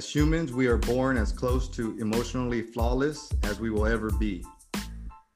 As 0.00 0.08
humans, 0.08 0.50
we 0.50 0.66
are 0.66 0.78
born 0.78 1.18
as 1.18 1.30
close 1.30 1.68
to 1.68 1.94
emotionally 1.98 2.62
flawless 2.62 3.28
as 3.42 3.60
we 3.60 3.68
will 3.68 3.84
ever 3.84 4.08
be. 4.08 4.42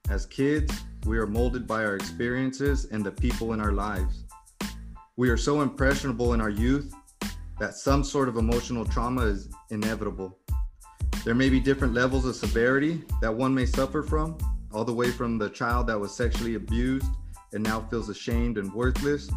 As 0.09 0.25
kids, 0.25 0.73
we 1.05 1.19
are 1.19 1.27
molded 1.27 1.67
by 1.67 1.85
our 1.85 1.95
experiences 1.95 2.85
and 2.85 3.05
the 3.05 3.11
people 3.11 3.53
in 3.53 3.61
our 3.61 3.73
lives. 3.73 4.23
We 5.17 5.29
are 5.29 5.37
so 5.37 5.61
impressionable 5.61 6.33
in 6.33 6.41
our 6.41 6.49
youth 6.49 6.91
that 7.59 7.75
some 7.75 8.03
sort 8.03 8.27
of 8.27 8.37
emotional 8.37 8.85
trauma 8.85 9.27
is 9.27 9.49
inevitable. 9.69 10.35
There 11.23 11.35
may 11.35 11.51
be 11.51 11.59
different 11.59 11.93
levels 11.93 12.25
of 12.25 12.35
severity 12.35 13.03
that 13.21 13.35
one 13.35 13.53
may 13.53 13.67
suffer 13.67 14.01
from, 14.01 14.35
all 14.73 14.83
the 14.83 14.91
way 14.91 15.11
from 15.11 15.37
the 15.37 15.51
child 15.51 15.85
that 15.89 15.99
was 15.99 16.17
sexually 16.17 16.55
abused 16.55 17.05
and 17.53 17.61
now 17.61 17.81
feels 17.81 18.09
ashamed 18.09 18.57
and 18.57 18.73
worthless, 18.73 19.29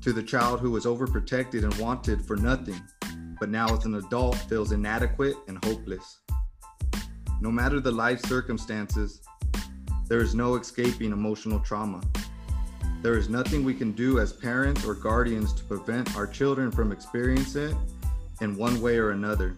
to 0.00 0.14
the 0.14 0.22
child 0.22 0.58
who 0.58 0.70
was 0.70 0.86
overprotected 0.86 1.64
and 1.64 1.74
wanted 1.74 2.24
for 2.24 2.36
nothing, 2.36 2.80
but 3.40 3.48
now 3.48 3.74
as 3.74 3.86
an 3.86 3.94
adult 3.94 4.36
feels 4.36 4.70
inadequate 4.70 5.34
and 5.48 5.64
hopeless. 5.64 6.20
No 7.40 7.50
matter 7.50 7.80
the 7.80 7.90
life 7.90 8.20
circumstances, 8.26 9.22
there 10.08 10.20
is 10.20 10.34
no 10.34 10.56
escaping 10.56 11.10
emotional 11.10 11.58
trauma. 11.60 12.02
There 13.00 13.16
is 13.16 13.30
nothing 13.30 13.64
we 13.64 13.72
can 13.72 13.92
do 13.92 14.20
as 14.20 14.30
parents 14.30 14.84
or 14.84 14.94
guardians 14.94 15.54
to 15.54 15.64
prevent 15.64 16.14
our 16.16 16.26
children 16.26 16.70
from 16.70 16.92
experiencing 16.92 17.70
it 17.70 17.76
in 18.42 18.56
one 18.56 18.78
way 18.82 18.98
or 18.98 19.10
another. 19.10 19.56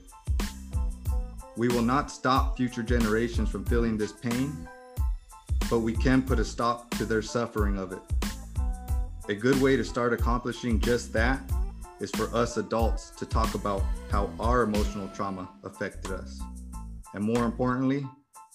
We 1.56 1.66
will 1.66 1.83
not 1.83 2.08
stop 2.08 2.56
future 2.56 2.84
generations 2.84 3.48
from 3.48 3.64
feeling 3.64 3.98
this 3.98 4.12
pain, 4.12 4.69
but 5.69 5.80
we 5.80 5.92
can 5.92 6.22
put 6.22 6.38
a 6.38 6.44
stop 6.44 6.91
to 6.92 7.05
their 7.05 7.20
suffering 7.20 7.77
of 7.78 7.92
it. 7.92 8.00
A 9.28 9.34
good 9.34 9.60
way 9.60 9.77
to 9.77 9.84
start 9.84 10.12
accomplishing 10.12 10.78
just 10.78 11.12
that 11.14 11.41
is 12.03 12.11
for 12.11 12.34
us 12.34 12.56
adults 12.56 13.11
to 13.11 13.25
talk 13.25 13.55
about 13.55 13.81
how 14.11 14.28
our 14.41 14.64
emotional 14.64 15.06
trauma 15.14 15.48
affected 15.62 16.11
us. 16.11 16.41
And 17.14 17.22
more 17.22 17.45
importantly, 17.45 18.05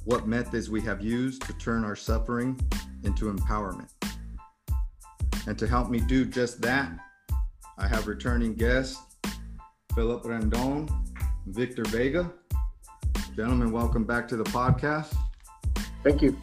what 0.04 0.28
methods 0.28 0.70
we 0.70 0.82
have 0.82 1.02
used 1.02 1.44
to 1.44 1.54
turn 1.54 1.86
our 1.86 1.96
suffering 1.96 2.60
into 3.06 3.34
empowerment. 3.34 3.90
And 5.48 5.58
to 5.60 5.66
help 5.66 5.90
me 5.90 6.02
do 6.02 6.26
just 6.26 6.62
that, 6.62 6.92
I 7.78 7.88
have 7.88 8.08
returning 8.08 8.54
guests 8.54 9.00
Philip 9.96 10.24
Rendon, 10.24 10.90
Victor 11.48 11.86
Vega. 11.86 12.30
Gentlemen, 13.34 13.72
welcome 13.72 14.04
back 14.04 14.28
to 14.28 14.36
the 14.36 14.44
podcast. 14.44 15.16
Thank 16.04 16.22
you. 16.22 16.38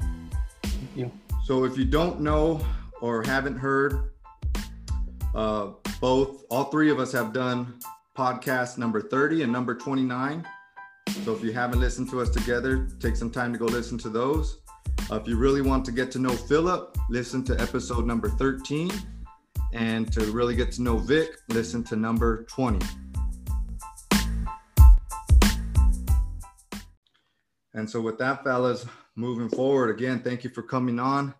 Thank 0.62 0.96
you. 0.96 1.12
So, 1.44 1.64
if 1.64 1.76
you 1.76 1.84
don't 1.84 2.20
know 2.20 2.64
or 3.02 3.22
haven't 3.22 3.58
heard, 3.58 4.10
uh, 5.34 5.72
both, 6.00 6.44
all 6.50 6.64
three 6.64 6.90
of 6.90 6.98
us 6.98 7.12
have 7.12 7.32
done 7.32 7.78
podcast 8.16 8.78
number 8.78 9.00
30 9.00 9.42
and 9.42 9.52
number 9.52 9.74
29. 9.74 10.46
So, 11.24 11.34
if 11.34 11.42
you 11.42 11.52
haven't 11.52 11.80
listened 11.80 12.10
to 12.10 12.20
us 12.20 12.30
together, 12.30 12.88
take 13.00 13.16
some 13.16 13.30
time 13.30 13.52
to 13.52 13.58
go 13.58 13.66
listen 13.66 13.98
to 13.98 14.08
those. 14.08 14.60
Uh, 15.10 15.16
if 15.16 15.28
you 15.28 15.36
really 15.36 15.62
want 15.62 15.84
to 15.84 15.92
get 15.92 16.10
to 16.12 16.18
know 16.18 16.30
Philip, 16.30 16.96
listen 17.08 17.44
to 17.44 17.60
episode 17.60 18.06
number 18.06 18.28
13. 18.28 18.90
And 19.72 20.12
to 20.12 20.20
really 20.32 20.54
get 20.54 20.70
to 20.72 20.82
know 20.82 20.98
Vic, 20.98 21.30
listen 21.48 21.82
to 21.84 21.96
number 21.96 22.44
20. 22.44 22.84
And 27.74 27.90
so, 27.90 28.00
with 28.00 28.18
that, 28.18 28.44
fellas, 28.44 28.86
moving 29.16 29.48
forward, 29.48 29.90
again, 29.90 30.20
thank 30.20 30.44
you 30.44 30.50
for 30.50 30.62
coming 30.62 31.00
on. 31.00 31.34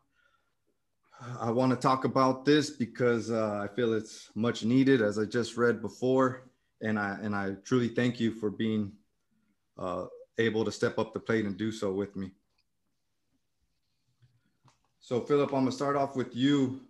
I 1.41 1.51
want 1.51 1.71
to 1.71 1.77
talk 1.77 2.05
about 2.05 2.45
this 2.45 2.71
because 2.71 3.31
uh, 3.31 3.61
I 3.63 3.75
feel 3.75 3.93
it's 3.93 4.31
much 4.35 4.65
needed, 4.65 5.01
as 5.01 5.19
I 5.19 5.25
just 5.25 5.57
read 5.57 5.81
before, 5.81 6.49
and 6.81 6.99
I 6.99 7.19
and 7.23 7.35
I 7.35 7.55
truly 7.65 7.89
thank 7.89 8.21
you 8.21 8.33
for 8.33 8.51
being 8.51 8.93
uh, 9.79 10.07
able 10.39 10.65
to 10.65 10.73
step 10.73 10.99
up 10.99 11.13
the 11.15 11.21
plate 11.21 11.45
and 11.45 11.57
do 11.57 11.71
so 11.73 11.93
with 11.93 12.17
me. 12.17 12.31
So, 15.01 15.21
Philip, 15.21 15.53
I'm 15.53 15.61
gonna 15.61 15.73
start 15.73 15.97
off 15.97 16.17
with 16.17 16.35
you 16.35 16.81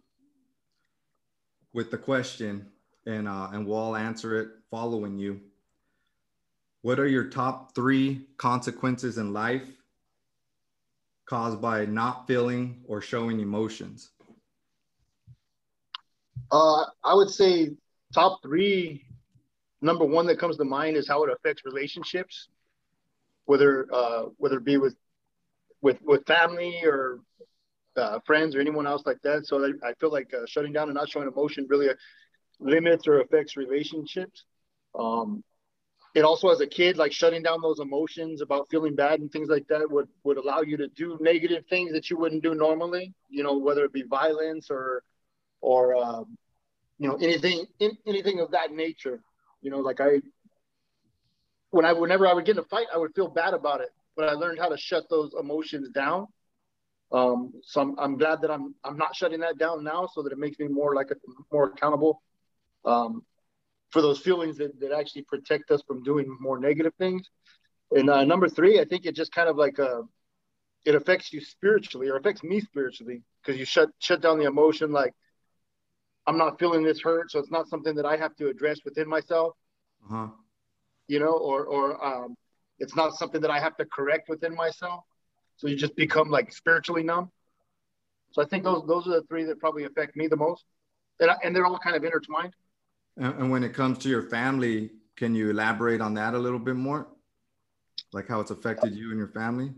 with 1.72 1.90
the 1.90 1.98
question, 1.98 2.66
and 3.06 3.28
uh, 3.28 3.50
and 3.52 3.66
we'll 3.66 3.76
all 3.76 3.96
answer 3.96 4.40
it 4.40 4.48
following 4.70 5.18
you. 5.18 5.40
What 6.82 6.98
are 6.98 7.08
your 7.08 7.28
top 7.28 7.74
three 7.74 8.26
consequences 8.36 9.18
in 9.18 9.32
life 9.32 9.68
caused 11.26 11.60
by 11.60 11.86
not 11.86 12.26
feeling 12.26 12.82
or 12.86 13.00
showing 13.00 13.40
emotions? 13.40 14.10
Uh, 16.54 16.84
I 17.02 17.14
would 17.14 17.30
say 17.30 17.70
top 18.14 18.40
three. 18.40 19.04
Number 19.82 20.04
one 20.04 20.26
that 20.26 20.38
comes 20.38 20.56
to 20.56 20.64
mind 20.64 20.96
is 20.96 21.08
how 21.08 21.24
it 21.24 21.32
affects 21.32 21.64
relationships, 21.64 22.48
whether 23.46 23.88
uh, 23.92 24.26
whether 24.36 24.58
it 24.58 24.64
be 24.64 24.76
with 24.76 24.94
with 25.82 25.98
with 26.02 26.24
family 26.26 26.80
or 26.84 27.18
uh, 27.96 28.20
friends 28.24 28.54
or 28.54 28.60
anyone 28.60 28.86
else 28.86 29.02
like 29.04 29.20
that. 29.24 29.46
So 29.46 29.72
I, 29.84 29.94
feel 29.94 30.12
like 30.12 30.32
uh, 30.32 30.46
shutting 30.46 30.72
down 30.72 30.88
and 30.88 30.94
not 30.94 31.08
showing 31.08 31.26
emotion 31.26 31.66
really 31.68 31.88
limits 32.60 33.08
or 33.08 33.20
affects 33.20 33.56
relationships. 33.56 34.44
Um, 34.96 35.42
it 36.14 36.22
also, 36.22 36.50
as 36.50 36.60
a 36.60 36.68
kid, 36.68 36.96
like 36.96 37.10
shutting 37.10 37.42
down 37.42 37.62
those 37.62 37.80
emotions 37.80 38.42
about 38.42 38.68
feeling 38.70 38.94
bad 38.94 39.18
and 39.18 39.28
things 39.32 39.48
like 39.48 39.66
that 39.70 39.90
would 39.90 40.06
would 40.22 40.36
allow 40.36 40.60
you 40.60 40.76
to 40.76 40.86
do 40.86 41.18
negative 41.20 41.64
things 41.68 41.90
that 41.94 42.10
you 42.10 42.16
wouldn't 42.16 42.44
do 42.44 42.54
normally. 42.54 43.12
You 43.28 43.42
know, 43.42 43.58
whether 43.58 43.84
it 43.84 43.92
be 43.92 44.04
violence 44.04 44.68
or 44.70 45.02
or 45.60 45.96
um, 45.96 46.38
you 47.04 47.10
know 47.10 47.16
anything 47.16 47.66
in, 47.78 47.96
anything 48.06 48.40
of 48.40 48.50
that 48.52 48.72
nature. 48.72 49.20
You 49.60 49.70
know, 49.70 49.78
like 49.78 50.00
I 50.00 50.22
when 51.70 51.84
I 51.84 51.92
whenever 51.92 52.26
I 52.26 52.32
would 52.32 52.44
get 52.44 52.56
in 52.56 52.64
a 52.64 52.64
fight, 52.64 52.86
I 52.92 52.98
would 52.98 53.14
feel 53.14 53.28
bad 53.28 53.54
about 53.54 53.80
it, 53.80 53.90
but 54.16 54.28
I 54.28 54.32
learned 54.32 54.58
how 54.58 54.70
to 54.70 54.76
shut 54.76 55.04
those 55.10 55.34
emotions 55.38 55.90
down 55.90 56.26
um, 57.14 57.52
so 57.62 57.80
I'm, 57.80 57.98
I'm 57.98 58.18
glad 58.18 58.42
that 58.42 58.50
I'm 58.50 58.74
I'm 58.82 58.96
not 58.96 59.14
shutting 59.14 59.40
that 59.40 59.58
down 59.58 59.84
now, 59.84 60.08
so 60.12 60.22
that 60.22 60.32
it 60.32 60.38
makes 60.38 60.58
me 60.58 60.66
more 60.68 60.94
like 60.94 61.12
a 61.12 61.16
more 61.52 61.66
accountable 61.66 62.22
um, 62.84 63.24
for 63.90 64.02
those 64.02 64.18
feelings 64.18 64.58
that, 64.58 64.78
that 64.80 64.92
actually 64.92 65.22
protect 65.22 65.70
us 65.70 65.82
from 65.86 66.02
doing 66.02 66.36
more 66.40 66.58
negative 66.58 66.92
things. 66.98 67.30
And 67.92 68.10
uh, 68.10 68.24
number 68.24 68.48
three, 68.48 68.80
I 68.80 68.84
think 68.84 69.06
it 69.06 69.14
just 69.14 69.32
kind 69.32 69.48
of 69.48 69.56
like 69.56 69.78
uh, 69.78 70.02
it 70.84 70.96
affects 70.96 71.32
you 71.32 71.40
spiritually, 71.40 72.08
or 72.08 72.16
affects 72.16 72.42
me 72.42 72.60
spiritually, 72.60 73.22
because 73.42 73.58
you 73.58 73.64
shut 73.64 73.90
shut 74.00 74.20
down 74.20 74.40
the 74.40 74.46
emotion. 74.46 74.90
Like 74.90 75.14
I'm 76.26 76.38
not 76.38 76.58
feeling 76.58 76.82
this 76.82 77.00
hurt, 77.00 77.30
so 77.30 77.38
it's 77.38 77.50
not 77.50 77.68
something 77.68 77.94
that 77.96 78.06
I 78.06 78.16
have 78.16 78.34
to 78.36 78.48
address 78.48 78.80
within 78.84 79.08
myself. 79.08 79.54
Uh-huh. 80.04 80.28
You 81.08 81.18
know, 81.18 81.32
or 81.32 81.64
or 81.66 82.04
um, 82.04 82.36
it's 82.78 82.96
not 82.96 83.14
something 83.14 83.40
that 83.42 83.50
I 83.50 83.60
have 83.60 83.76
to 83.76 83.84
correct 83.84 84.28
within 84.28 84.54
myself 84.54 85.04
so 85.56 85.68
you 85.68 85.76
just 85.76 85.96
become 85.96 86.30
like 86.30 86.52
spiritually 86.52 87.02
numb. 87.02 87.30
So 88.32 88.42
I 88.42 88.46
think 88.46 88.64
those 88.64 88.84
those 88.86 89.06
are 89.06 89.10
the 89.10 89.22
three 89.28 89.44
that 89.44 89.60
probably 89.60 89.84
affect 89.84 90.16
me 90.16 90.26
the 90.26 90.36
most, 90.36 90.64
and 91.20 91.30
I, 91.30 91.36
and 91.44 91.54
they're 91.54 91.66
all 91.66 91.78
kind 91.78 91.96
of 91.96 92.04
intertwined. 92.04 92.54
And 93.16 93.50
when 93.50 93.62
it 93.62 93.72
comes 93.74 93.98
to 93.98 94.08
your 94.08 94.22
family, 94.22 94.90
can 95.14 95.36
you 95.36 95.50
elaborate 95.50 96.00
on 96.00 96.14
that 96.14 96.34
a 96.34 96.38
little 96.38 96.58
bit 96.58 96.74
more, 96.74 97.06
like 98.12 98.26
how 98.26 98.40
it's 98.40 98.50
affected 98.50 98.94
you 98.96 99.10
and 99.10 99.18
your 99.18 99.28
family? 99.28 99.72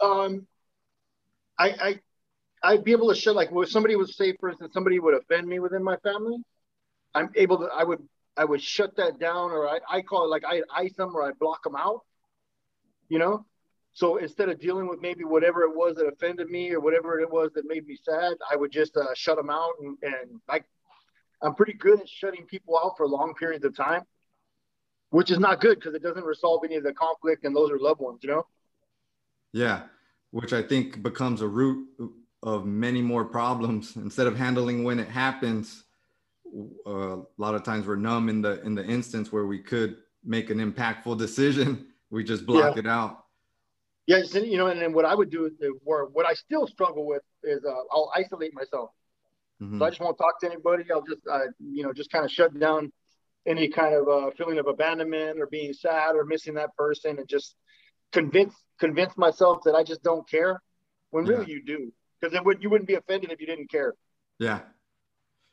Um, 0.00 0.46
I 1.58 1.68
I 1.70 2.00
I'd 2.64 2.82
be 2.82 2.92
able 2.92 3.08
to 3.10 3.14
show 3.14 3.32
like 3.32 3.50
if 3.52 3.70
somebody 3.70 3.94
would 3.94 4.08
say, 4.08 4.34
for 4.40 4.48
instance, 4.48 4.72
somebody 4.72 4.98
would 4.98 5.14
offend 5.14 5.46
me 5.46 5.60
within 5.60 5.84
my 5.84 5.96
family, 5.98 6.38
I'm 7.14 7.30
able 7.36 7.58
to 7.58 7.66
I 7.66 7.84
would 7.84 8.02
I 8.36 8.44
would 8.44 8.62
shut 8.62 8.96
that 8.96 9.20
down, 9.20 9.52
or 9.52 9.68
I, 9.68 9.78
I 9.88 10.00
call 10.00 10.24
it 10.24 10.28
like 10.28 10.42
I 10.44 10.62
ice 10.74 10.94
them 10.94 11.14
or 11.14 11.22
I 11.22 11.32
block 11.38 11.62
them 11.62 11.76
out. 11.76 12.00
You 13.08 13.18
know, 13.18 13.44
so 13.94 14.16
instead 14.16 14.48
of 14.48 14.58
dealing 14.60 14.88
with 14.88 15.00
maybe 15.00 15.24
whatever 15.24 15.62
it 15.62 15.74
was 15.74 15.94
that 15.96 16.06
offended 16.06 16.50
me 16.50 16.72
or 16.72 16.80
whatever 16.80 17.20
it 17.20 17.30
was 17.30 17.52
that 17.54 17.64
made 17.66 17.86
me 17.86 17.96
sad, 18.02 18.34
I 18.50 18.56
would 18.56 18.72
just 18.72 18.96
uh, 18.96 19.14
shut 19.14 19.36
them 19.36 19.50
out. 19.50 19.74
And, 19.80 19.96
and 20.02 20.40
I, 20.48 20.62
I'm 21.40 21.54
pretty 21.54 21.74
good 21.74 22.00
at 22.00 22.08
shutting 22.08 22.44
people 22.46 22.76
out 22.76 22.96
for 22.96 23.06
long 23.06 23.34
periods 23.34 23.64
of 23.64 23.76
time, 23.76 24.02
which 25.10 25.30
is 25.30 25.38
not 25.38 25.60
good 25.60 25.78
because 25.78 25.94
it 25.94 26.02
doesn't 26.02 26.24
resolve 26.24 26.62
any 26.64 26.74
of 26.74 26.82
the 26.82 26.92
conflict 26.92 27.44
and 27.44 27.54
those 27.54 27.70
are 27.70 27.78
loved 27.78 28.00
ones, 28.00 28.18
you 28.22 28.30
know? 28.30 28.46
Yeah, 29.52 29.82
which 30.32 30.52
I 30.52 30.62
think 30.62 31.00
becomes 31.00 31.40
a 31.40 31.46
root 31.46 31.86
of 32.44 32.66
many 32.66 33.02
more 33.02 33.24
problems. 33.24 33.96
Instead 33.96 34.28
of 34.28 34.36
handling 34.36 34.84
when 34.84 35.00
it 35.00 35.08
happens, 35.08 35.82
uh, 36.86 37.16
a 37.16 37.26
lot 37.38 37.56
of 37.56 37.64
times 37.64 37.86
we're 37.86 37.96
numb 37.96 38.28
in 38.28 38.40
the 38.40 38.62
in 38.62 38.76
the 38.76 38.84
instance 38.84 39.32
where 39.32 39.46
we 39.46 39.58
could 39.58 39.96
make 40.22 40.50
an 40.50 40.58
impactful 40.58 41.18
decision. 41.26 41.88
We 42.10 42.22
just 42.22 42.46
block 42.46 42.76
yeah. 42.76 42.80
it 42.80 42.86
out. 42.86 43.24
Yeah, 44.06 44.18
you 44.34 44.58
know, 44.58 44.66
and 44.66 44.80
then 44.80 44.92
what 44.92 45.06
I 45.06 45.14
would 45.14 45.30
do 45.30 45.46
is, 45.46 45.52
or 45.86 46.10
what 46.12 46.26
I 46.26 46.34
still 46.34 46.66
struggle 46.66 47.06
with 47.06 47.22
is 47.42 47.64
uh, 47.64 47.72
I'll 47.90 48.12
isolate 48.14 48.52
myself. 48.54 48.90
Mm-hmm. 49.62 49.78
So 49.78 49.84
I 49.84 49.88
just 49.88 50.00
won't 50.00 50.18
talk 50.18 50.38
to 50.40 50.46
anybody. 50.46 50.84
I'll 50.92 51.02
just, 51.02 51.22
uh, 51.30 51.46
you 51.58 51.82
know, 51.82 51.92
just 51.94 52.12
kind 52.12 52.22
of 52.22 52.30
shut 52.30 52.58
down 52.58 52.92
any 53.46 53.68
kind 53.68 53.94
of 53.94 54.06
uh, 54.06 54.30
feeling 54.36 54.58
of 54.58 54.66
abandonment 54.66 55.40
or 55.40 55.46
being 55.46 55.72
sad 55.72 56.16
or 56.16 56.24
missing 56.24 56.54
that 56.54 56.76
person, 56.76 57.18
and 57.18 57.26
just 57.26 57.56
convince 58.12 58.54
convince 58.78 59.16
myself 59.16 59.62
that 59.64 59.74
I 59.74 59.84
just 59.84 60.02
don't 60.02 60.28
care. 60.28 60.60
When 61.10 61.24
really 61.24 61.46
yeah. 61.46 61.54
you 61.54 61.64
do, 61.64 61.92
because 62.24 62.32
then 62.32 62.44
would 62.44 62.62
you 62.62 62.70
wouldn't 62.70 62.88
be 62.88 62.94
offended 62.94 63.30
if 63.30 63.40
you 63.40 63.46
didn't 63.46 63.70
care. 63.70 63.94
Yeah, 64.38 64.60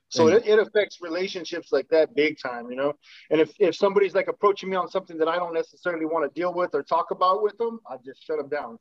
So 0.09 0.27
and, 0.27 0.37
it, 0.37 0.47
it 0.47 0.59
affects 0.59 0.99
relationships 1.01 1.71
like 1.71 1.89
that 1.89 2.15
big 2.15 2.39
time, 2.39 2.69
you 2.69 2.77
know. 2.77 2.93
And 3.29 3.41
if 3.41 3.51
if 3.59 3.75
somebody's 3.75 4.15
like 4.15 4.29
approaching 4.29 4.69
me 4.69 4.77
on 4.77 4.89
something 4.89 5.17
that 5.17 5.27
I 5.27 5.35
don't 5.35 5.53
necessarily 5.53 6.05
want 6.05 6.33
to 6.33 6.39
deal 6.39 6.53
with 6.53 6.73
or 6.73 6.83
talk 6.83 7.11
about 7.11 7.43
with 7.43 7.57
them, 7.57 7.79
I 7.89 7.97
just 8.05 8.25
shut 8.25 8.37
them 8.37 8.47
down. 8.47 8.79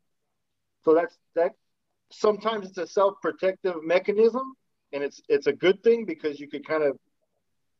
So 0.84 0.94
that's 0.94 1.16
that. 1.34 1.52
Sometimes 2.12 2.68
it's 2.68 2.78
a 2.78 2.86
self-protective 2.86 3.76
mechanism, 3.84 4.54
and 4.92 5.02
it's 5.02 5.20
it's 5.28 5.48
a 5.48 5.52
good 5.52 5.82
thing 5.82 6.04
because 6.04 6.38
you 6.38 6.48
could 6.48 6.66
kind 6.66 6.84
of 6.84 6.98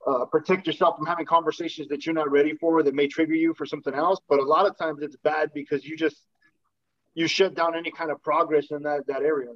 uh, 0.06 0.24
protect 0.26 0.66
yourself 0.66 0.96
from 0.96 1.06
having 1.06 1.26
conversations 1.26 1.88
that 1.88 2.04
you're 2.04 2.14
not 2.14 2.30
ready 2.30 2.54
for 2.54 2.82
that 2.82 2.94
may 2.94 3.06
trigger 3.06 3.34
you 3.34 3.54
for 3.54 3.66
something 3.66 3.94
else. 3.94 4.18
But 4.28 4.40
a 4.40 4.44
lot 4.44 4.66
of 4.66 4.76
times 4.76 5.02
it's 5.02 5.16
bad 5.16 5.50
because 5.54 5.84
you 5.84 5.96
just 5.96 6.18
you 7.14 7.28
shut 7.28 7.54
down 7.54 7.76
any 7.76 7.90
kind 7.92 8.10
of 8.10 8.22
progress 8.22 8.66
in 8.70 8.82
that 8.82 9.06
that 9.06 9.22
area. 9.22 9.50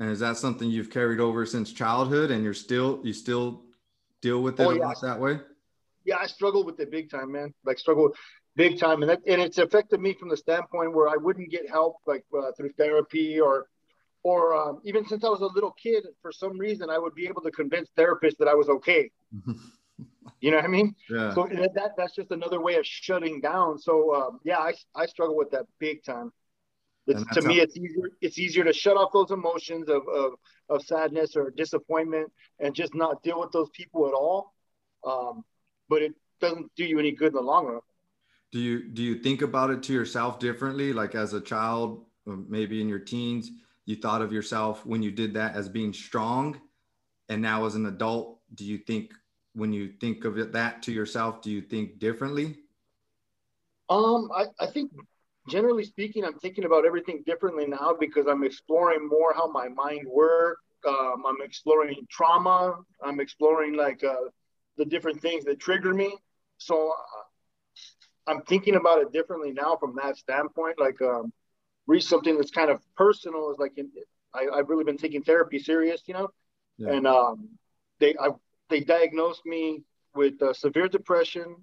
And 0.00 0.10
is 0.10 0.20
that 0.20 0.36
something 0.36 0.70
you've 0.70 0.90
carried 0.90 1.20
over 1.20 1.44
since 1.44 1.72
childhood, 1.72 2.30
and 2.30 2.44
you're 2.44 2.54
still 2.54 3.00
you 3.02 3.12
still 3.12 3.62
deal 4.20 4.42
with 4.42 4.60
it 4.60 4.64
oh, 4.64 4.70
yeah. 4.72 4.92
that 5.02 5.18
way? 5.18 5.40
Yeah, 6.04 6.16
I 6.20 6.26
struggle 6.26 6.64
with 6.64 6.78
it 6.80 6.90
big 6.90 7.10
time, 7.10 7.32
man. 7.32 7.52
Like 7.64 7.78
struggle 7.78 8.12
big 8.54 8.78
time, 8.78 9.02
and 9.02 9.10
that 9.10 9.20
and 9.26 9.40
it's 9.40 9.58
affected 9.58 10.00
me 10.00 10.14
from 10.14 10.28
the 10.28 10.36
standpoint 10.36 10.94
where 10.94 11.08
I 11.08 11.16
wouldn't 11.16 11.50
get 11.50 11.68
help 11.68 11.96
like 12.06 12.24
uh, 12.36 12.52
through 12.56 12.72
therapy 12.78 13.40
or 13.40 13.68
or 14.22 14.54
um, 14.54 14.80
even 14.84 15.06
since 15.06 15.24
I 15.24 15.28
was 15.28 15.40
a 15.40 15.46
little 15.46 15.72
kid, 15.72 16.04
for 16.22 16.32
some 16.32 16.58
reason 16.58 16.90
I 16.90 16.98
would 16.98 17.14
be 17.14 17.26
able 17.26 17.42
to 17.42 17.50
convince 17.50 17.88
therapists 17.96 18.36
that 18.38 18.48
I 18.48 18.54
was 18.54 18.68
okay. 18.68 19.10
you 20.40 20.50
know 20.50 20.56
what 20.58 20.64
I 20.64 20.68
mean? 20.68 20.94
Yeah. 21.10 21.34
So 21.34 21.48
that 21.50 21.92
that's 21.96 22.14
just 22.14 22.30
another 22.30 22.60
way 22.60 22.74
of 22.76 22.86
shutting 22.86 23.40
down. 23.40 23.78
So 23.78 24.14
um, 24.14 24.40
yeah, 24.44 24.58
I 24.58 24.74
I 24.94 25.06
struggle 25.06 25.36
with 25.36 25.50
that 25.52 25.66
big 25.78 26.04
time. 26.04 26.32
It's, 27.08 27.24
to 27.34 27.42
me, 27.42 27.60
it's 27.60 27.76
easier. 27.76 28.10
It's 28.20 28.38
easier 28.38 28.64
to 28.64 28.72
shut 28.72 28.96
off 28.96 29.12
those 29.12 29.30
emotions 29.30 29.88
of, 29.88 30.02
of 30.08 30.32
of 30.68 30.82
sadness 30.82 31.36
or 31.36 31.50
disappointment 31.50 32.30
and 32.60 32.74
just 32.74 32.94
not 32.94 33.22
deal 33.22 33.40
with 33.40 33.50
those 33.52 33.70
people 33.70 34.06
at 34.06 34.12
all. 34.12 34.54
Um, 35.06 35.42
but 35.88 36.02
it 36.02 36.14
doesn't 36.40 36.70
do 36.76 36.84
you 36.84 36.98
any 36.98 37.12
good 37.12 37.28
in 37.28 37.34
the 37.34 37.40
long 37.40 37.66
run. 37.66 37.80
Do 38.52 38.58
you 38.58 38.88
do 38.88 39.02
you 39.02 39.16
think 39.16 39.42
about 39.42 39.70
it 39.70 39.82
to 39.84 39.92
yourself 39.92 40.38
differently? 40.38 40.92
Like 40.92 41.14
as 41.14 41.32
a 41.32 41.40
child, 41.40 42.04
maybe 42.26 42.80
in 42.80 42.88
your 42.88 42.98
teens, 42.98 43.50
you 43.86 43.96
thought 43.96 44.22
of 44.22 44.32
yourself 44.32 44.84
when 44.84 45.02
you 45.02 45.10
did 45.10 45.34
that 45.34 45.54
as 45.54 45.68
being 45.68 45.92
strong, 45.92 46.60
and 47.28 47.40
now 47.40 47.64
as 47.64 47.74
an 47.74 47.86
adult, 47.86 48.38
do 48.54 48.64
you 48.64 48.78
think 48.78 49.12
when 49.54 49.72
you 49.72 49.92
think 50.00 50.24
of 50.24 50.38
it 50.38 50.52
that 50.52 50.82
to 50.82 50.92
yourself, 50.92 51.42
do 51.42 51.50
you 51.50 51.62
think 51.62 51.98
differently? 51.98 52.58
Um, 53.90 54.30
I, 54.34 54.46
I 54.60 54.66
think 54.66 54.92
generally 55.48 55.84
speaking, 55.84 56.24
I'm 56.24 56.38
thinking 56.38 56.64
about 56.64 56.84
everything 56.84 57.22
differently 57.26 57.66
now 57.66 57.96
because 57.98 58.26
I'm 58.26 58.44
exploring 58.44 59.08
more 59.08 59.34
how 59.34 59.50
my 59.50 59.68
mind 59.68 60.06
works. 60.06 60.62
Um, 60.86 61.24
I'm 61.26 61.42
exploring 61.42 62.06
trauma. 62.10 62.78
I'm 63.02 63.20
exploring 63.20 63.76
like 63.76 64.04
uh, 64.04 64.28
the 64.76 64.84
different 64.84 65.20
things 65.20 65.44
that 65.44 65.58
trigger 65.58 65.92
me. 65.92 66.16
So 66.58 66.90
uh, 66.90 68.30
I'm 68.30 68.42
thinking 68.42 68.76
about 68.76 69.00
it 69.00 69.12
differently 69.12 69.52
now 69.52 69.76
from 69.76 69.96
that 69.96 70.16
standpoint. 70.16 70.78
Like 70.78 71.00
um, 71.02 71.32
reach 71.86 72.04
something 72.04 72.36
that's 72.36 72.50
kind 72.50 72.70
of 72.70 72.80
personal 72.96 73.50
is 73.50 73.58
like 73.58 73.72
in, 73.76 73.90
I, 74.34 74.56
have 74.56 74.68
really 74.68 74.84
been 74.84 74.98
taking 74.98 75.22
therapy 75.22 75.58
serious, 75.58 76.02
you 76.06 76.14
know, 76.14 76.28
yeah. 76.76 76.92
and 76.92 77.06
um, 77.06 77.48
they 77.98 78.14
I, 78.20 78.28
they 78.68 78.80
diagnosed 78.80 79.44
me 79.44 79.82
with 80.14 80.40
uh, 80.42 80.52
severe 80.52 80.88
depression, 80.88 81.56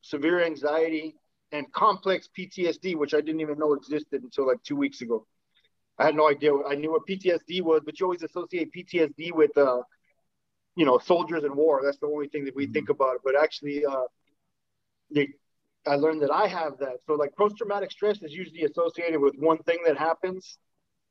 severe 0.00 0.42
anxiety, 0.44 1.16
and 1.52 1.70
complex 1.72 2.28
PTSD, 2.36 2.96
which 2.96 3.14
I 3.14 3.20
didn't 3.20 3.40
even 3.40 3.58
know 3.58 3.74
existed 3.74 4.22
until 4.22 4.46
like 4.46 4.62
two 4.62 4.76
weeks 4.76 5.02
ago. 5.02 5.26
I 5.98 6.04
had 6.06 6.16
no 6.16 6.28
idea. 6.28 6.56
I 6.66 6.74
knew 6.74 6.92
what 6.92 7.06
PTSD 7.06 7.62
was, 7.62 7.82
but 7.84 8.00
you 8.00 8.06
always 8.06 8.22
associate 8.22 8.72
PTSD 8.74 9.32
with, 9.32 9.56
uh, 9.56 9.82
you 10.74 10.86
know, 10.86 10.98
soldiers 10.98 11.44
in 11.44 11.54
war. 11.54 11.82
That's 11.84 11.98
the 11.98 12.06
only 12.06 12.28
thing 12.28 12.46
that 12.46 12.56
we 12.56 12.64
mm-hmm. 12.64 12.72
think 12.72 12.88
about. 12.88 13.18
But 13.22 13.34
actually, 13.40 13.84
uh, 13.84 14.04
they, 15.14 15.28
I 15.86 15.96
learned 15.96 16.22
that 16.22 16.30
I 16.30 16.46
have 16.46 16.78
that. 16.78 16.96
So 17.06 17.14
like 17.14 17.36
post-traumatic 17.36 17.90
stress 17.90 18.22
is 18.22 18.32
usually 18.32 18.62
associated 18.62 19.20
with 19.20 19.34
one 19.36 19.58
thing 19.58 19.78
that 19.86 19.98
happens, 19.98 20.58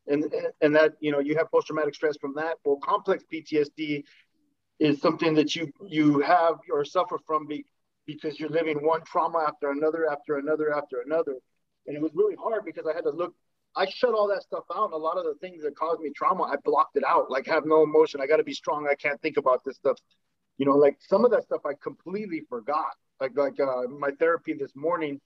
and 0.07 0.33
and 0.61 0.75
that 0.75 0.94
you 0.99 1.11
know 1.11 1.19
you 1.19 1.37
have 1.37 1.51
post-traumatic 1.51 1.94
stress 1.94 2.17
from 2.19 2.33
that. 2.35 2.57
Well, 2.65 2.77
complex 2.77 3.23
PTSD 3.31 4.03
is 4.79 4.99
something 4.99 5.35
that 5.35 5.55
you 5.55 5.71
you 5.85 6.19
have 6.21 6.55
or 6.71 6.83
suffer 6.83 7.19
from 7.27 7.45
be, 7.45 7.65
because 8.06 8.39
you're 8.39 8.50
living 8.50 8.86
one 8.86 9.01
trauma 9.06 9.45
after 9.48 9.71
another, 9.71 10.09
after 10.09 10.38
another, 10.38 10.74
after 10.74 11.01
another. 11.06 11.36
And 11.88 11.95
it 11.95 12.01
was 12.01 12.12
really 12.13 12.36
hard 12.36 12.65
because 12.65 12.86
I 12.88 12.94
had 12.95 13.03
to 13.03 13.12
look, 13.12 13.33
I 13.75 13.88
shut 13.89 14.13
all 14.13 14.27
that 14.27 14.44
stuff 14.44 14.63
out. 14.75 14.92
A 14.92 14.98
lot 14.98 15.18
of 15.18 15.25
the 15.25 15.36
things 15.36 15.63
that 15.63 15.75
caused 15.75 16.01
me 16.01 16.12
trauma, 16.15 16.44
I 16.44 16.56
blocked 16.63 16.98
it 16.98 17.03
out. 17.07 17.31
Like 17.31 17.45
have 17.48 17.65
no 17.65 17.83
emotion. 17.83 18.21
I 18.21 18.27
got 18.27 18.38
to 18.38 18.44
be 18.44 18.53
strong. 18.53 18.88
I 18.89 18.95
can't 18.95 19.21
think 19.21 19.38
about 19.38 19.63
this 19.65 19.77
stuff. 19.77 19.98
You 20.57 20.65
know, 20.65 20.74
like 20.74 20.98
some 21.07 21.25
of 21.25 21.31
that 21.31 21.44
stuff 21.44 21.62
I 21.65 21.74
completely 21.81 22.42
forgot. 22.50 22.92
Like, 23.19 23.38
like 23.38 23.59
uh, 23.59 23.88
my 23.88 24.12
therapy 24.19 24.54
this 24.54 24.71
morning, 24.75 25.21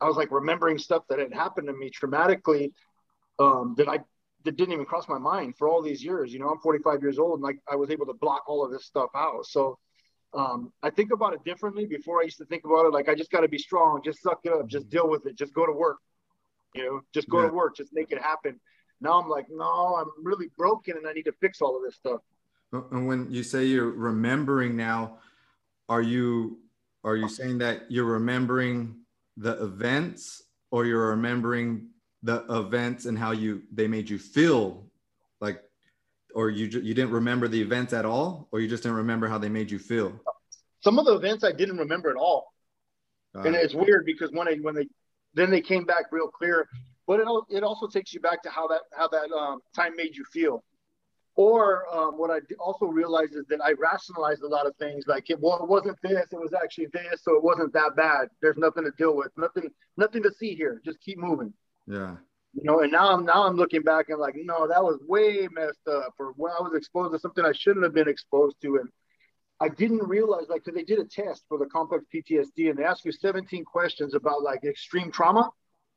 I 0.00 0.06
was 0.06 0.16
like 0.16 0.30
remembering 0.30 0.78
stuff 0.78 1.02
that 1.08 1.18
had 1.18 1.32
happened 1.32 1.66
to 1.66 1.74
me 1.74 1.90
traumatically 1.90 2.72
um, 3.38 3.74
that 3.76 3.88
I 3.88 3.98
that 4.44 4.56
didn't 4.56 4.72
even 4.72 4.86
cross 4.86 5.08
my 5.08 5.18
mind 5.18 5.54
for 5.58 5.68
all 5.68 5.82
these 5.82 6.02
years. 6.02 6.32
You 6.32 6.38
know, 6.38 6.48
I'm 6.48 6.58
45 6.60 7.02
years 7.02 7.18
old 7.18 7.34
and 7.34 7.42
like 7.42 7.58
I 7.70 7.76
was 7.76 7.90
able 7.90 8.06
to 8.06 8.14
block 8.14 8.44
all 8.48 8.64
of 8.64 8.70
this 8.70 8.86
stuff 8.86 9.10
out. 9.14 9.44
So 9.44 9.78
um, 10.32 10.72
I 10.82 10.90
think 10.90 11.12
about 11.12 11.34
it 11.34 11.44
differently. 11.44 11.86
Before 11.86 12.20
I 12.20 12.24
used 12.24 12.38
to 12.38 12.44
think 12.44 12.64
about 12.64 12.86
it 12.86 12.92
like 12.92 13.08
I 13.08 13.14
just 13.14 13.30
got 13.30 13.40
to 13.40 13.48
be 13.48 13.58
strong, 13.58 14.00
just 14.04 14.22
suck 14.22 14.40
it 14.44 14.52
up, 14.52 14.66
just 14.68 14.88
deal 14.88 15.08
with 15.08 15.26
it, 15.26 15.36
just 15.36 15.52
go 15.54 15.66
to 15.66 15.72
work, 15.72 15.98
you 16.74 16.84
know, 16.84 17.00
just 17.12 17.28
go 17.28 17.40
yeah. 17.40 17.48
to 17.48 17.52
work, 17.52 17.76
just 17.76 17.90
make 17.92 18.12
it 18.12 18.22
happen. 18.22 18.60
Now 19.00 19.20
I'm 19.20 19.28
like, 19.28 19.46
no, 19.50 19.96
I'm 19.96 20.10
really 20.22 20.48
broken 20.56 20.96
and 20.96 21.06
I 21.06 21.12
need 21.12 21.24
to 21.24 21.32
fix 21.40 21.60
all 21.60 21.76
of 21.76 21.82
this 21.82 21.96
stuff. 21.96 22.20
And 22.72 23.08
when 23.08 23.30
you 23.30 23.42
say 23.42 23.64
you're 23.64 23.90
remembering 23.90 24.76
now, 24.76 25.18
are 25.88 26.02
you 26.02 26.58
are 27.02 27.16
you 27.16 27.28
saying 27.28 27.58
that 27.58 27.90
you're 27.90 28.04
remembering 28.04 28.94
the 29.36 29.62
events 29.62 30.42
or 30.70 30.84
you're 30.84 31.08
remembering 31.08 31.88
the 32.22 32.44
events 32.50 33.06
and 33.06 33.18
how 33.18 33.32
you 33.32 33.62
they 33.72 33.88
made 33.88 34.08
you 34.08 34.18
feel 34.18 34.84
like 35.40 35.62
or 36.34 36.50
you 36.50 36.66
you 36.66 36.94
didn't 36.94 37.10
remember 37.10 37.48
the 37.48 37.60
events 37.60 37.92
at 37.92 38.04
all, 38.04 38.48
or 38.52 38.60
you 38.60 38.68
just 38.68 38.82
didn't 38.82 38.96
remember 38.96 39.28
how 39.28 39.38
they 39.38 39.48
made 39.48 39.70
you 39.70 39.78
feel? 39.78 40.20
Some 40.80 40.98
of 40.98 41.04
the 41.04 41.14
events 41.14 41.44
I 41.44 41.52
didn't 41.52 41.78
remember 41.78 42.10
at 42.10 42.16
all, 42.16 42.52
uh, 43.34 43.40
and 43.40 43.54
it's 43.54 43.74
weird 43.74 44.06
because 44.06 44.30
when 44.32 44.48
I 44.48 44.54
when 44.56 44.74
they 44.74 44.86
then 45.34 45.50
they 45.50 45.60
came 45.60 45.84
back 45.84 46.06
real 46.10 46.28
clear, 46.28 46.68
but 47.06 47.20
it 47.20 47.26
it 47.50 47.62
also 47.62 47.86
takes 47.86 48.12
you 48.12 48.20
back 48.20 48.42
to 48.42 48.50
how 48.50 48.66
that 48.68 48.82
how 48.92 49.08
that 49.08 49.30
um, 49.32 49.60
time 49.74 49.96
made 49.96 50.16
you 50.16 50.24
feel. 50.32 50.64
Or 51.36 51.84
um, 51.94 52.18
what 52.18 52.30
I 52.30 52.40
also 52.58 52.86
realized 52.86 53.34
is 53.34 53.46
that 53.48 53.60
I 53.64 53.72
rationalized 53.72 54.42
a 54.42 54.48
lot 54.48 54.66
of 54.66 54.74
things. 54.76 55.04
Like, 55.06 55.30
it, 55.30 55.38
well, 55.40 55.62
it 55.62 55.68
wasn't 55.68 55.96
this; 56.02 56.26
it 56.32 56.38
was 56.38 56.52
actually 56.52 56.88
this, 56.92 57.22
so 57.22 57.36
it 57.36 57.42
wasn't 57.42 57.72
that 57.72 57.96
bad. 57.96 58.28
There's 58.42 58.58
nothing 58.58 58.84
to 58.84 58.90
deal 58.98 59.16
with, 59.16 59.30
nothing, 59.36 59.70
nothing 59.96 60.22
to 60.24 60.32
see 60.38 60.54
here. 60.54 60.82
Just 60.84 61.00
keep 61.00 61.18
moving. 61.18 61.54
Yeah 61.86 62.16
you 62.54 62.62
know 62.64 62.80
and 62.80 62.92
now 62.92 63.12
i'm 63.12 63.24
now 63.24 63.46
i'm 63.46 63.56
looking 63.56 63.82
back 63.82 64.08
and 64.08 64.18
like 64.18 64.34
no 64.36 64.66
that 64.66 64.82
was 64.82 64.98
way 65.06 65.48
messed 65.52 65.86
up 65.88 66.14
or 66.18 66.32
when 66.36 66.52
i 66.52 66.62
was 66.62 66.72
exposed 66.74 67.12
to 67.12 67.18
something 67.18 67.44
i 67.44 67.52
shouldn't 67.52 67.84
have 67.84 67.94
been 67.94 68.08
exposed 68.08 68.56
to. 68.60 68.76
And 68.76 68.88
i 69.60 69.68
didn't 69.68 70.06
realize 70.06 70.46
like 70.48 70.64
because 70.64 70.76
they 70.76 70.84
did 70.84 70.98
a 70.98 71.04
test 71.04 71.44
for 71.48 71.58
the 71.58 71.66
complex 71.66 72.04
ptsd 72.12 72.70
and 72.70 72.78
they 72.78 72.84
asked 72.84 73.04
you 73.04 73.12
17 73.12 73.64
questions 73.64 74.14
about 74.14 74.42
like 74.42 74.64
extreme 74.64 75.10
trauma. 75.10 75.50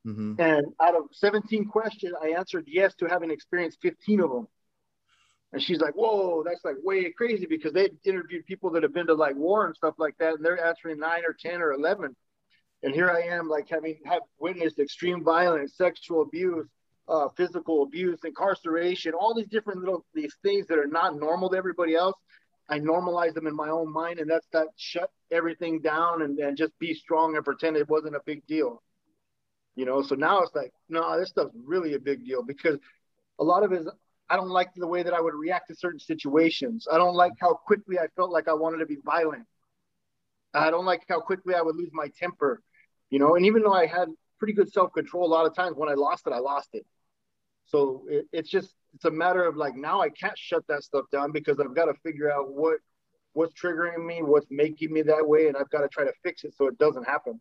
Mm-hmm. 0.05 0.33
and 0.37 0.65
out 0.81 0.95
of 0.95 1.03
17 1.13 1.65
questions 1.69 2.13
i 2.21 2.31
answered 2.31 2.65
yes 2.67 2.93
to 2.95 3.05
having 3.05 3.31
experienced 3.31 3.79
15 3.81 4.19
of 4.19 4.29
them. 4.31 4.47
And 5.53 5.61
she's 5.61 5.79
like 5.79 5.95
whoa 5.95 6.43
that's 6.43 6.63
like 6.65 6.75
way 6.83 7.09
crazy 7.11 7.45
because 7.45 7.73
they 7.73 7.89
interviewed 8.03 8.45
people 8.45 8.69
that 8.71 8.83
have 8.83 8.93
been 8.93 9.07
to 9.07 9.13
like 9.13 9.35
war 9.35 9.65
and 9.65 9.75
stuff 9.75 9.95
like 9.97 10.17
that 10.19 10.33
and 10.35 10.45
they're 10.45 10.63
answering 10.63 10.99
9 10.99 11.21
or 11.25 11.35
10 11.39 11.61
or 11.61 11.71
11 11.71 12.15
and 12.83 12.93
here 12.93 13.09
I 13.09 13.21
am, 13.21 13.47
like 13.47 13.69
having 13.69 13.97
have 14.05 14.21
witnessed 14.39 14.77
extreme 14.77 15.23
violence, 15.23 15.73
sexual 15.77 16.21
abuse, 16.21 16.67
uh, 17.07 17.29
physical 17.29 17.83
abuse, 17.83 18.19
incarceration, 18.25 19.13
all 19.13 19.33
these 19.33 19.47
different 19.47 19.79
little 19.79 20.05
these 20.13 20.35
things 20.43 20.67
that 20.67 20.77
are 20.77 20.87
not 20.87 21.17
normal 21.17 21.49
to 21.49 21.57
everybody 21.57 21.95
else. 21.95 22.15
I 22.69 22.79
normalize 22.79 23.33
them 23.33 23.47
in 23.47 23.55
my 23.55 23.69
own 23.69 23.91
mind, 23.91 24.19
and 24.19 24.29
that's 24.29 24.47
that 24.51 24.67
shut 24.75 25.09
everything 25.31 25.79
down 25.79 26.21
and, 26.21 26.37
and 26.39 26.57
just 26.57 26.77
be 26.79 26.93
strong 26.93 27.35
and 27.35 27.43
pretend 27.43 27.77
it 27.77 27.89
wasn't 27.89 28.15
a 28.15 28.21
big 28.25 28.45
deal. 28.47 28.81
You 29.75 29.85
know, 29.85 30.01
so 30.01 30.15
now 30.15 30.41
it's 30.41 30.53
like, 30.53 30.71
no, 30.87 31.17
this 31.19 31.29
stuff's 31.29 31.55
really 31.65 31.93
a 31.95 31.99
big 31.99 32.25
deal 32.25 32.43
because 32.43 32.77
a 33.39 33.43
lot 33.43 33.63
of 33.63 33.71
it 33.71 33.81
is 33.81 33.89
I 34.29 34.35
don't 34.35 34.49
like 34.49 34.73
the 34.75 34.87
way 34.87 35.03
that 35.03 35.13
I 35.13 35.21
would 35.21 35.33
react 35.33 35.69
to 35.69 35.75
certain 35.75 35.99
situations. 35.99 36.87
I 36.91 36.97
don't 36.97 37.15
like 37.15 37.33
how 37.39 37.53
quickly 37.53 37.97
I 37.97 38.07
felt 38.15 38.31
like 38.31 38.47
I 38.47 38.53
wanted 38.53 38.77
to 38.79 38.85
be 38.85 38.97
violent. 39.05 39.45
I 40.53 40.69
don't 40.69 40.85
like 40.85 41.03
how 41.09 41.19
quickly 41.19 41.55
I 41.55 41.61
would 41.61 41.75
lose 41.75 41.89
my 41.93 42.09
temper 42.19 42.61
you 43.13 43.19
know, 43.19 43.35
and 43.35 43.45
even 43.45 43.61
though 43.61 43.73
I 43.73 43.85
had 43.85 44.07
pretty 44.39 44.53
good 44.53 44.73
self 44.73 44.91
control, 44.91 45.27
a 45.27 45.31
lot 45.31 45.45
of 45.45 45.53
times 45.55 45.75
when 45.77 45.87
I 45.87 45.93
lost 45.93 46.25
it, 46.25 46.33
I 46.33 46.39
lost 46.39 46.69
it. 46.73 46.83
So 47.65 48.05
it, 48.09 48.25
it's 48.33 48.49
just 48.49 48.73
it's 48.95 49.05
a 49.05 49.11
matter 49.11 49.45
of 49.45 49.55
like 49.55 49.75
now 49.75 50.01
I 50.01 50.09
can't 50.09 50.35
shut 50.35 50.63
that 50.67 50.81
stuff 50.81 51.05
down 51.11 51.31
because 51.31 51.59
I've 51.59 51.75
got 51.75 51.85
to 51.85 51.93
figure 52.03 52.31
out 52.31 52.51
what 52.51 52.77
what's 53.33 53.53
triggering 53.53 54.03
me, 54.03 54.23
what's 54.23 54.47
making 54.49 54.91
me 54.91 55.03
that 55.03 55.27
way, 55.27 55.45
and 55.45 55.55
I've 55.55 55.69
got 55.69 55.81
to 55.81 55.89
try 55.89 56.05
to 56.05 56.13
fix 56.23 56.43
it 56.43 56.55
so 56.57 56.65
it 56.65 56.79
doesn't 56.79 57.03
happen. 57.03 57.39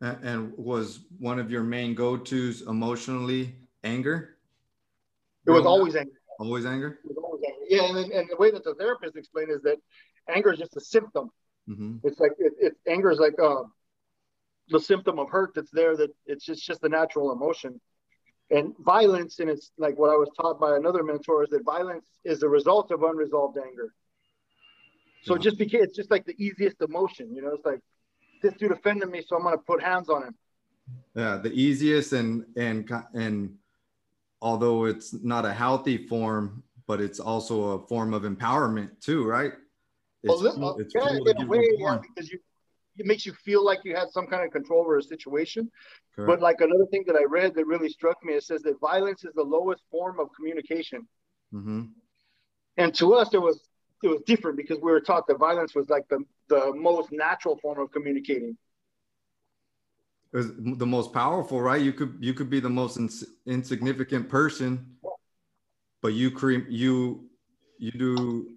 And 0.00 0.52
was 0.56 1.00
one 1.18 1.40
of 1.40 1.50
your 1.50 1.64
main 1.64 1.96
go-tos 1.96 2.62
emotionally 2.62 3.56
anger? 3.82 4.36
It 5.48 5.50
was 5.50 5.66
always 5.66 5.96
anger. 5.96 6.12
Always 6.38 6.64
anger. 6.64 7.00
It 7.04 7.08
was 7.08 7.16
always 7.16 7.42
Yeah, 7.68 7.88
and, 7.88 8.12
and 8.12 8.30
the 8.30 8.36
way 8.36 8.52
that 8.52 8.62
the 8.62 8.74
therapist 8.74 9.16
explained 9.16 9.50
is 9.50 9.62
that 9.62 9.78
anger 10.32 10.52
is 10.52 10.60
just 10.60 10.76
a 10.76 10.80
symptom. 10.80 11.28
Mm-hmm. 11.68 11.96
It's 12.04 12.20
like 12.20 12.32
it, 12.38 12.52
it, 12.60 12.72
anger 12.88 13.10
is 13.10 13.18
like 13.18 13.34
uh, 13.42 13.62
the 14.68 14.80
symptom 14.80 15.18
of 15.18 15.30
hurt 15.30 15.52
that's 15.54 15.70
there. 15.70 15.96
That 15.96 16.10
it's 16.26 16.44
just 16.44 16.64
just 16.64 16.82
a 16.84 16.88
natural 16.88 17.32
emotion, 17.32 17.80
and 18.50 18.74
violence. 18.78 19.38
And 19.40 19.50
it's 19.50 19.70
like 19.78 19.98
what 19.98 20.10
I 20.10 20.16
was 20.16 20.28
taught 20.40 20.60
by 20.60 20.76
another 20.76 21.02
mentor 21.02 21.44
is 21.44 21.50
that 21.50 21.64
violence 21.64 22.06
is 22.24 22.40
the 22.40 22.48
result 22.48 22.90
of 22.90 23.02
unresolved 23.02 23.58
anger. 23.58 23.92
So 25.22 25.34
yeah. 25.34 25.40
just 25.40 25.58
because 25.58 25.82
it's 25.82 25.96
just 25.96 26.10
like 26.10 26.26
the 26.26 26.34
easiest 26.42 26.80
emotion, 26.80 27.34
you 27.34 27.42
know, 27.42 27.52
it's 27.54 27.64
like 27.64 27.80
this 28.42 28.54
dude 28.54 28.72
offended 28.72 29.08
me, 29.08 29.22
so 29.26 29.36
I'm 29.36 29.42
gonna 29.44 29.58
put 29.58 29.82
hands 29.82 30.08
on 30.08 30.24
him. 30.24 30.34
Yeah, 31.14 31.36
the 31.36 31.52
easiest 31.52 32.12
and 32.12 32.44
and 32.56 32.90
and 33.14 33.54
although 34.40 34.86
it's 34.86 35.14
not 35.22 35.44
a 35.44 35.52
healthy 35.52 36.08
form, 36.08 36.62
but 36.86 37.00
it's 37.00 37.20
also 37.20 37.62
a 37.70 37.86
form 37.86 38.12
of 38.12 38.22
empowerment 38.22 39.00
too, 39.00 39.24
right? 39.24 39.52
It's, 40.24 40.42
well, 40.42 40.76
it's 40.78 40.94
yeah, 40.94 41.08
in 41.10 41.42
a 41.42 41.46
way, 41.46 41.68
yeah, 41.78 41.98
because 42.00 42.30
you 42.30 42.38
it 42.98 43.06
makes 43.06 43.24
you 43.24 43.32
feel 43.32 43.64
like 43.64 43.80
you 43.84 43.94
had 43.96 44.10
some 44.10 44.26
kind 44.26 44.44
of 44.44 44.52
control 44.52 44.80
over 44.80 44.98
a 44.98 45.02
situation. 45.02 45.70
Correct. 46.14 46.28
But 46.28 46.40
like 46.40 46.60
another 46.60 46.86
thing 46.90 47.04
that 47.06 47.16
I 47.16 47.24
read 47.24 47.54
that 47.54 47.66
really 47.66 47.88
struck 47.88 48.22
me, 48.24 48.34
it 48.34 48.44
says 48.44 48.62
that 48.62 48.78
violence 48.80 49.24
is 49.24 49.32
the 49.34 49.42
lowest 49.42 49.82
form 49.90 50.20
of 50.20 50.28
communication. 50.36 51.06
Mm-hmm. 51.54 51.82
And 52.76 52.94
to 52.94 53.14
us, 53.14 53.32
it 53.32 53.40
was 53.40 53.68
it 54.02 54.08
was 54.08 54.20
different 54.26 54.56
because 54.56 54.78
we 54.80 54.90
were 54.90 55.00
taught 55.00 55.26
that 55.28 55.38
violence 55.38 55.74
was 55.74 55.88
like 55.88 56.08
the 56.08 56.24
the 56.48 56.72
most 56.74 57.12
natural 57.12 57.56
form 57.58 57.80
of 57.80 57.90
communicating 57.92 58.56
was 60.32 60.50
the 60.56 60.86
most 60.86 61.12
powerful, 61.12 61.60
right? 61.60 61.80
You 61.80 61.92
could 61.92 62.16
you 62.20 62.34
could 62.34 62.48
be 62.48 62.60
the 62.60 62.70
most 62.70 62.96
ins- 62.96 63.24
insignificant 63.46 64.28
person, 64.28 64.96
but 66.00 66.14
you 66.14 66.30
create 66.30 66.68
you 66.68 67.28
you 67.78 67.92
do 67.92 68.48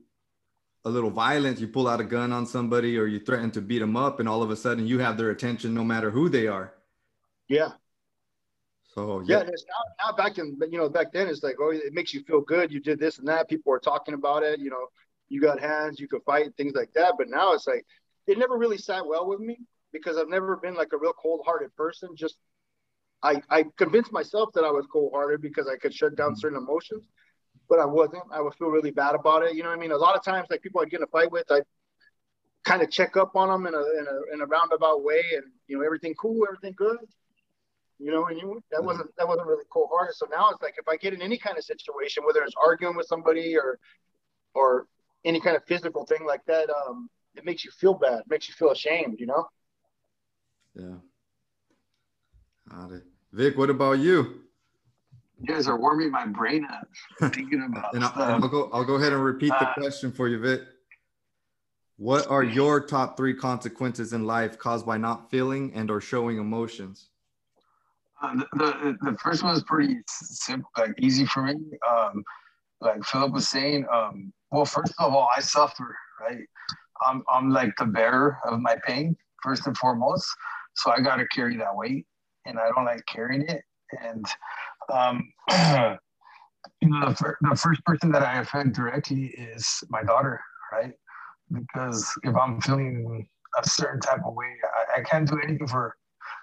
a 0.86 0.90
little 0.90 1.10
violence. 1.10 1.60
You 1.60 1.68
pull 1.68 1.88
out 1.88 2.00
a 2.00 2.04
gun 2.04 2.32
on 2.32 2.46
somebody, 2.46 2.98
or 2.98 3.08
you 3.08 3.20
threaten 3.20 3.52
to 3.52 3.62
beat 3.62 3.80
them 3.80 3.98
up, 3.98 4.20
and 4.20 4.30
all 4.30 4.42
of 4.42 4.52
a 4.52 4.56
sudden 4.56 4.88
you 4.88 5.00
have 5.00 5.18
their 5.18 5.32
attention, 5.32 5.74
no 5.74 5.84
matter 5.84 6.12
who 6.12 6.30
they 6.30 6.48
are. 6.48 6.74
Yeah. 7.50 7.72
So 8.94 9.22
yeah, 9.26 9.40
yeah 9.40 9.44
now, 9.44 10.12
now 10.12 10.16
back 10.16 10.38
in 10.38 10.58
you 10.72 10.78
know 10.78 10.88
back 10.88 11.12
then 11.12 11.28
it's 11.28 11.44
like 11.44 11.58
oh 11.60 11.72
it 11.72 11.94
makes 11.94 12.14
you 12.14 12.24
feel 12.24 12.40
good. 12.40 12.72
You 12.72 12.80
did 12.80 13.00
this 13.00 13.20
and 13.20 13.28
that. 13.28 13.50
People 13.50 13.72
were 13.72 13.80
talking 13.80 14.14
about 14.14 14.44
it. 14.44 14.60
You 14.60 14.70
know, 14.70 14.88
you 15.28 15.42
got 15.42 15.60
hands, 15.60 16.00
you 16.00 16.08
could 16.08 16.24
fight, 16.24 16.56
things 16.56 16.74
like 16.76 16.94
that. 16.94 17.16
But 17.18 17.28
now 17.30 17.54
it's 17.54 17.68
like 17.68 17.86
it 18.28 18.38
never 18.38 18.58
really 18.58 18.78
sat 18.78 19.06
well 19.06 19.28
with 19.28 19.40
me 19.40 19.60
because 19.92 20.18
I've 20.18 20.30
never 20.30 20.56
been 20.58 20.76
like 20.76 20.94
a 20.94 20.98
real 20.98 21.14
cold-hearted 21.14 21.76
person. 21.76 22.16
Just 22.16 22.38
I, 23.24 23.42
I 23.50 23.66
convinced 23.78 24.12
myself 24.12 24.50
that 24.54 24.64
I 24.64 24.72
was 24.72 24.86
cold-hearted 24.92 25.42
because 25.42 25.68
I 25.68 25.78
could 25.78 25.94
shut 25.94 26.16
down 26.16 26.32
mm-hmm. 26.32 26.40
certain 26.40 26.58
emotions, 26.58 27.04
but 27.70 27.80
I 27.80 27.86
wasn't. 27.86 28.24
I 28.32 28.42
would 28.42 28.54
feel 28.56 28.70
really 28.70 28.92
bad 28.92 29.16
about 29.16 29.44
it. 29.44 29.56
You 29.56 29.64
know 29.64 29.70
what 29.70 29.78
I 29.78 29.82
mean? 29.82 29.92
A 29.92 29.98
lot 29.98 30.16
of 30.16 30.24
times, 30.24 30.48
like 30.50 30.62
people 30.62 30.82
I'd 30.82 30.90
get 30.90 31.00
in 31.00 31.04
a 31.04 31.08
fight 31.08 31.32
with, 31.32 31.46
I 31.50 31.62
kind 32.64 32.82
of 32.82 32.90
check 32.90 33.16
up 33.16 33.36
on 33.36 33.50
them 33.50 33.68
in 33.68 33.74
a, 33.74 33.78
in 33.78 34.08
a 34.08 34.34
in 34.34 34.42
a 34.42 34.46
roundabout 34.46 35.04
way, 35.04 35.24
and 35.36 35.46
you 35.68 35.78
know 35.78 35.86
everything 35.86 36.14
cool, 36.16 36.46
everything 36.48 36.74
good. 36.76 36.98
You 38.00 38.12
know, 38.12 38.26
and 38.28 38.38
you 38.38 38.62
that 38.72 38.78
mm-hmm. 38.78 38.86
wasn't 38.86 39.16
that 39.18 39.28
wasn't 39.28 39.48
really 39.48 39.64
cold-hearted. 39.72 40.16
So 40.16 40.28
now 40.30 40.50
it's 40.50 40.62
like 40.62 40.76
if 40.78 40.88
I 40.88 40.98
get 40.98 41.14
in 41.14 41.22
any 41.22 41.38
kind 41.38 41.58
of 41.58 41.64
situation, 41.64 42.24
whether 42.26 42.44
it's 42.44 42.56
arguing 42.66 42.96
with 42.96 43.08
somebody 43.08 43.58
or 43.58 43.80
or 44.54 44.88
any 45.24 45.40
kind 45.40 45.56
of 45.56 45.64
physical 45.66 46.06
thing 46.06 46.26
like 46.26 46.46
that, 46.46 46.70
um, 46.70 47.10
it 47.36 47.46
makes 47.46 47.66
you 47.66 47.72
feel 47.72 47.94
bad, 47.94 48.24
makes 48.28 48.48
you 48.48 48.54
feel 48.54 48.72
ashamed. 48.72 49.20
You 49.20 49.28
know. 49.28 49.48
Yeah. 50.76 50.96
Got 52.70 52.92
it. 52.92 53.04
Vic, 53.32 53.58
what 53.58 53.70
about 53.70 54.00
you? 54.00 54.45
You 55.40 55.54
guys 55.54 55.68
are 55.68 55.78
warming 55.78 56.12
my 56.12 56.26
brain 56.26 56.66
up 56.66 56.88
thinking 57.34 57.68
about 57.70 57.94
and 57.94 58.04
I'll, 58.04 58.44
I'll, 58.44 58.48
go 58.48 58.70
I'll 58.72 58.86
go 58.86 58.96
ahead 58.96 59.14
and 59.14 59.24
repeat 59.24 59.50
the 59.50 59.70
uh, 59.70 59.74
question 59.74 60.12
for 60.12 60.28
you, 60.28 60.40
Vic. 60.40 60.62
What 61.98 62.28
are 62.28 62.44
your 62.44 62.86
top 62.86 63.16
three 63.16 63.34
consequences 63.34 64.14
in 64.14 64.26
life 64.26 64.58
caused 64.58 64.86
by 64.86 64.98
not 64.98 65.30
feeling 65.30 65.74
and 65.74 65.90
or 65.90 66.02
showing 66.02 66.38
emotions? 66.40 67.10
Uh, 68.22 68.36
the, 68.36 68.48
the, 68.54 69.12
the 69.12 69.18
first 69.18 69.44
one 69.44 69.56
is 69.56 69.64
pretty 69.64 69.98
simple, 70.08 70.70
like 70.78 70.94
easy 71.00 71.26
for 71.26 71.44
me. 71.44 71.56
Um, 71.90 72.24
like 72.82 73.04
Philip 73.04 73.34
was 73.34 73.48
saying, 73.48 73.86
um, 73.94 74.34
well, 74.52 74.66
first 74.66 74.94
of 75.00 75.14
all, 75.14 75.30
I 75.36 75.42
suffer, 75.42 75.96
right? 76.22 76.40
I'm, 77.06 77.24
I'm 77.32 77.50
like 77.50 77.74
the 77.78 77.86
bearer 77.86 78.40
of 78.46 78.60
my 78.60 78.78
pain, 78.86 79.16
first 79.42 79.68
and 79.68 79.78
foremost. 79.78 80.28
So 80.76 80.92
I 80.92 81.00
got 81.00 81.18
to 81.18 81.28
carry 81.28 81.56
that 81.58 81.76
weight, 81.76 82.06
and 82.46 82.60
I 82.60 82.70
don't 82.76 82.86
like 82.86 83.06
carrying 83.06 83.44
it. 83.48 83.62
And 84.02 84.26
um, 84.92 85.32
you 86.82 86.90
know, 86.90 87.10
the, 87.10 87.16
fir- 87.16 87.38
the 87.42 87.56
first 87.56 87.84
person 87.86 88.12
that 88.12 88.24
I 88.24 88.40
affect 88.40 88.74
directly 88.74 89.28
is 89.38 89.84
my 89.90 90.04
daughter, 90.04 90.42
right? 90.72 90.92
Because 91.52 92.12
if 92.24 92.36
I'm 92.36 92.62
feeling 92.62 93.28
a 93.58 93.70
certain 93.70 94.02
type 94.02 94.22
of 94.26 94.34
way, 94.34 94.54
I, 94.96 95.00
I 95.00 95.04
can't 95.04 95.28
do 95.30 95.40
anything 95.44 95.68
for 95.68 95.82
her 95.82 95.96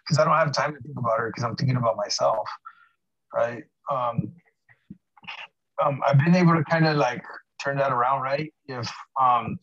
because 0.04 0.18
I 0.18 0.24
don't 0.24 0.36
have 0.36 0.52
time 0.52 0.74
to 0.74 0.80
think 0.80 0.98
about 0.98 1.18
her 1.18 1.28
because 1.28 1.44
I'm 1.44 1.56
thinking 1.56 1.76
about 1.76 1.96
myself, 1.96 2.48
right? 3.34 3.62
Um, 3.90 4.32
um, 5.84 6.00
I've 6.06 6.18
been 6.18 6.34
able 6.34 6.54
to 6.54 6.64
kind 6.64 6.86
of 6.86 6.96
like 6.96 7.22
turn 7.62 7.76
that 7.78 7.92
around, 7.92 8.22
right? 8.22 8.52
If 8.66 8.90
um, 9.20 9.58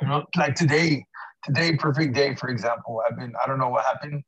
you 0.00 0.08
know, 0.08 0.24
like 0.36 0.54
today, 0.54 1.04
today, 1.44 1.76
perfect 1.76 2.14
day, 2.14 2.34
for 2.34 2.48
example, 2.48 3.02
I've 3.08 3.18
been, 3.18 3.32
I 3.42 3.46
don't 3.46 3.58
know 3.58 3.68
what 3.68 3.84
happened, 3.84 4.22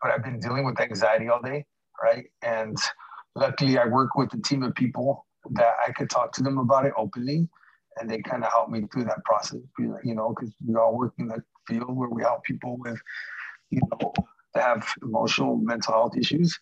but 0.00 0.10
I've 0.10 0.22
been 0.22 0.38
dealing 0.38 0.64
with 0.64 0.80
anxiety 0.80 1.28
all 1.28 1.42
day, 1.42 1.64
right? 2.02 2.26
And 2.42 2.76
luckily, 3.34 3.78
I 3.78 3.86
work 3.86 4.14
with 4.14 4.32
a 4.34 4.42
team 4.42 4.62
of 4.62 4.74
people 4.74 5.26
that 5.52 5.74
I 5.86 5.92
could 5.92 6.10
talk 6.10 6.32
to 6.32 6.42
them 6.42 6.58
about 6.58 6.86
it 6.86 6.92
openly. 6.96 7.48
And 7.98 8.08
they 8.08 8.20
kind 8.22 8.44
of 8.44 8.52
help 8.52 8.70
me 8.70 8.84
through 8.92 9.04
that 9.04 9.24
process, 9.24 9.60
you 9.78 10.14
know, 10.14 10.28
because 10.30 10.54
we 10.64 10.76
all 10.76 10.96
work 10.96 11.14
in 11.18 11.26
the 11.26 11.42
field 11.66 11.96
where 11.96 12.08
we 12.08 12.22
help 12.22 12.44
people 12.44 12.76
with, 12.78 12.98
you 13.70 13.80
know, 13.90 14.12
that 14.54 14.62
have 14.62 14.86
emotional, 15.02 15.56
mental 15.56 15.94
health 15.94 16.16
issues. 16.16 16.56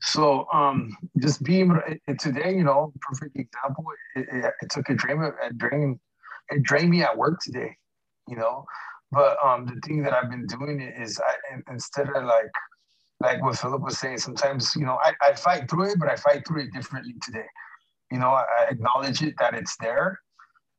So 0.00 0.46
um, 0.52 0.96
just 1.18 1.42
being 1.42 1.76
today, 2.20 2.54
you 2.54 2.62
know, 2.62 2.92
perfect 3.00 3.36
example. 3.36 3.84
It, 4.14 4.26
it, 4.30 4.52
it 4.62 4.70
took 4.70 4.88
a 4.88 4.94
drain, 4.94 5.20
a 5.20 5.52
drain, 5.52 5.98
it 6.50 6.62
drained 6.62 6.90
me 6.90 7.02
at 7.02 7.16
work 7.16 7.40
today. 7.40 7.76
You 8.28 8.36
know, 8.36 8.64
but 9.10 9.36
um, 9.42 9.66
the 9.66 9.80
thing 9.86 10.02
that 10.02 10.12
I've 10.12 10.30
been 10.30 10.46
doing 10.46 10.80
is 10.80 11.18
I, 11.18 11.72
instead 11.72 12.10
of 12.10 12.24
like 12.24 12.50
like 13.20 13.42
what 13.42 13.58
Philip 13.58 13.82
was 13.82 13.98
saying, 13.98 14.18
sometimes 14.18 14.74
you 14.76 14.86
know 14.86 14.98
I, 15.02 15.12
I 15.22 15.34
fight 15.34 15.70
through 15.70 15.92
it, 15.92 15.98
but 16.00 16.10
I 16.10 16.16
fight 16.16 16.46
through 16.46 16.62
it 16.64 16.72
differently 16.72 17.14
today. 17.22 17.46
You 18.12 18.18
know, 18.18 18.30
I, 18.30 18.44
I 18.60 18.66
acknowledge 18.70 19.22
it 19.22 19.34
that 19.40 19.54
it's 19.54 19.76
there, 19.78 20.20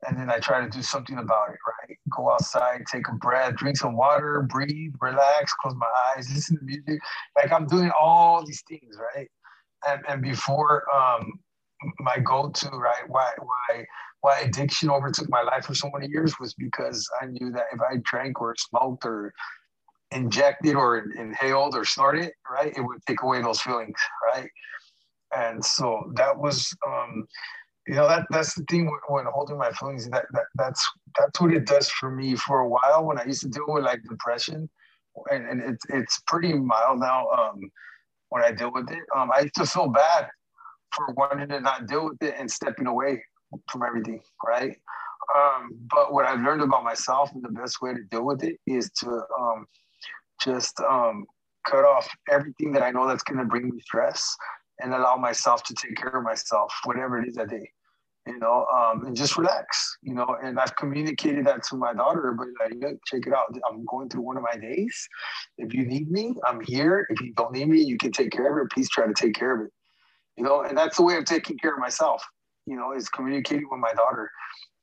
and 0.08 0.18
then 0.20 0.30
I 0.32 0.40
try 0.40 0.62
to 0.64 0.70
do 0.70 0.82
something 0.84 1.18
about 1.20 1.50
it. 1.50 1.60
Right? 1.68 1.98
Go 2.16 2.32
outside, 2.32 2.84
take 2.92 3.08
a 3.10 3.16
breath, 3.16 3.56
drink 3.58 3.78
some 3.78 3.96
water, 3.98 4.48
breathe, 4.50 4.94
relax, 5.02 5.54
close 5.62 5.76
my 5.78 5.88
eyes, 6.18 6.30
listen 6.34 6.58
to 6.60 6.66
music. 6.66 7.02
Like 7.38 7.52
I'm 7.54 7.68
doing 7.68 7.92
all 8.00 8.46
these 8.46 8.64
things, 8.70 8.98
right? 9.16 9.30
And 9.88 10.02
and 10.10 10.22
before 10.22 10.84
um, 10.96 11.32
my 12.00 12.20
go-to, 12.20 12.70
right? 12.70 13.04
Why 13.10 13.32
why 13.40 13.86
why 14.22 14.40
addiction 14.40 14.90
overtook 14.90 15.30
my 15.30 15.44
life 15.44 15.66
for 15.66 15.76
so 15.76 15.92
many 15.94 16.08
years 16.12 16.36
was 16.40 16.54
because 16.56 17.08
I 17.22 17.28
knew 17.28 17.52
that 17.54 17.66
if 17.74 17.80
I 17.82 17.98
drank 18.04 18.42
or 18.42 18.56
smoked 18.58 19.06
or 19.06 19.34
injected 20.12 20.76
or 20.76 21.06
inhaled 21.18 21.76
or 21.76 21.86
snorted, 21.86 22.32
right, 22.50 22.74
it 22.76 22.82
would 22.82 23.06
take 23.06 23.22
away 23.22 23.42
those 23.42 23.62
feelings, 23.62 23.98
right? 24.34 24.50
And 25.36 25.64
so 25.64 26.12
that 26.16 26.38
was, 26.38 26.76
um, 26.88 27.28
you 27.88 27.96
know, 27.96 28.08
that 28.08 28.26
that's 28.30 28.56
the 28.56 28.64
thing 28.64 28.90
when, 29.08 29.26
holding 29.26 29.58
my 29.58 29.72
feelings. 29.72 30.10
That, 30.10 30.26
that 30.34 30.46
that's 30.56 30.88
that's 31.18 31.40
what 31.40 31.54
it 31.54 31.66
does 31.66 31.90
for 31.90 32.12
me. 32.12 32.36
For 32.36 32.60
a 32.60 32.68
while, 32.68 33.06
when 33.06 33.20
I 33.20 33.26
used 33.26 33.42
to 33.42 33.48
deal 33.48 33.66
with 33.68 33.84
like 33.84 34.02
depression, 34.04 34.70
and, 35.32 35.48
and 35.48 35.62
it's 35.62 35.86
it's 35.90 36.22
pretty 36.28 36.54
mild 36.54 37.00
now. 37.00 37.30
Um, 37.30 37.72
when 38.30 38.44
I 38.44 38.52
deal 38.52 38.72
with 38.72 38.92
it, 38.92 39.04
um, 39.16 39.32
I 39.36 39.42
used 39.42 39.56
to 39.56 39.66
feel 39.66 39.88
bad 39.88 40.28
for 40.96 41.14
wanting 41.14 41.50
to 41.50 41.60
not 41.62 41.88
deal 41.88 42.10
with 42.10 42.22
it 42.22 42.36
and 42.38 42.50
stepping 42.50 42.88
away 42.88 43.24
from 43.72 43.84
everything, 43.84 44.22
right? 44.46 44.78
Um, 45.36 45.72
but 45.92 46.14
what 46.14 46.26
I've 46.26 46.42
learned 46.42 46.62
about 46.62 46.84
myself 46.84 47.32
and 47.34 47.44
the 47.44 47.50
best 47.50 47.82
way 47.82 47.94
to 47.94 48.04
deal 48.12 48.26
with 48.26 48.44
it 48.44 48.58
is 48.66 48.90
to 49.02 49.24
um, 49.40 49.68
just 50.42 50.80
um, 50.82 51.26
cut 51.68 51.86
off 51.86 52.10
everything 52.30 52.72
that 52.74 52.84
I 52.84 52.92
know 52.92 53.08
that's 53.08 53.24
going 53.24 53.40
to 53.40 53.46
bring 53.46 53.70
me 53.70 53.80
stress 53.82 54.36
and 54.82 54.94
allow 54.94 55.16
myself 55.16 55.64
to 55.64 55.74
take 55.74 55.96
care 55.96 56.10
of 56.10 56.24
myself, 56.24 56.74
whatever 56.86 57.22
it 57.22 57.28
is 57.28 57.36
that 57.36 57.50
day, 57.50 57.70
you 58.26 58.40
know, 58.40 58.66
um, 58.74 59.06
and 59.06 59.16
just 59.16 59.38
relax, 59.38 59.98
you 60.02 60.14
know. 60.14 60.38
And 60.42 60.60
I've 60.60 60.76
communicated 60.76 61.46
that 61.48 61.64
to 61.64 61.76
my 61.76 61.94
daughter, 61.94 62.34
but 62.38 62.48
like, 62.60 62.82
look, 62.82 62.98
check 63.06 63.28
it 63.28 63.34
out. 63.34 63.54
I'm 63.70 63.86
going 63.86 64.10
through 64.10 64.22
one 64.22 64.38
of 64.38 64.44
my 64.44 64.56
days. 64.56 65.08
If 65.58 65.74
you 65.74 65.86
need 65.86 66.10
me, 66.10 66.34
I'm 66.48 66.62
here. 66.62 67.06
If 67.10 67.22
you 67.22 67.34
don't 67.34 67.52
need 67.52 67.68
me, 67.68 67.82
you 67.82 67.98
can 67.98 68.12
take 68.12 68.32
care 68.32 68.58
of 68.58 68.66
it. 68.66 68.72
Please 68.72 68.90
try 68.90 69.06
to 69.06 69.14
take 69.14 69.36
care 69.36 69.60
of 69.60 69.68
it, 69.68 69.74
you 70.38 70.44
know. 70.44 70.62
And 70.62 70.78
that's 70.78 70.98
the 70.98 71.04
way 71.04 71.18
of 71.18 71.26
taking 71.26 71.58
care 71.58 71.74
of 71.74 71.80
myself 71.80 72.24
you 72.70 72.76
know, 72.76 72.94
is 72.94 73.10
communicating 73.10 73.68
with 73.70 73.80
my 73.80 73.92
daughter 73.94 74.30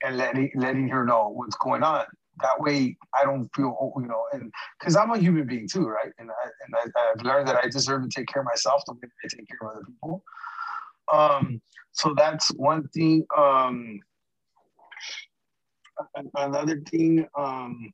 and 0.03 0.17
letting 0.17 0.51
letting 0.57 0.89
her 0.89 1.05
know 1.05 1.31
what's 1.35 1.57
going 1.57 1.85
on. 1.85 2.05
That 2.43 2.61
way, 2.61 2.97
I 3.19 3.25
don't 3.25 3.49
feel, 3.55 3.93
you 3.97 4.07
know, 4.07 4.26
and 4.33 4.52
because 4.78 4.95
I'm 4.97 5.11
a 5.11 5.19
human 5.19 5.47
being 5.47 5.66
too, 5.66 5.87
right? 5.87 6.12
And 6.19 6.31
I 6.31 6.49
and 6.66 6.75
I, 6.75 7.09
have 7.09 7.25
learned 7.25 7.49
that 7.49 7.57
I 7.57 7.69
deserve 7.69 8.02
to 8.02 8.09
take 8.09 8.28
care 8.28 8.43
of 8.43 8.47
myself 8.47 8.83
the 8.87 8.93
way 8.93 9.00
I 9.25 9.28
take 9.28 9.49
care 9.49 9.59
of 9.62 9.76
other 9.76 9.85
people. 9.87 10.23
Um, 11.12 11.62
so 11.93 12.14
that's 12.16 12.49
one 12.50 12.88
thing. 12.88 13.25
Um, 13.37 14.00
another 16.35 16.81
thing. 16.90 17.26
Um, 17.38 17.93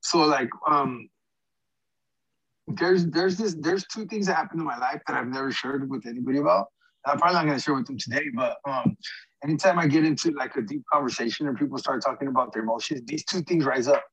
so 0.00 0.18
like 0.20 0.50
um, 0.68 1.08
there's 2.66 3.06
there's 3.06 3.36
this 3.36 3.54
there's 3.58 3.84
two 3.86 4.06
things 4.06 4.26
that 4.26 4.36
happened 4.36 4.60
in 4.60 4.66
my 4.66 4.78
life 4.78 5.02
that 5.06 5.16
I've 5.16 5.28
never 5.28 5.50
shared 5.50 5.88
with 5.88 6.06
anybody 6.06 6.38
about. 6.38 6.68
I'm 7.06 7.18
probably 7.18 7.34
not 7.34 7.46
gonna 7.46 7.60
share 7.60 7.74
with 7.74 7.86
them 7.86 7.98
today, 7.98 8.26
but 8.34 8.58
um, 8.64 8.96
anytime 9.42 9.78
I 9.78 9.86
get 9.86 10.04
into 10.04 10.30
like 10.32 10.56
a 10.56 10.62
deep 10.62 10.82
conversation 10.92 11.48
and 11.48 11.58
people 11.58 11.78
start 11.78 12.02
talking 12.02 12.28
about 12.28 12.52
their 12.52 12.62
emotions, 12.62 13.02
these 13.06 13.24
two 13.24 13.42
things 13.42 13.64
rise 13.64 13.88
up. 13.88 14.04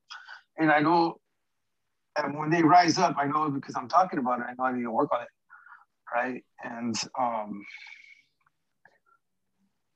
And 0.58 0.72
I 0.72 0.80
know, 0.80 1.20
and 2.18 2.38
when 2.38 2.50
they 2.50 2.64
rise 2.64 2.98
up, 2.98 3.16
I 3.18 3.26
know 3.26 3.50
because 3.50 3.76
I'm 3.76 3.88
talking 3.88 4.20
about 4.20 4.40
it, 4.40 4.46
I 4.50 4.54
know 4.58 4.66
I 4.66 4.74
need 4.76 4.84
to 4.84 4.92
work 4.92 5.12
on 5.14 5.22
it, 5.22 5.28
right? 6.14 6.44
And 6.64 6.96
um, 7.18 7.64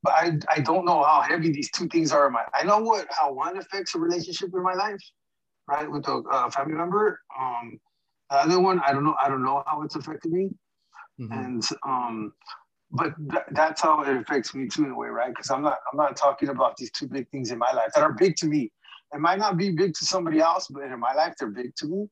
but 0.04 0.14
I, 0.14 0.38
I 0.50 0.60
don't 0.60 0.86
know 0.86 1.02
how 1.02 1.22
heavy 1.22 1.52
these 1.52 1.72
two 1.72 1.88
things 1.88 2.12
are 2.12 2.28
in 2.28 2.34
my. 2.34 2.44
I 2.54 2.66
know 2.66 2.80
what 2.80 3.08
how 3.10 3.34
one 3.34 3.58
affects 3.58 3.96
a 3.96 4.00
relationship 4.00 4.52
in 4.54 4.62
my 4.62 4.74
life, 4.74 5.02
right, 5.68 5.90
with 5.90 6.08
a 6.08 6.22
uh, 6.30 6.50
family 6.50 6.76
member. 6.76 7.22
Um, 7.40 7.80
the 8.30 8.36
other 8.36 8.60
one, 8.60 8.82
I 8.86 8.92
don't 8.92 9.06
know. 9.06 9.16
I 9.20 9.30
don't 9.30 9.44
know 9.44 9.64
how 9.66 9.82
it's 9.82 9.96
affected 9.96 10.32
me, 10.32 10.50
mm-hmm. 11.20 11.32
and 11.32 11.64
um, 11.88 12.34
but 12.94 13.14
th- 13.30 13.44
that's 13.52 13.82
how 13.82 14.02
it 14.02 14.16
affects 14.16 14.54
me 14.54 14.68
too 14.68 14.86
in 14.86 14.92
a 14.92 14.96
way, 14.96 15.08
right? 15.08 15.30
Because 15.30 15.50
I'm 15.50 15.64
not 15.64 15.80
I'm 15.92 15.98
not 15.98 16.16
talking 16.16 16.50
about 16.50 16.78
these 16.78 16.92
two 16.92 17.08
big 17.08 17.28
things 17.30 17.52
in 17.52 17.58
my 17.58 17.72
life 17.74 17.92
that 17.96 18.04
are 18.04 18.14
big 18.14 18.36
to 18.38 18.46
me. 18.46 18.72
It 19.14 19.20
might 19.20 19.40
not 19.40 19.58
be 19.58 19.72
big 19.72 19.94
to 19.96 20.06
somebody 20.06 20.40
else, 20.40 20.68
but 20.68 20.84
in 20.84 21.00
my 21.00 21.14
life 21.14 21.34
they're 21.38 21.50
big 21.50 21.76
to 21.78 21.88
me, 21.88 22.08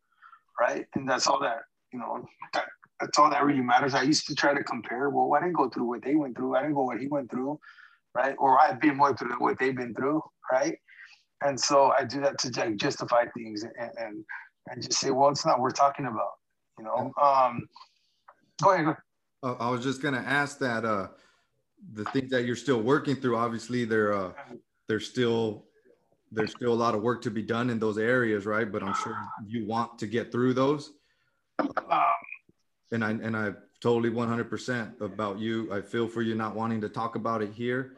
right? 0.59 0.85
And 0.95 1.07
that's 1.07 1.27
all 1.27 1.39
that 1.41 1.59
you 1.93 1.99
know. 1.99 2.25
That, 2.53 2.65
that's 2.99 3.17
all 3.17 3.29
that 3.31 3.43
really 3.43 3.61
matters. 3.61 3.95
I 3.95 4.03
used 4.03 4.27
to 4.27 4.35
try 4.35 4.53
to 4.53 4.63
compare. 4.63 5.09
Well, 5.09 5.33
I 5.33 5.39
didn't 5.41 5.55
go 5.55 5.69
through 5.69 5.85
what 5.85 6.03
they 6.03 6.15
went 6.15 6.35
through. 6.37 6.55
I 6.55 6.61
didn't 6.61 6.75
go 6.75 6.83
what 6.83 6.99
he 6.99 7.07
went 7.07 7.31
through, 7.31 7.59
right? 8.13 8.35
Or 8.37 8.59
I've 8.59 8.79
been 8.79 8.97
more 8.97 9.15
through 9.15 9.39
what 9.39 9.57
they've 9.57 9.75
been 9.75 9.95
through, 9.95 10.21
right? 10.51 10.77
And 11.43 11.59
so 11.59 11.91
I 11.97 12.03
do 12.03 12.21
that 12.21 12.37
to 12.39 12.59
like 12.59 12.75
justify 12.77 13.25
things 13.35 13.63
and, 13.63 13.73
and 13.97 14.25
and 14.67 14.81
just 14.81 14.99
say, 14.99 15.11
well, 15.11 15.29
it's 15.29 15.45
not 15.45 15.59
worth 15.59 15.75
talking 15.75 16.05
about, 16.05 16.33
you 16.77 16.85
know. 16.85 17.11
Um, 17.21 17.67
go 18.61 18.73
ahead. 18.73 18.95
Uh, 19.43 19.55
I 19.59 19.69
was 19.69 19.83
just 19.83 20.01
gonna 20.01 20.23
ask 20.25 20.59
that 20.59 20.85
uh, 20.85 21.07
the 21.93 22.05
things 22.05 22.29
that 22.31 22.45
you're 22.45 22.55
still 22.55 22.81
working 22.81 23.15
through. 23.15 23.37
Obviously, 23.37 23.85
there 23.85 24.13
uh, 24.13 24.31
there's 24.87 25.07
still 25.07 25.65
there's 26.31 26.51
still 26.51 26.73
a 26.73 26.75
lot 26.75 26.95
of 26.95 27.01
work 27.01 27.21
to 27.23 27.31
be 27.31 27.41
done 27.41 27.69
in 27.69 27.79
those 27.79 27.97
areas, 27.97 28.45
right? 28.45 28.71
But 28.71 28.83
I'm 28.83 28.93
sure 28.93 29.17
you 29.45 29.65
want 29.65 29.99
to 29.99 30.07
get 30.07 30.31
through 30.31 30.53
those. 30.53 30.93
Uh, 31.59 32.11
and 32.91 33.03
I 33.03 33.11
and 33.11 33.35
I 33.35 33.53
totally 33.81 34.11
100% 34.11 35.01
about 35.01 35.39
you. 35.39 35.73
I 35.73 35.81
feel 35.81 36.07
for 36.07 36.21
you 36.21 36.35
not 36.35 36.55
wanting 36.55 36.81
to 36.81 36.89
talk 36.89 37.15
about 37.15 37.41
it 37.41 37.51
here. 37.51 37.97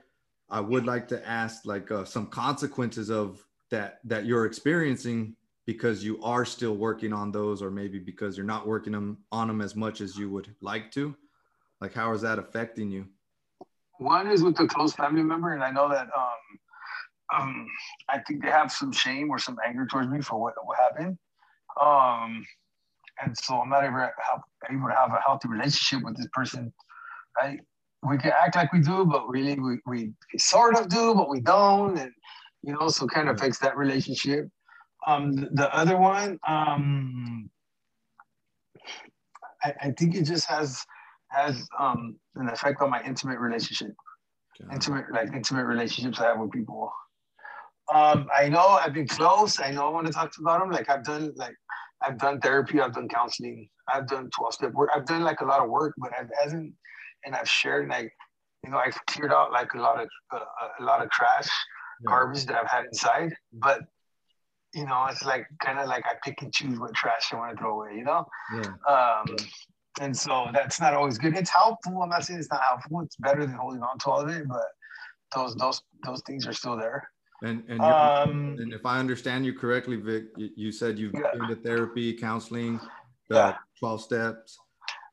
I 0.50 0.62
would 0.62 0.86
like 0.86 1.10
to 1.10 1.28
ask 1.28 1.66
like 1.66 1.92
uh, 1.92 2.06
some 2.06 2.28
consequences 2.28 3.10
of 3.10 3.46
that 3.70 4.00
that 4.06 4.26
you're 4.26 4.46
experiencing 4.46 5.36
because 5.66 6.04
you 6.04 6.22
are 6.24 6.46
still 6.46 6.76
working 6.76 7.12
on 7.12 7.32
those 7.32 7.62
or 7.62 7.70
maybe 7.70 8.00
because 8.00 8.38
you're 8.38 8.46
not 8.46 8.66
working 8.66 8.94
them 8.94 9.18
on 9.32 9.48
them 9.48 9.62
as 9.62 9.76
much 9.76 10.00
as 10.00 10.18
you 10.18 10.30
would 10.30 10.54
like 10.62 10.92
to 10.92 11.16
like, 11.84 11.94
how 11.94 12.14
is 12.14 12.22
that 12.22 12.40
affecting 12.40 12.90
you? 12.90 13.06
One 14.00 14.32
is 14.32 14.42
with 14.42 14.58
a 14.62 14.68
close 14.68 14.94
family 14.94 15.22
member, 15.22 15.54
and 15.54 15.62
I 15.62 15.70
know 15.70 15.90
that 15.90 16.08
um, 16.18 17.42
um, 17.42 17.68
I 18.10 18.20
think 18.20 18.42
they 18.42 18.50
have 18.50 18.72
some 18.72 18.94
shame 18.94 19.30
or 19.30 19.38
some 19.38 19.58
anger 19.68 19.86
towards 19.86 20.10
me 20.10 20.22
for 20.22 20.40
what, 20.40 20.54
what 20.64 20.78
happened. 20.80 21.18
Um, 21.80 22.46
and 23.22 23.38
so 23.38 23.56
I'm 23.56 23.70
not 23.70 23.84
ever 23.84 24.14
able 24.72 24.88
to 24.88 24.96
have 24.96 25.12
a 25.12 25.20
healthy 25.26 25.50
relationship 25.50 26.06
with 26.06 26.16
this 26.16 26.28
person. 26.32 26.74
Right? 27.42 27.60
We 28.02 28.18
can 28.18 28.32
act 28.32 28.56
like 28.56 28.72
we 28.72 28.80
do, 28.80 29.06
but 29.06 29.28
really 29.28 29.60
we, 29.60 29.80
we 29.86 30.14
sort 30.38 30.78
of 30.78 30.88
do, 30.88 31.14
but 31.14 31.30
we 31.30 31.42
don't. 31.42 31.98
And, 31.98 32.12
you 32.64 32.74
know, 32.74 32.88
so 32.88 33.08
kind 33.08 33.28
of 33.28 33.36
affects 33.36 33.60
that 33.60 33.76
relationship. 33.76 34.48
Um, 35.06 35.34
the, 35.34 35.50
the 35.52 35.76
other 35.76 35.98
one, 35.98 36.40
um, 36.48 37.50
I, 39.62 39.74
I 39.82 39.92
think 39.92 40.16
it 40.16 40.24
just 40.24 40.48
has 40.48 40.86
has 41.34 41.68
um, 41.80 42.16
an 42.36 42.50
effect 42.50 42.82
on 42.82 42.90
my 42.90 43.04
intimate 43.04 43.40
relationship, 43.40 43.94
intimate 44.72 45.06
like 45.12 45.34
intimate 45.34 45.66
relationships 45.66 46.20
I 46.20 46.28
have 46.28 46.40
with 46.40 46.52
people. 46.52 46.92
Um, 47.94 48.28
I 48.36 48.48
know 48.50 48.80
I've 48.82 48.94
been 48.94 49.08
close. 49.08 49.60
I 49.60 49.72
know 49.72 49.88
I 49.88 49.90
want 49.90 50.08
to 50.08 50.14
talk 50.14 50.32
about 50.40 50.60
them. 50.60 50.72
Like 50.72 50.90
I've 50.90 51.04
done 51.04 51.34
like 51.36 51.56
I've 52.02 52.18
done 52.18 52.40
therapy. 52.40 52.80
I've 52.80 52.94
done 52.94 53.08
counseling. 53.08 53.70
I've 53.92 54.08
done 54.08 54.30
twelve 54.30 54.54
step 54.54 54.74
work. 54.74 54.90
I've 54.96 55.06
done 55.06 55.24
like 55.24 55.42
a 55.42 55.46
lot 55.46 55.62
of 55.62 55.70
work, 55.70 55.94
but 55.98 56.12
I've 56.18 56.30
hasn't 56.42 56.74
and 57.26 57.36
I've 57.36 57.50
shared 57.50 57.90
like 57.90 58.12
you 58.64 58.72
know 58.72 58.78
I've 58.78 58.98
cleared 59.08 59.32
out 59.32 59.52
like 59.52 59.74
a 59.74 59.80
lot 59.80 60.02
of 60.02 60.10
uh, 60.32 60.40
a 60.80 60.84
lot 60.84 61.04
of 61.04 61.10
trash, 61.12 61.50
yeah. 62.02 62.08
garbage 62.08 62.46
that 62.46 62.56
I've 62.56 62.70
had 62.70 62.86
inside. 62.86 63.34
But 63.52 63.82
you 64.74 64.86
know, 64.86 65.06
it's 65.10 65.24
like 65.24 65.46
kind 65.60 65.80
of 65.80 65.88
like 65.88 66.06
I 66.06 66.14
pick 66.24 66.42
and 66.42 66.54
choose 66.54 66.80
what 66.80 66.94
trash 66.94 67.32
I 67.32 67.36
want 67.36 67.56
to 67.56 67.62
throw 67.62 67.82
away. 67.82 67.98
You 67.98 68.04
know. 68.06 68.26
Yeah. 68.56 68.72
Um, 68.88 69.36
and 70.02 70.16
so 70.16 70.48
that's 70.54 70.80
not 70.80 70.94
always 70.94 71.18
good. 71.18 71.36
It's 71.36 71.50
helpful. 71.50 72.02
I'm 72.02 72.10
not 72.10 72.26
saying 72.26 72.40
it's 72.40 72.50
not 72.50 72.62
helpful. 72.62 73.02
It's 73.02 73.16
better 73.18 73.46
than 73.46 73.56
holding 73.56 73.82
on 73.82 73.98
to 74.00 74.10
all 74.10 74.22
of 74.22 74.30
it, 74.30 74.48
but 74.48 74.66
those 75.36 75.56
those 75.56 75.82
those 76.06 76.22
things 76.22 76.48
are 76.48 76.54
still 76.54 76.78
there. 76.78 77.10
And 77.44 77.64
and, 77.68 77.82
um, 77.82 78.56
and 78.60 78.74
if 78.74 78.86
I 78.86 79.00
understand 79.00 79.46
you 79.46 79.54
correctly, 79.54 79.98
Vic, 79.98 80.26
you 80.38 80.72
said 80.72 80.98
you've 80.98 81.14
yeah. 81.14 81.32
been 81.34 81.48
to 81.48 81.56
therapy, 81.56 82.14
counseling, 82.14 82.80
the 83.30 83.36
yeah. 83.36 83.56
12 83.80 84.02
steps, 84.02 84.58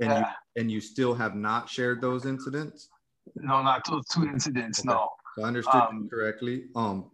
and 0.01 0.11
yeah. 0.11 0.19
you 0.19 0.25
and 0.57 0.71
you 0.71 0.81
still 0.81 1.15
have 1.15 1.35
not 1.35 1.69
shared 1.69 2.01
those 2.01 2.27
incidents. 2.27 2.89
No, 3.37 3.63
not 3.63 3.83
those 3.89 4.07
two 4.07 4.25
incidents. 4.25 4.81
Okay. 4.81 4.89
No. 4.89 5.11
So 5.37 5.45
I 5.45 5.49
understood 5.49 5.75
um, 5.75 6.09
correctly. 6.09 6.65
Um. 6.75 7.07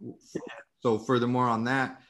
So 0.81 0.99
furthermore 0.99 1.47
on 1.47 1.63
that, 1.65 2.01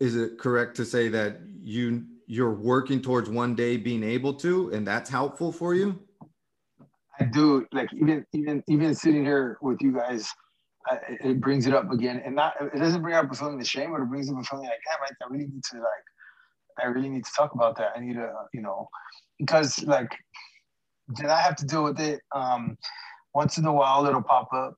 is 0.00 0.16
it 0.16 0.38
correct 0.38 0.76
to 0.76 0.84
say 0.84 1.08
that 1.08 1.40
you 1.62 2.04
you're 2.32 2.54
working 2.54 3.02
towards 3.02 3.28
one 3.28 3.54
day 3.54 3.76
being 3.76 4.02
able 4.02 4.32
to, 4.32 4.70
and 4.72 4.86
that's 4.86 5.10
helpful 5.10 5.52
for 5.52 5.74
you? 5.74 6.00
I 7.20 7.24
do. 7.24 7.66
Like 7.72 7.90
even 7.92 8.24
even 8.32 8.62
even 8.68 8.94
sitting 8.94 9.22
here 9.22 9.58
with 9.60 9.82
you 9.82 9.92
guys, 9.92 10.26
uh, 10.90 10.96
it 11.22 11.42
brings 11.42 11.66
it 11.66 11.74
up 11.74 11.90
again, 11.92 12.22
and 12.24 12.34
not 12.34 12.54
it 12.58 12.78
doesn't 12.78 13.02
bring 13.02 13.14
up 13.14 13.30
a 13.30 13.34
feeling 13.34 13.60
of 13.60 13.66
shame, 13.66 13.92
but 13.92 14.00
it 14.00 14.08
brings 14.08 14.30
up 14.30 14.38
a 14.40 14.44
feeling 14.44 14.64
like, 14.64 14.78
damn, 14.90 15.02
I, 15.02 15.26
I 15.26 15.28
really 15.30 15.44
need 15.44 15.62
to 15.72 15.76
like, 15.76 16.82
I 16.82 16.86
really 16.86 17.10
need 17.10 17.26
to 17.26 17.30
talk 17.36 17.52
about 17.52 17.76
that. 17.76 17.92
I 17.94 18.00
need 18.00 18.14
to, 18.14 18.32
you 18.54 18.62
know, 18.62 18.88
because 19.38 19.84
like, 19.84 20.16
then 21.08 21.28
I 21.28 21.38
have 21.38 21.56
to 21.56 21.66
deal 21.66 21.84
with 21.84 22.00
it. 22.00 22.22
Um, 22.34 22.78
once 23.34 23.58
in 23.58 23.66
a 23.66 23.72
while, 23.74 24.06
it'll 24.06 24.22
pop 24.22 24.48
up, 24.54 24.76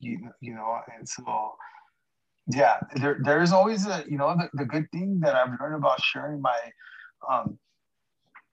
you 0.00 0.30
you 0.40 0.54
know, 0.54 0.78
and 0.96 1.06
so 1.06 1.22
yeah 2.48 2.76
there, 2.94 3.18
there's 3.22 3.52
always 3.52 3.86
a 3.86 4.04
you 4.08 4.16
know 4.16 4.34
the, 4.36 4.48
the 4.54 4.64
good 4.64 4.86
thing 4.92 5.18
that 5.20 5.34
i've 5.34 5.50
learned 5.60 5.74
about 5.74 6.00
sharing 6.02 6.40
my 6.40 6.58
um 7.30 7.58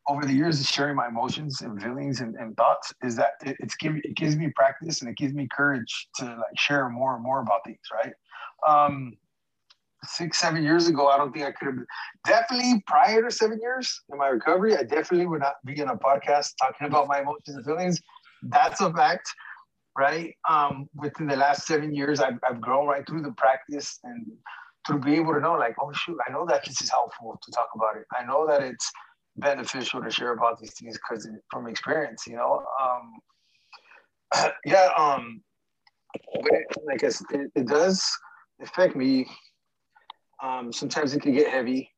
over 0.08 0.26
the 0.26 0.34
years 0.34 0.60
of 0.60 0.68
sharing 0.68 0.98
my 0.98 1.08
emotions 1.08 1.62
and 1.62 1.82
feelings 1.82 2.20
and, 2.20 2.36
and 2.36 2.58
thoughts 2.58 2.94
is 3.04 3.16
that 3.16 3.36
it, 3.46 3.56
it's 3.60 3.76
give, 3.78 3.96
it 4.04 4.16
gives 4.18 4.36
me 4.36 4.52
practice 4.54 5.00
and 5.02 5.10
it 5.10 5.16
gives 5.16 5.34
me 5.34 5.48
courage 5.56 6.10
to 6.14 6.26
like 6.26 6.58
share 6.58 6.90
more 6.90 7.16
and 7.16 7.24
more 7.24 7.40
about 7.40 7.64
things 7.66 7.80
right? 7.94 8.14
Um 8.68 9.14
six 10.06 10.38
seven 10.38 10.64
years 10.64 10.88
ago 10.88 11.08
i 11.08 11.18
don't 11.18 11.32
think 11.32 11.46
i 11.46 11.52
could 11.52 11.68
have 11.68 11.78
definitely 12.26 12.84
prior 12.88 13.22
to 13.22 13.32
seven 13.32 13.58
years 13.62 14.02
in 14.12 14.18
my 14.18 14.28
recovery 14.28 14.76
i 14.76 14.84
definitely 14.84 15.26
would 15.26 15.40
not 15.40 15.56
be 15.66 15.80
in 15.80 15.88
a 15.88 15.96
podcast 15.96 16.52
talking 16.60 16.88
about 16.88 17.08
my 17.08 17.22
emotions 17.22 17.56
and 17.56 17.66
feelings. 17.66 18.02
That's 18.44 18.82
a 18.82 18.92
fact 18.92 19.30
right? 19.98 20.36
Um, 20.50 20.90
within 20.96 21.28
the 21.28 21.36
last 21.36 21.66
seven 21.68 21.94
years, 21.94 22.20
I've, 22.20 22.40
I've 22.48 22.62
grown 22.62 22.88
right 22.88 23.06
through 23.08 23.22
the 23.22 23.34
practice 23.34 24.00
and 24.04 24.26
to 24.88 24.98
be 24.98 25.16
able 25.16 25.34
to 25.34 25.40
know, 25.40 25.54
like, 25.54 25.76
oh, 25.82 25.92
shoot, 25.94 26.18
I 26.28 26.32
know 26.32 26.46
that 26.48 26.66
this 26.66 26.82
is 26.82 26.90
helpful 26.90 27.40
to 27.42 27.52
talk 27.52 27.70
about 27.76 27.98
it. 27.98 28.06
I 28.18 28.26
know 28.26 28.46
that 28.48 28.62
it's 28.62 28.92
beneficial 29.38 30.02
to 30.02 30.12
share 30.12 30.34
about 30.34 30.60
these 30.60 30.74
things 30.74 30.98
because 30.98 31.28
from 31.50 31.68
experience, 31.68 32.28
you 32.28 32.36
know. 32.36 32.66
Um, 32.82 34.52
yeah, 34.66 34.90
um, 34.98 35.42
it, 36.34 36.66
like 36.86 37.04
i 37.04 37.08
it, 37.08 37.52
it 37.56 37.68
does 37.68 38.06
affect 38.62 38.96
me. 38.96 39.28
Um, 40.42 40.74
sometimes 40.74 41.14
it 41.14 41.22
can 41.22 41.34
get 41.34 41.50
heavy 41.50 41.90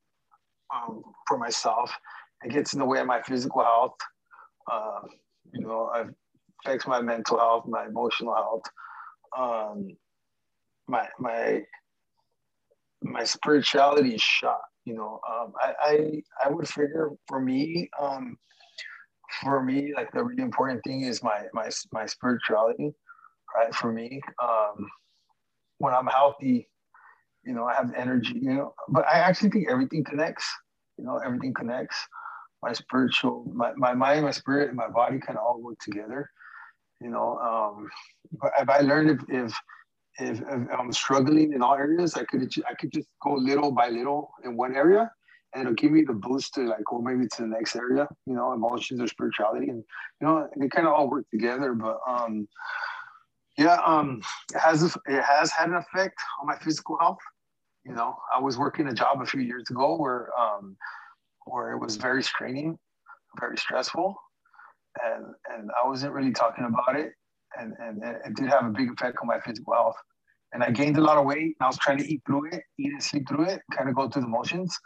um, 0.73 1.01
for 1.27 1.37
myself. 1.37 1.91
It 2.43 2.51
gets 2.51 2.73
in 2.73 2.79
the 2.79 2.85
way 2.85 2.99
of 2.99 3.07
my 3.07 3.21
physical 3.23 3.63
health. 3.63 3.95
Uh, 4.71 4.99
you 5.53 5.65
know, 5.65 5.89
I've 5.93 6.13
affects 6.65 6.87
my 6.87 7.01
mental 7.01 7.37
health, 7.37 7.65
my 7.67 7.85
emotional 7.85 8.33
health, 8.33 8.63
um, 9.37 9.95
my 10.87 11.07
my 11.19 11.61
my 13.03 13.23
spirituality 13.23 14.15
is 14.15 14.21
shot. 14.21 14.61
You 14.85 14.95
know, 14.95 15.19
um, 15.29 15.53
I, 15.59 15.73
I 15.81 16.21
I 16.45 16.49
would 16.49 16.67
figure 16.67 17.09
for 17.27 17.39
me, 17.39 17.89
um, 17.99 18.37
for 19.41 19.63
me, 19.63 19.93
like 19.95 20.11
the 20.11 20.23
really 20.23 20.43
important 20.43 20.83
thing 20.83 21.01
is 21.01 21.23
my 21.23 21.43
my 21.53 21.69
my 21.91 22.05
spirituality, 22.05 22.93
right? 23.55 23.73
For 23.75 23.91
me, 23.91 24.21
um, 24.41 24.87
when 25.79 25.93
I'm 25.93 26.07
healthy, 26.07 26.69
you 27.43 27.53
know, 27.53 27.65
I 27.65 27.73
have 27.75 27.93
energy. 27.95 28.39
You 28.41 28.53
know, 28.53 28.73
but 28.89 29.05
I 29.07 29.19
actually 29.19 29.49
think 29.49 29.69
everything 29.69 30.03
connects. 30.03 30.47
You 30.97 31.05
know, 31.05 31.17
everything 31.17 31.53
connects. 31.53 31.97
My 32.63 32.73
spiritual, 32.73 33.45
my, 33.53 33.73
my 33.75 33.93
mind, 33.93 34.25
my 34.25 34.31
spirit, 34.31 34.69
and 34.69 34.77
my 34.77 34.87
body 34.87 35.19
kind 35.19 35.37
of 35.37 35.45
all 35.45 35.61
work 35.61 35.77
together 35.79 36.29
you 37.01 37.09
know 37.09 37.37
um, 37.39 37.89
but 38.41 38.69
I 38.69 38.81
learned 38.81 39.09
if, 39.11 39.19
if 39.29 39.55
if, 40.17 40.39
if, 40.39 40.79
I'm 40.79 40.91
struggling 40.93 41.53
in 41.53 41.61
all 41.61 41.75
areas, 41.75 42.15
I 42.15 42.23
could 42.23 42.49
I 42.69 42.73
could 42.73 42.91
just 42.91 43.07
go 43.21 43.33
little 43.33 43.71
by 43.71 43.89
little 43.89 44.31
in 44.43 44.55
one 44.55 44.75
area, 44.75 45.11
and 45.53 45.61
it'll 45.61 45.73
give 45.73 45.91
me 45.91 46.03
the 46.03 46.13
boost 46.13 46.53
to 46.55 46.61
like 46.61 46.83
go 46.89 46.99
maybe 46.99 47.27
to 47.27 47.41
the 47.41 47.47
next 47.47 47.75
area, 47.75 48.07
you 48.25 48.33
know, 48.33 48.53
emotions 48.53 49.01
or 49.01 49.07
spirituality, 49.07 49.69
and 49.69 49.83
you 50.21 50.27
know, 50.27 50.47
they 50.57 50.69
kind 50.69 50.87
of 50.87 50.93
all 50.93 51.09
work 51.09 51.25
together. 51.31 51.73
But 51.73 51.99
um, 52.07 52.47
yeah, 53.57 53.77
um, 53.85 54.21
it 54.53 54.59
has 54.59 54.83
it 54.83 55.23
has 55.23 55.51
had 55.51 55.69
an 55.69 55.75
effect 55.75 56.17
on 56.41 56.47
my 56.47 56.57
physical 56.57 56.97
health. 56.99 57.19
You 57.85 57.93
know, 57.93 58.15
I 58.33 58.39
was 58.39 58.57
working 58.57 58.87
a 58.87 58.93
job 58.93 59.21
a 59.21 59.25
few 59.25 59.41
years 59.41 59.65
ago 59.69 59.95
where 59.97 60.29
um, 60.39 60.77
where 61.45 61.71
it 61.71 61.79
was 61.79 61.97
very 61.97 62.23
straining, 62.23 62.77
very 63.39 63.57
stressful, 63.57 64.15
and 65.03 65.25
and 65.53 65.69
I 65.81 65.87
wasn't 65.87 66.13
really 66.13 66.31
talking 66.31 66.65
about 66.65 66.99
it 66.99 67.13
and, 67.57 67.73
and 67.79 68.03
it 68.03 68.35
did 68.35 68.49
have 68.49 68.65
a 68.65 68.69
big 68.69 68.91
effect 68.91 69.17
on 69.21 69.27
my 69.27 69.39
physical 69.39 69.73
health. 69.73 69.95
And 70.53 70.63
I 70.63 70.71
gained 70.71 70.97
a 70.97 71.01
lot 71.01 71.17
of 71.17 71.25
weight. 71.25 71.55
I 71.59 71.67
was 71.67 71.77
trying 71.77 71.97
to 71.97 72.07
eat 72.07 72.21
through 72.25 72.47
it, 72.47 72.63
eat 72.77 72.91
and 72.91 73.03
sleep 73.03 73.27
through 73.27 73.45
it, 73.45 73.61
kind 73.75 73.89
of 73.89 73.95
go 73.95 74.09
through 74.09 74.21
the 74.21 74.27
motions, 74.27 74.77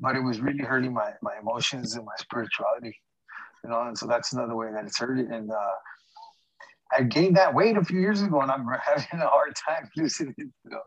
but 0.00 0.16
it 0.16 0.20
was 0.20 0.40
really 0.40 0.64
hurting 0.64 0.94
my 0.94 1.12
my 1.20 1.34
emotions 1.40 1.96
and 1.96 2.06
my 2.06 2.14
spirituality, 2.18 2.98
you 3.62 3.70
know. 3.70 3.82
And 3.82 3.98
so 3.98 4.06
that's 4.06 4.32
another 4.32 4.56
way 4.56 4.70
that 4.72 4.84
it's 4.84 4.98
hurting. 4.98 5.30
And 5.30 5.50
uh, 5.50 5.74
I 6.96 7.02
gained 7.02 7.36
that 7.36 7.54
weight 7.54 7.76
a 7.76 7.84
few 7.84 8.00
years 8.00 8.22
ago, 8.22 8.40
and 8.40 8.50
I'm 8.50 8.66
having 8.86 9.20
a 9.20 9.28
hard 9.28 9.54
time 9.54 9.90
losing 9.96 10.28
it. 10.30 10.34
You 10.38 10.70
know? 10.70 10.80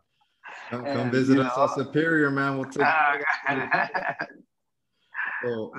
Come, 0.69 0.86
and, 0.86 0.97
come 0.97 1.12
visit 1.12 1.38
us 1.39 1.56
know, 1.56 1.63
at 1.65 1.75
Superior, 1.75 2.32
man. 2.32 2.58
We'll 2.58 2.65
take. 2.65 2.88
so, 5.43 5.71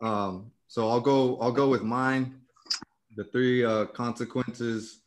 um, 0.00 0.50
so 0.68 0.88
I'll 0.88 1.00
go. 1.00 1.38
I'll 1.40 1.52
go 1.52 1.68
with 1.68 1.82
mine 1.82 2.40
the 3.16 3.24
three 3.24 3.64
uh, 3.64 3.86
consequences 3.86 5.00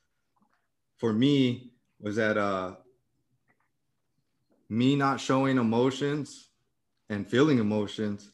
for 0.98 1.14
me 1.14 1.72
was 2.02 2.16
that 2.16 2.38
uh, 2.38 2.74
me 4.68 4.96
not 4.96 5.20
showing 5.20 5.58
emotions 5.58 6.50
and 7.10 7.28
feeling 7.28 7.60
emotions. 7.60 8.32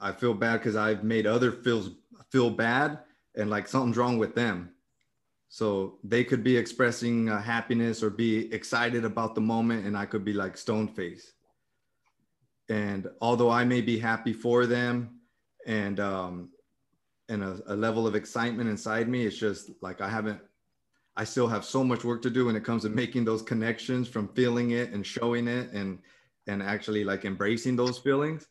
I 0.00 0.12
feel 0.12 0.34
bad 0.34 0.58
because 0.58 0.76
I've 0.76 1.04
made 1.04 1.26
other 1.26 1.52
feels 1.52 1.90
feel 2.30 2.50
bad 2.50 2.98
and 3.36 3.48
like 3.48 3.68
something's 3.68 3.96
wrong 3.96 4.18
with 4.18 4.34
them. 4.34 4.72
So 5.48 5.98
they 6.02 6.24
could 6.24 6.42
be 6.42 6.56
expressing 6.56 7.28
uh, 7.28 7.40
happiness 7.40 8.02
or 8.02 8.10
be 8.10 8.52
excited 8.52 9.04
about 9.04 9.36
the 9.36 9.40
moment, 9.40 9.86
and 9.86 9.96
I 9.96 10.04
could 10.04 10.24
be 10.24 10.32
like 10.32 10.56
stone 10.56 10.88
face. 10.88 11.32
And 12.68 13.06
although 13.20 13.50
I 13.50 13.64
may 13.64 13.80
be 13.80 13.96
happy 13.96 14.32
for 14.32 14.66
them, 14.66 15.15
and 15.66 16.00
um, 16.00 16.50
and 17.28 17.42
a, 17.42 17.60
a 17.66 17.76
level 17.76 18.06
of 18.06 18.14
excitement 18.14 18.70
inside 18.70 19.08
me. 19.08 19.26
It's 19.26 19.36
just 19.36 19.70
like 19.82 20.00
I 20.00 20.08
haven't 20.08 20.40
I 21.16 21.24
still 21.24 21.48
have 21.48 21.64
so 21.64 21.82
much 21.82 22.04
work 22.04 22.22
to 22.22 22.30
do 22.30 22.46
when 22.46 22.56
it 22.56 22.64
comes 22.64 22.82
to 22.82 22.88
making 22.88 23.24
those 23.24 23.42
connections 23.42 24.06
from 24.06 24.28
feeling 24.28 24.72
it 24.72 24.92
and 24.92 25.04
showing 25.04 25.48
it 25.48 25.72
and 25.72 25.98
and 26.46 26.62
actually 26.62 27.04
like 27.04 27.24
embracing 27.24 27.76
those 27.76 27.98
feelings. 27.98 28.48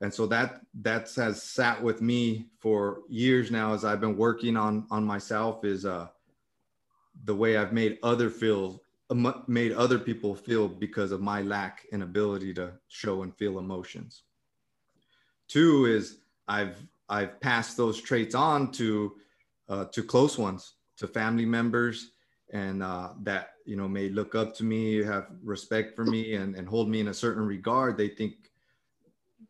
And 0.00 0.12
so 0.12 0.26
that 0.26 0.62
that 0.82 1.12
has 1.14 1.42
sat 1.42 1.80
with 1.80 2.02
me 2.02 2.48
for 2.58 3.02
years 3.08 3.50
now 3.50 3.72
as 3.72 3.84
I've 3.84 4.00
been 4.00 4.16
working 4.16 4.56
on 4.56 4.86
on 4.90 5.04
myself 5.04 5.64
is 5.64 5.86
uh 5.86 6.08
the 7.24 7.34
way 7.34 7.56
I've 7.56 7.72
made 7.72 7.98
other 8.02 8.30
feel 8.30 8.82
made 9.46 9.72
other 9.72 9.98
people 9.98 10.34
feel 10.34 10.68
because 10.68 11.12
of 11.12 11.20
my 11.20 11.42
lack 11.42 11.86
in 11.92 12.00
ability 12.00 12.54
to 12.54 12.72
show 12.88 13.22
and 13.22 13.36
feel 13.36 13.58
emotions. 13.58 14.22
Two 15.48 15.84
is 15.84 16.21
I've 16.52 16.86
I've 17.08 17.40
passed 17.40 17.76
those 17.76 18.00
traits 18.00 18.34
on 18.34 18.72
to 18.72 19.12
uh, 19.68 19.84
to 19.86 20.02
close 20.02 20.36
ones, 20.36 20.74
to 20.98 21.06
family 21.06 21.46
members, 21.46 22.10
and 22.52 22.82
uh, 22.82 23.10
that 23.22 23.52
you 23.64 23.76
know 23.76 23.88
may 23.88 24.10
look 24.10 24.34
up 24.34 24.54
to 24.56 24.64
me, 24.64 25.02
have 25.02 25.28
respect 25.42 25.96
for 25.96 26.04
me, 26.04 26.34
and, 26.34 26.54
and 26.56 26.68
hold 26.68 26.88
me 26.88 27.00
in 27.00 27.08
a 27.08 27.14
certain 27.14 27.44
regard. 27.46 27.96
They 27.96 28.08
think, 28.08 28.34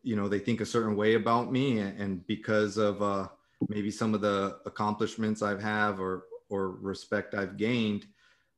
you 0.01 0.15
know, 0.15 0.29
they 0.29 0.39
think 0.39 0.61
a 0.61 0.65
certain 0.65 0.95
way 0.95 1.15
about 1.15 1.51
me, 1.51 1.79
and, 1.79 1.99
and 1.99 2.27
because 2.27 2.77
of 2.77 3.01
uh, 3.01 3.27
maybe 3.67 3.91
some 3.91 4.13
of 4.13 4.21
the 4.21 4.59
accomplishments 4.65 5.41
I've 5.41 5.61
have 5.61 5.99
or 5.99 6.25
or 6.49 6.69
respect 6.69 7.35
I've 7.35 7.57
gained, 7.57 8.05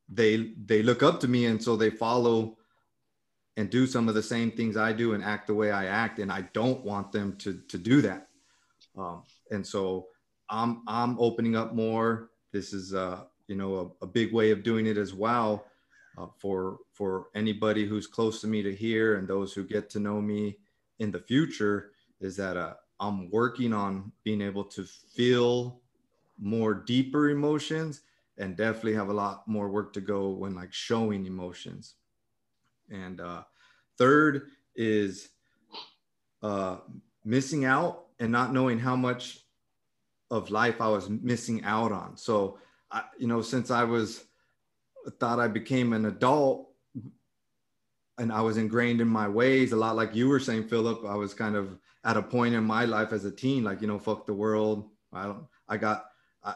they 0.08 0.52
they 0.66 0.82
look 0.84 1.02
up 1.02 1.18
to 1.20 1.28
me, 1.28 1.46
and 1.46 1.62
so 1.62 1.76
they 1.76 1.90
follow 1.90 2.58
and 3.56 3.70
do 3.70 3.86
some 3.86 4.06
of 4.08 4.14
the 4.14 4.22
same 4.22 4.50
things 4.50 4.76
I 4.76 4.92
do 4.92 5.14
and 5.14 5.24
act 5.24 5.46
the 5.46 5.54
way 5.54 5.72
I 5.72 5.86
act, 5.86 6.20
and 6.20 6.30
I 6.30 6.42
don't 6.52 6.84
want 6.84 7.10
them 7.10 7.36
to 7.38 7.60
to 7.68 7.78
do 7.78 8.02
that 8.02 8.25
um, 8.96 9.22
and 9.50 9.66
so 9.66 10.06
I'm 10.48 10.82
I'm 10.86 11.18
opening 11.18 11.56
up 11.56 11.74
more. 11.74 12.30
This 12.52 12.72
is 12.72 12.94
uh, 12.94 13.24
you 13.48 13.56
know 13.56 13.94
a, 14.00 14.04
a 14.04 14.06
big 14.06 14.32
way 14.32 14.50
of 14.50 14.62
doing 14.62 14.86
it 14.86 14.96
as 14.96 15.14
well 15.14 15.66
uh, 16.18 16.26
for 16.38 16.78
for 16.92 17.26
anybody 17.34 17.86
who's 17.86 18.06
close 18.06 18.40
to 18.40 18.46
me 18.46 18.62
to 18.62 18.74
hear 18.74 19.16
and 19.16 19.28
those 19.28 19.52
who 19.52 19.64
get 19.64 19.90
to 19.90 20.00
know 20.00 20.20
me 20.20 20.58
in 20.98 21.10
the 21.10 21.18
future 21.18 21.90
is 22.20 22.36
that 22.36 22.56
uh, 22.56 22.74
I'm 22.98 23.30
working 23.30 23.72
on 23.72 24.12
being 24.24 24.40
able 24.40 24.64
to 24.64 24.84
feel 24.84 25.80
more 26.38 26.74
deeper 26.74 27.30
emotions 27.30 28.02
and 28.38 28.56
definitely 28.56 28.94
have 28.94 29.08
a 29.08 29.14
lot 29.14 29.46
more 29.46 29.68
work 29.68 29.92
to 29.94 30.00
go 30.00 30.30
when 30.30 30.54
like 30.54 30.72
showing 30.72 31.26
emotions. 31.26 31.94
And 32.90 33.20
uh, 33.20 33.42
third 33.98 34.48
is 34.74 35.30
uh, 36.42 36.78
missing 37.24 37.64
out 37.64 38.05
and 38.18 38.32
not 38.32 38.52
knowing 38.52 38.78
how 38.78 38.96
much 38.96 39.40
of 40.30 40.50
life 40.50 40.80
I 40.80 40.88
was 40.88 41.08
missing 41.08 41.64
out 41.64 41.92
on. 41.92 42.16
So, 42.16 42.58
I, 42.90 43.04
you 43.18 43.26
know, 43.26 43.42
since 43.42 43.70
I 43.70 43.84
was 43.84 44.24
thought 45.20 45.38
I 45.38 45.48
became 45.48 45.92
an 45.92 46.06
adult 46.06 46.68
and 48.18 48.32
I 48.32 48.40
was 48.40 48.56
ingrained 48.56 49.00
in 49.00 49.08
my 49.08 49.28
ways, 49.28 49.72
a 49.72 49.76
lot 49.76 49.96
like 49.96 50.14
you 50.14 50.28
were 50.28 50.40
saying, 50.40 50.68
Philip, 50.68 51.04
I 51.06 51.14
was 51.14 51.34
kind 51.34 51.54
of 51.54 51.78
at 52.04 52.16
a 52.16 52.22
point 52.22 52.54
in 52.54 52.64
my 52.64 52.84
life 52.84 53.12
as 53.12 53.24
a 53.24 53.30
teen, 53.30 53.62
like, 53.62 53.80
you 53.80 53.86
know, 53.86 53.98
fuck 53.98 54.26
the 54.26 54.34
world. 54.34 54.88
I 55.12 55.24
don't, 55.24 55.44
I 55.68 55.76
got, 55.76 56.06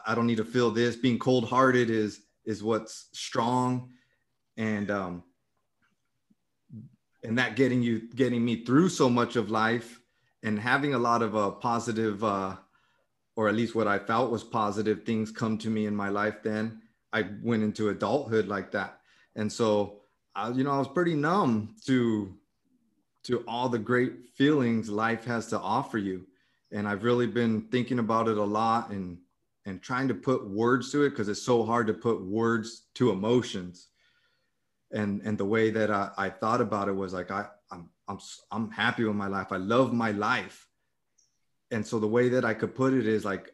I 0.05 0.15
don't 0.15 0.27
need 0.27 0.37
to 0.37 0.45
feel 0.45 0.71
this. 0.71 0.95
Being 0.95 1.19
cold 1.19 1.47
hearted 1.47 1.89
is, 1.89 2.21
is 2.45 2.63
what's 2.63 3.07
strong. 3.13 3.91
And, 4.57 4.89
um, 4.89 5.23
and 7.23 7.37
that 7.37 7.55
getting 7.55 7.83
you, 7.83 8.09
getting 8.15 8.43
me 8.43 8.65
through 8.65 8.89
so 8.89 9.09
much 9.09 9.35
of 9.35 9.51
life 9.51 10.00
and 10.43 10.59
having 10.59 10.93
a 10.93 10.99
lot 10.99 11.21
of 11.21 11.35
uh, 11.35 11.51
positive, 11.51 12.23
uh, 12.23 12.55
or 13.35 13.47
at 13.47 13.55
least 13.55 13.75
what 13.75 13.87
I 13.87 13.99
felt 13.99 14.31
was 14.31 14.43
positive 14.43 15.03
things 15.03 15.31
come 15.31 15.57
to 15.59 15.69
me 15.69 15.85
in 15.85 15.95
my 15.95 16.09
life. 16.09 16.43
Then 16.43 16.81
I 17.13 17.25
went 17.41 17.63
into 17.63 17.89
adulthood 17.89 18.47
like 18.47 18.71
that, 18.71 18.99
and 19.35 19.51
so 19.51 20.01
I, 20.35 20.49
you 20.49 20.63
know 20.63 20.71
I 20.71 20.79
was 20.79 20.87
pretty 20.87 21.15
numb 21.15 21.75
to 21.85 22.35
to 23.23 23.43
all 23.47 23.69
the 23.69 23.79
great 23.79 24.25
feelings 24.35 24.89
life 24.89 25.25
has 25.25 25.47
to 25.47 25.59
offer 25.59 25.97
you, 25.97 26.25
and 26.71 26.87
I've 26.87 27.03
really 27.03 27.27
been 27.27 27.67
thinking 27.71 27.99
about 27.99 28.27
it 28.27 28.37
a 28.37 28.43
lot 28.43 28.89
and 28.89 29.17
and 29.65 29.81
trying 29.81 30.07
to 30.07 30.15
put 30.15 30.49
words 30.49 30.91
to 30.91 31.03
it 31.03 31.11
because 31.11 31.29
it's 31.29 31.41
so 31.41 31.63
hard 31.63 31.87
to 31.87 31.93
put 31.93 32.21
words 32.21 32.87
to 32.95 33.11
emotions. 33.11 33.89
And 34.91 35.21
and 35.21 35.37
the 35.37 35.45
way 35.45 35.69
that 35.69 35.91
I, 35.91 36.09
I 36.17 36.29
thought 36.29 36.61
about 36.61 36.89
it 36.89 36.95
was 36.95 37.13
like 37.13 37.31
I 37.31 37.45
I'm 38.07 38.19
I'm 38.51 38.71
happy 38.71 39.03
with 39.03 39.15
my 39.15 39.27
life. 39.27 39.51
I 39.51 39.57
love 39.57 39.93
my 39.93 40.11
life. 40.11 40.67
And 41.71 41.85
so 41.85 41.99
the 41.99 42.07
way 42.07 42.29
that 42.29 42.43
I 42.43 42.53
could 42.53 42.75
put 42.75 42.93
it 42.93 43.07
is 43.07 43.23
like 43.23 43.53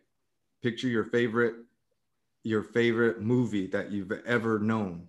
picture 0.62 0.88
your 0.88 1.06
favorite 1.06 1.56
your 2.44 2.64
favorite 2.64 3.22
movie 3.22 3.68
that 3.68 3.92
you've 3.92 4.12
ever 4.26 4.60
known 4.60 5.08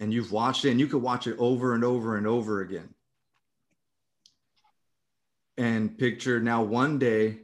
and 0.00 0.12
you've 0.12 0.32
watched 0.32 0.64
it 0.64 0.70
and 0.70 0.80
you 0.80 0.86
could 0.86 1.02
watch 1.02 1.26
it 1.26 1.36
over 1.38 1.74
and 1.74 1.84
over 1.84 2.16
and 2.16 2.26
over 2.26 2.60
again. 2.60 2.88
And 5.56 5.96
picture 5.96 6.40
now 6.40 6.62
one 6.62 6.98
day 6.98 7.38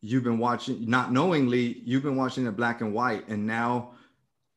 you've 0.00 0.22
been 0.22 0.38
watching 0.38 0.88
not 0.88 1.12
knowingly 1.12 1.80
you've 1.84 2.02
been 2.02 2.16
watching 2.16 2.46
it 2.46 2.52
black 2.52 2.82
and 2.82 2.92
white 2.92 3.26
and 3.28 3.46
now 3.46 3.93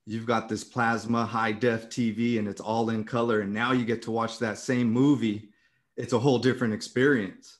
you've 0.07 0.25
got 0.25 0.47
this 0.47 0.63
plasma 0.63 1.25
high 1.25 1.51
def 1.51 1.89
TV 1.89 2.39
and 2.39 2.47
it's 2.47 2.61
all 2.61 2.91
in 2.91 3.03
color. 3.03 3.41
And 3.41 3.53
now 3.53 3.73
you 3.73 3.83
get 3.83 4.01
to 4.03 4.11
watch 4.11 4.39
that 4.39 4.57
same 4.57 4.89
movie. 4.89 5.49
It's 5.97 6.13
a 6.13 6.19
whole 6.19 6.39
different 6.39 6.73
experience. 6.73 7.57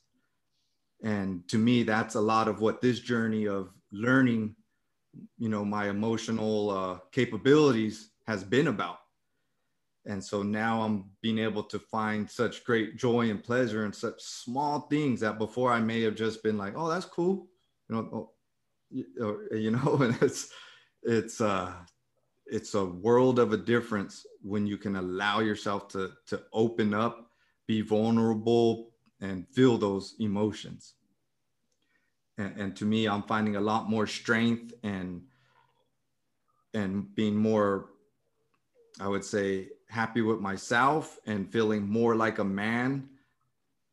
And 1.04 1.46
to 1.50 1.58
me, 1.58 1.84
that's 1.84 2.16
a 2.16 2.22
lot 2.22 2.48
of 2.48 2.62
what 2.62 2.82
this 2.82 3.02
journey 3.02 3.50
of 3.50 3.74
learning, 3.92 4.56
you 5.38 5.50
know, 5.50 5.66
my 5.66 5.90
emotional 5.90 6.70
uh, 6.70 7.00
capabilities 7.12 8.12
has 8.28 8.46
been 8.46 8.68
about. 8.68 9.00
And 10.06 10.24
so 10.24 10.42
now 10.42 10.84
I'm 10.84 11.04
being 11.22 11.40
able 11.40 11.64
to 11.64 11.80
find 11.80 12.32
such 12.32 12.64
great 12.64 12.96
joy 12.96 13.30
and 13.30 13.44
pleasure 13.44 13.86
in 13.86 13.92
such 13.92 14.22
small 14.22 14.88
things 14.88 15.20
that 15.20 15.38
before 15.38 15.74
I 15.74 15.82
may 15.82 16.02
have 16.04 16.16
just 16.16 16.44
been 16.44 16.58
like, 16.58 16.76
oh, 16.78 16.88
that's 16.88 17.06
cool. 17.06 17.48
You 17.90 17.96
know, 17.96 18.32
oh, 19.22 19.42
you 19.52 19.72
know, 19.72 19.98
and 20.02 20.18
it's, 20.22 20.50
it's, 21.04 21.42
uh, 21.42 21.74
it's 22.50 22.74
a 22.74 22.86
world 22.86 23.40
of 23.40 23.54
a 23.54 23.58
difference 23.58 24.26
when 24.42 24.66
you 24.68 24.78
can 24.78 24.96
allow 24.96 25.40
yourself 25.40 25.88
to 25.90 26.12
to 26.28 26.44
open 26.54 26.94
up 26.94 27.30
be 27.68 27.82
vulnerable 27.82 28.92
and 29.20 29.46
feel 29.50 29.78
those 29.78 30.16
emotions. 30.20 30.94
And, 32.38 32.56
and 32.58 32.76
to 32.78 32.86
me 32.86 33.08
i'm 33.08 33.24
finding 33.24 33.56
a 33.56 33.62
lot 33.62 33.90
more 33.90 34.08
strength 34.08 34.74
and 34.84 35.22
and 36.78 37.14
being 37.16 37.36
more, 37.36 37.90
I 39.00 39.08
would 39.08 39.26
say, 39.26 39.70
happy 39.90 40.22
with 40.22 40.40
myself 40.40 41.18
and 41.26 41.52
feeling 41.52 41.88
more 41.88 42.16
like 42.16 42.40
a 42.40 42.44
man, 42.44 43.10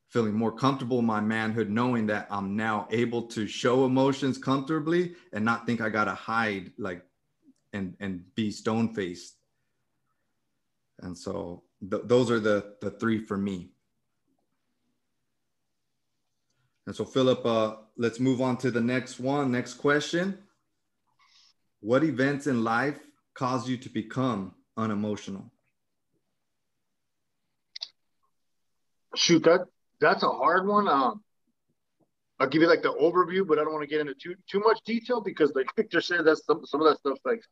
feeling 0.08 0.34
more 0.34 0.52
comfortable 0.52 0.98
in 0.98 1.06
my 1.06 1.20
manhood, 1.20 1.70
knowing 1.70 2.06
that 2.06 2.26
I'm 2.30 2.56
now 2.56 2.88
able 2.90 3.22
to 3.28 3.46
show 3.46 3.86
emotions 3.86 4.38
comfortably 4.38 5.14
and 5.32 5.44
not 5.44 5.66
think 5.66 5.80
I 5.80 5.88
gotta 5.88 6.14
hide 6.14 6.72
like 6.78 7.04
and 7.74 7.94
and 8.00 8.24
be 8.34 8.50
stone 8.50 8.94
faced. 8.94 9.34
And 11.00 11.18
so 11.18 11.64
th- 11.90 12.04
those 12.06 12.30
are 12.30 12.40
the 12.40 12.76
the 12.80 12.92
three 12.92 13.18
for 13.18 13.36
me. 13.36 13.72
And 16.86 16.94
so 16.94 17.04
Philip, 17.04 17.44
uh, 17.44 17.76
let's 17.96 18.20
move 18.20 18.40
on 18.40 18.56
to 18.58 18.70
the 18.70 18.80
next 18.80 19.18
one. 19.18 19.50
Next 19.52 19.74
question. 19.74 20.38
What 21.80 22.04
events 22.04 22.46
in 22.46 22.62
life 22.62 22.98
cause 23.34 23.68
you 23.68 23.76
to 23.78 23.88
become 23.88 24.54
unemotional? 24.76 25.50
Shoot, 29.16 29.44
that 29.44 29.66
that's 30.00 30.22
a 30.22 30.28
hard 30.28 30.66
one. 30.66 30.88
Um, 30.88 31.22
I'll 32.40 32.48
give 32.48 32.62
you 32.62 32.68
like 32.68 32.82
the 32.82 32.92
overview, 32.92 33.46
but 33.46 33.58
I 33.58 33.64
don't 33.64 33.72
want 33.72 33.84
to 33.84 33.88
get 33.88 34.00
into 34.00 34.14
too 34.14 34.34
too 34.50 34.60
much 34.60 34.78
detail 34.84 35.20
because, 35.20 35.52
like 35.54 35.74
Victor 35.76 36.00
said, 36.00 36.24
that's 36.24 36.44
some, 36.44 36.66
some 36.66 36.80
of 36.80 36.88
that 36.88 36.98
stuff 36.98 37.18
like 37.24 37.42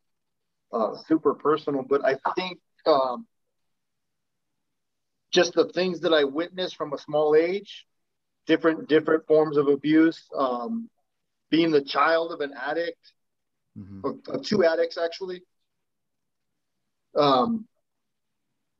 uh, 0.72 0.94
super 1.06 1.34
personal. 1.34 1.82
But 1.82 2.04
I 2.04 2.16
think 2.36 2.58
um, 2.86 3.26
just 5.32 5.54
the 5.54 5.68
things 5.68 6.00
that 6.00 6.12
I 6.12 6.24
witnessed 6.24 6.76
from 6.76 6.92
a 6.92 6.98
small 6.98 7.34
age, 7.34 7.86
different 8.46 8.88
different 8.88 9.26
forms 9.26 9.56
of 9.56 9.68
abuse, 9.68 10.22
um, 10.36 10.88
being 11.50 11.70
the 11.70 11.82
child 11.82 12.32
of 12.32 12.40
an 12.40 12.52
addict, 12.60 13.12
mm-hmm. 13.78 14.06
of, 14.06 14.18
of, 14.28 14.44
two 14.44 14.64
addicts 14.64 14.98
actually. 14.98 15.42
Um, 17.14 17.66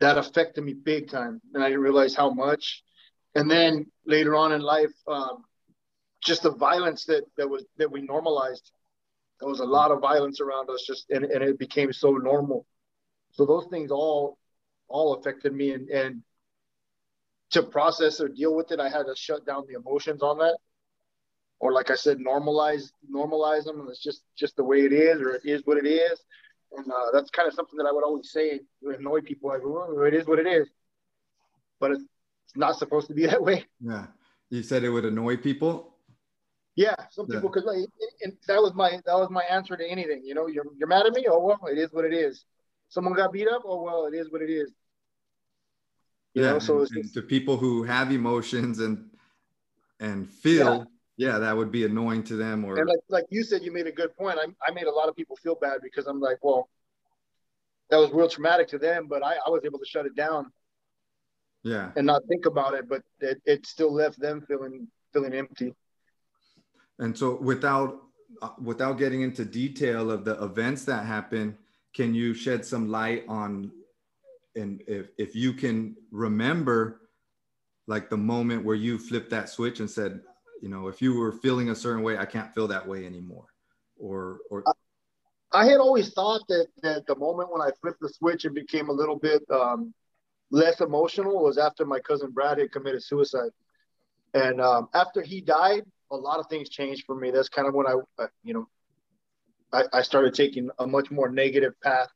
that 0.01 0.19
affected 0.19 0.65
me 0.65 0.73
big 0.73 1.11
time, 1.11 1.41
and 1.55 1.63
I 1.63 1.69
didn't 1.69 1.83
realize 1.83 2.15
how 2.15 2.31
much. 2.31 2.83
And 3.35 3.51
then 3.51 3.87
later 4.05 4.35
on 4.35 4.53
in 4.53 4.61
life, 4.61 4.91
um, 5.07 5.45
just 6.23 6.43
the 6.43 6.51
violence 6.51 7.05
that 7.07 7.25
that 7.37 7.49
was 7.49 7.65
that 7.77 7.91
we 7.91 8.03
normalized. 8.03 8.71
There 9.43 9.51
was 9.51 9.59
a 9.59 9.65
lot 9.65 9.91
of 9.91 10.01
violence 10.01 10.41
around 10.41 10.71
us, 10.71 10.85
just 10.87 11.11
and, 11.11 11.25
and 11.25 11.43
it 11.43 11.59
became 11.59 11.93
so 11.93 12.13
normal. 12.13 12.65
So 13.33 13.45
those 13.45 13.67
things 13.67 13.91
all 13.91 14.39
all 14.87 15.15
affected 15.15 15.53
me, 15.53 15.73
and 15.73 15.89
and 15.89 16.23
to 17.51 17.65
process 17.65 18.21
or 18.21 18.29
deal 18.29 18.55
with 18.55 18.71
it, 18.71 18.79
I 18.79 18.89
had 18.89 19.07
to 19.07 19.17
shut 19.17 19.45
down 19.45 19.65
the 19.67 19.75
emotions 19.75 20.23
on 20.23 20.39
that, 20.39 20.59
or 21.59 21.73
like 21.73 21.91
I 21.91 21.97
said, 21.97 22.19
normalize 22.19 22.93
normalize 23.13 23.65
them, 23.65 23.81
and 23.81 23.89
it's 23.89 24.01
just 24.01 24.23
just 24.39 24.55
the 24.55 24.63
way 24.63 24.83
it 24.83 24.93
is, 24.93 25.21
or 25.21 25.31
it 25.31 25.43
is 25.45 25.63
what 25.65 25.77
it 25.77 25.89
is. 25.89 26.23
And 26.77 26.87
uh, 26.89 27.11
that's 27.13 27.31
kind 27.31 27.49
of 27.49 27.55
something 27.55 27.77
that 27.79 27.87
I 27.87 27.91
would 27.91 28.05
always 28.05 28.31
say 28.31 28.61
to 28.85 28.91
annoy 28.91 29.23
people. 29.23 29.49
Like, 29.49 29.63
it 30.07 30.15
is 30.15 30.25
what 30.29 30.39
it 30.39 30.47
is, 30.47 30.69
but 31.81 31.91
it's 31.91 32.05
not 32.55 32.79
supposed 32.79 33.09
to 33.09 33.15
be 33.15 33.27
that 33.33 33.43
way. 33.43 33.65
Yeah, 33.81 34.07
you 34.51 34.63
said 34.63 34.85
it 34.85 34.91
would 34.91 35.05
annoy 35.05 35.37
people. 35.37 35.92
Yeah, 36.75 36.95
some 37.11 37.27
people 37.27 37.51
because 37.51 37.65
like, 37.65 37.87
and 38.23 38.33
that 38.49 38.63
was 38.63 38.73
my 38.75 38.93
that 39.05 39.15
was 39.15 39.29
my 39.31 39.43
answer 39.43 39.77
to 39.77 39.87
anything. 39.87 40.23
You 40.25 40.35
know, 40.35 40.47
you're 40.47 40.65
you're 40.79 40.89
mad 40.89 41.07
at 41.07 41.13
me. 41.13 41.27
Oh 41.29 41.39
well, 41.39 41.61
it 41.71 41.77
is 41.79 41.93
what 41.93 42.07
it 42.07 42.15
is. 42.15 42.47
Someone 42.89 43.15
got 43.15 43.33
beat 43.33 43.49
up. 43.49 43.63
Oh 43.65 43.83
well, 43.83 44.07
it 44.07 44.15
is 44.15 44.31
what 44.31 44.41
it 44.41 44.51
is. 44.51 44.73
You 46.33 46.45
yeah, 46.45 46.53
know, 46.53 46.59
so 46.59 46.81
and, 46.81 46.89
and 46.93 47.13
to 47.13 47.21
people 47.21 47.59
who 47.59 47.83
have 47.83 48.11
emotions 48.11 48.79
and 48.79 49.11
and 50.01 50.29
feel, 50.31 50.87
yeah. 51.17 51.33
yeah. 51.33 51.39
that 51.41 51.55
would 51.55 51.71
be 51.71 51.85
annoying 51.85 52.23
to 52.25 52.37
them. 52.37 52.65
Or 52.65 52.79
and 52.79 52.89
like 52.89 53.01
like 53.11 53.25
you 53.29 53.45
said, 53.45 53.63
you 53.63 53.71
made 53.71 53.87
a 53.87 53.93
good 53.93 54.17
point. 54.17 54.39
I 54.39 54.47
I 54.67 54.73
made 54.73 54.87
a 54.87 54.93
lot 54.93 55.11
of 55.11 55.17
people 55.17 55.37
feel 55.37 55.57
bad 55.57 55.81
because 55.83 56.07
I'm 56.07 56.21
like, 56.21 56.39
well, 56.43 56.71
that 57.91 57.99
was 57.99 58.11
real 58.13 58.31
traumatic 58.31 58.69
to 58.69 58.79
them, 58.79 59.09
but 59.09 59.23
I 59.23 59.35
I 59.47 59.51
was 59.51 59.61
able 59.67 59.79
to 59.79 59.85
shut 59.85 60.07
it 60.07 60.17
down. 60.17 60.51
Yeah. 61.63 61.93
And 61.97 62.07
not 62.07 62.23
think 62.29 62.47
about 62.47 62.75
it, 62.75 62.89
but 62.89 63.03
it, 63.21 63.41
it 63.45 63.67
still 63.67 63.93
left 63.93 64.19
them 64.19 64.43
feeling 64.49 64.89
feeling 65.13 65.35
empty. 65.35 65.75
And 66.99 67.17
so 67.17 67.37
without 67.41 68.03
uh, 68.41 68.51
without 68.63 68.99
getting 68.99 69.23
into 69.23 69.45
detail 69.45 70.11
of 70.11 70.25
the 70.25 70.43
events 70.43 70.85
that 70.87 71.07
happen, 71.07 71.57
can 71.95 72.15
you 72.15 72.35
shed 72.35 72.65
some 72.65 72.91
light 72.91 73.25
on 73.29 73.71
and 74.55 74.83
if, 74.87 75.09
if 75.17 75.35
you 75.35 75.53
can 75.53 75.97
remember 76.11 77.01
like 77.87 78.11
the 78.11 78.17
moment 78.17 78.65
where 78.65 78.77
you 78.77 78.99
flipped 78.99 79.31
that 79.31 79.49
switch 79.49 79.81
and 79.81 79.91
said, 79.91 80.21
you 80.61 80.69
know, 80.69 80.89
if 80.89 81.03
you 81.03 81.19
were 81.19 81.33
feeling 81.33 81.71
a 81.71 81.75
certain 81.75 82.03
way, 82.03 82.17
I 82.17 82.25
can't 82.25 82.55
feel 82.55 82.69
that 82.69 82.87
way 82.87 83.07
anymore. 83.07 83.47
Or 83.99 84.39
or 84.51 84.65
I 85.53 85.67
had 85.67 85.81
always 85.81 86.13
thought 86.13 86.47
that, 86.49 86.69
that 86.83 87.07
the 87.07 87.17
moment 87.17 87.53
when 87.53 87.61
I 87.61 87.71
flipped 87.81 88.01
the 88.01 88.09
switch 88.09 88.45
and 88.45 88.55
became 88.55 88.89
a 88.89 88.93
little 88.93 89.19
bit 89.19 89.43
um, 89.51 89.93
less 90.51 90.81
emotional 90.81 91.43
was 91.43 91.59
after 91.59 91.85
my 91.85 92.01
cousin 92.01 92.31
Brad 92.31 92.59
had 92.59 92.73
committed 92.73 93.03
suicide. 93.03 93.51
And 94.35 94.61
um, 94.61 94.89
after 94.95 95.21
he 95.21 95.41
died, 95.43 95.83
a 96.13 96.17
lot 96.17 96.39
of 96.39 96.47
things 96.49 96.69
changed 96.69 97.05
for 97.07 97.17
me. 97.17 97.31
That's 97.31 97.49
kind 97.49 97.67
of 97.67 97.75
when 97.75 97.87
I, 97.87 97.95
uh, 98.19 98.27
you 98.45 98.55
know, 98.55 98.69
I, 99.73 99.85
I, 99.93 100.03
started 100.03 100.35
taking 100.35 100.69
a 100.79 100.87
much 100.87 101.11
more 101.11 101.31
negative 101.31 101.73
path 101.81 102.09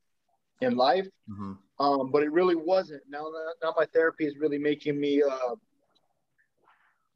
in 0.61 0.77
life. 0.77 1.07
Mm-hmm. 1.29 1.53
Um, 1.85 2.11
but 2.11 2.23
it 2.23 2.31
really 2.31 2.55
wasn't. 2.55 3.03
Now, 3.09 3.27
now 3.63 3.75
my 3.77 3.87
therapy 3.87 4.27
is 4.27 4.37
really 4.39 4.59
making 4.59 5.01
me 5.01 5.23
uh, 5.23 5.57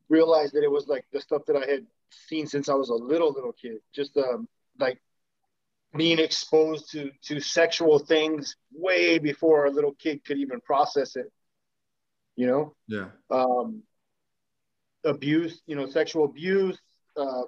realize 0.09 0.51
that 0.53 0.65
it 0.65 0.71
was 0.71 0.89
like 0.89 1.05
the 1.13 1.21
stuff 1.21 1.43
that 1.47 1.57
I 1.57 1.71
had 1.71 1.87
seen 2.11 2.47
since 2.47 2.69
I 2.69 2.75
was 2.75 2.89
a 2.89 2.95
little 2.95 3.33
little 3.33 3.53
kid. 3.53 3.79
Just 3.95 4.17
um, 4.17 4.49
like 4.79 5.01
being 5.97 6.19
exposed 6.19 6.91
to 6.93 7.11
to 7.25 7.41
sexual 7.41 7.99
things 7.99 8.57
way 8.73 9.19
before 9.19 9.67
a 9.67 9.71
little 9.71 9.93
kid 9.93 10.25
could 10.25 10.39
even 10.39 10.61
process 10.61 11.17
it. 11.17 11.33
You 12.37 12.47
know. 12.47 12.75
Yeah. 12.87 13.09
Um, 13.31 13.83
abuse, 15.05 15.63
you 15.67 15.77
know, 15.77 15.87
sexual 15.87 16.25
abuse. 16.25 16.79
Uh, 17.17 17.43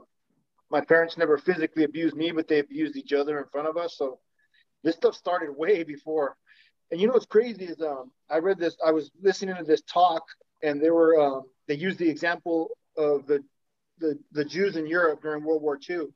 my 0.71 0.81
parents 0.81 1.19
never 1.19 1.37
physically 1.39 1.85
abused 1.85 2.17
me, 2.17 2.33
but 2.33 2.49
they 2.49 2.59
abused 2.59 2.97
each 2.97 3.13
other 3.13 3.39
in 3.39 3.45
front 3.53 3.69
of 3.69 3.77
us. 3.77 3.97
So 3.97 4.19
this 4.83 4.97
stuff 4.97 5.15
started 5.15 5.51
way 5.57 5.83
before. 5.83 6.37
And 6.91 7.01
you 7.01 7.07
know 7.07 7.15
what's 7.15 7.27
crazy 7.27 7.65
is 7.65 7.81
um, 7.81 8.11
I 8.31 8.39
read 8.39 8.59
this. 8.59 8.77
I 8.85 8.91
was 8.91 9.11
listening 9.21 9.57
to 9.57 9.65
this 9.65 9.83
talk, 9.83 10.23
and 10.63 10.81
they 10.81 10.91
were 10.91 11.21
um, 11.21 11.43
they 11.67 11.75
used 11.75 11.99
the 11.99 12.09
example 12.09 12.71
of 12.97 13.27
the, 13.27 13.43
the 13.99 14.19
the 14.33 14.45
Jews 14.45 14.77
in 14.77 14.87
Europe 14.87 15.23
during 15.23 15.43
World 15.43 15.63
War 15.63 15.79
II. 15.89 16.09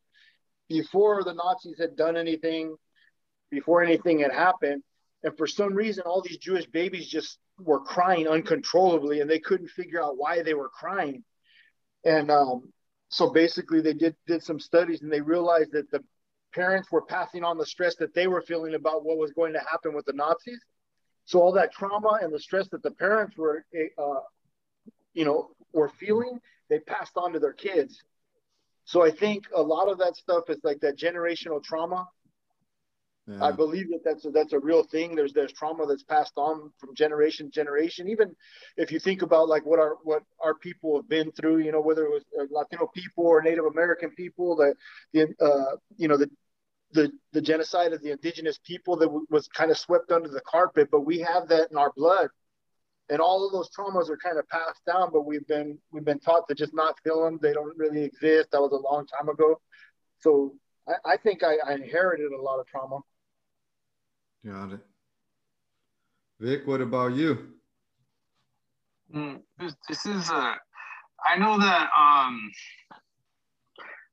Before 0.68 1.22
the 1.25 1.33
Nazis 1.33 1.79
had 1.79 1.96
done 1.96 2.16
anything, 2.16 2.77
before 3.51 3.83
anything 3.83 4.18
had 4.18 4.33
happened, 4.33 4.83
and 5.26 5.36
for 5.36 5.48
some 5.48 5.74
reason, 5.74 6.04
all 6.06 6.22
these 6.22 6.38
Jewish 6.38 6.66
babies 6.66 7.08
just 7.08 7.40
were 7.58 7.80
crying 7.80 8.28
uncontrollably 8.28 9.20
and 9.20 9.28
they 9.28 9.40
couldn't 9.40 9.70
figure 9.70 10.00
out 10.00 10.16
why 10.16 10.40
they 10.40 10.54
were 10.54 10.68
crying. 10.68 11.24
And 12.04 12.30
um, 12.30 12.72
so 13.08 13.30
basically, 13.30 13.80
they 13.80 13.92
did, 13.92 14.14
did 14.28 14.44
some 14.44 14.60
studies 14.60 15.02
and 15.02 15.12
they 15.12 15.20
realized 15.20 15.72
that 15.72 15.90
the 15.90 16.04
parents 16.54 16.92
were 16.92 17.02
passing 17.02 17.42
on 17.42 17.58
the 17.58 17.66
stress 17.66 17.96
that 17.96 18.14
they 18.14 18.28
were 18.28 18.40
feeling 18.40 18.74
about 18.74 19.04
what 19.04 19.18
was 19.18 19.32
going 19.32 19.52
to 19.54 19.58
happen 19.68 19.94
with 19.96 20.04
the 20.04 20.12
Nazis. 20.12 20.60
So 21.24 21.42
all 21.42 21.50
that 21.54 21.72
trauma 21.72 22.20
and 22.22 22.32
the 22.32 22.38
stress 22.38 22.68
that 22.68 22.84
the 22.84 22.92
parents 22.92 23.36
were, 23.36 23.64
uh, 23.98 24.20
you 25.12 25.24
know, 25.24 25.50
were 25.72 25.88
feeling, 25.88 26.38
they 26.70 26.78
passed 26.78 27.16
on 27.16 27.32
to 27.32 27.40
their 27.40 27.52
kids. 27.52 28.00
So 28.84 29.04
I 29.04 29.10
think 29.10 29.46
a 29.52 29.60
lot 29.60 29.88
of 29.88 29.98
that 29.98 30.14
stuff 30.14 30.44
is 30.50 30.60
like 30.62 30.78
that 30.82 30.96
generational 30.96 31.60
trauma 31.60 32.06
yeah. 33.28 33.44
I 33.44 33.50
believe 33.50 33.90
that 33.90 34.02
that's 34.04 34.24
a, 34.24 34.30
that's 34.30 34.52
a 34.52 34.58
real 34.58 34.84
thing. 34.84 35.16
There's 35.16 35.32
there's 35.32 35.52
trauma 35.52 35.84
that's 35.86 36.04
passed 36.04 36.34
on 36.36 36.70
from 36.78 36.94
generation 36.94 37.46
to 37.46 37.52
generation. 37.52 38.08
Even 38.08 38.36
if 38.76 38.92
you 38.92 39.00
think 39.00 39.22
about 39.22 39.48
like 39.48 39.66
what 39.66 39.80
our 39.80 39.96
what 40.04 40.22
our 40.40 40.54
people 40.54 40.96
have 40.96 41.08
been 41.08 41.32
through, 41.32 41.58
you 41.58 41.72
know, 41.72 41.80
whether 41.80 42.04
it 42.04 42.10
was 42.10 42.24
uh, 42.40 42.44
Latino 42.50 42.88
people 42.94 43.26
or 43.26 43.42
Native 43.42 43.64
American 43.64 44.10
people, 44.10 44.54
the 44.54 44.74
the 45.12 45.44
uh, 45.44 45.76
you 45.96 46.06
know 46.06 46.16
the 46.16 46.30
the 46.92 47.10
the 47.32 47.40
genocide 47.40 47.92
of 47.92 48.00
the 48.00 48.12
indigenous 48.12 48.60
people 48.64 48.96
that 48.96 49.06
w- 49.06 49.26
was 49.28 49.48
kind 49.48 49.72
of 49.72 49.78
swept 49.78 50.12
under 50.12 50.28
the 50.28 50.42
carpet, 50.42 50.88
but 50.92 51.00
we 51.00 51.18
have 51.18 51.48
that 51.48 51.72
in 51.72 51.76
our 51.76 51.92
blood, 51.96 52.28
and 53.08 53.20
all 53.20 53.44
of 53.44 53.52
those 53.52 53.68
traumas 53.70 54.08
are 54.08 54.16
kind 54.18 54.38
of 54.38 54.48
passed 54.48 54.84
down. 54.86 55.10
But 55.12 55.26
we've 55.26 55.46
been 55.48 55.78
we've 55.90 56.04
been 56.04 56.20
taught 56.20 56.46
to 56.48 56.54
just 56.54 56.74
not 56.74 56.94
feel 57.02 57.24
them. 57.24 57.40
They 57.42 57.52
don't 57.52 57.76
really 57.76 58.04
exist. 58.04 58.52
That 58.52 58.60
was 58.60 58.70
a 58.70 58.76
long 58.76 59.04
time 59.08 59.28
ago. 59.28 59.60
So 60.20 60.54
I, 60.86 61.14
I 61.14 61.16
think 61.16 61.42
I, 61.42 61.56
I 61.66 61.74
inherited 61.74 62.30
a 62.30 62.40
lot 62.40 62.60
of 62.60 62.66
trauma. 62.68 63.00
Got 64.46 64.74
it. 64.74 64.80
Vic, 66.38 66.66
what 66.66 66.80
about 66.80 67.14
you? 67.14 67.48
Mm, 69.12 69.40
this, 69.59 70.06
is 70.06 70.30
a, 70.30 70.54
I 71.26 71.37
know 71.37 71.59
that, 71.59 71.88
um, 71.98 72.52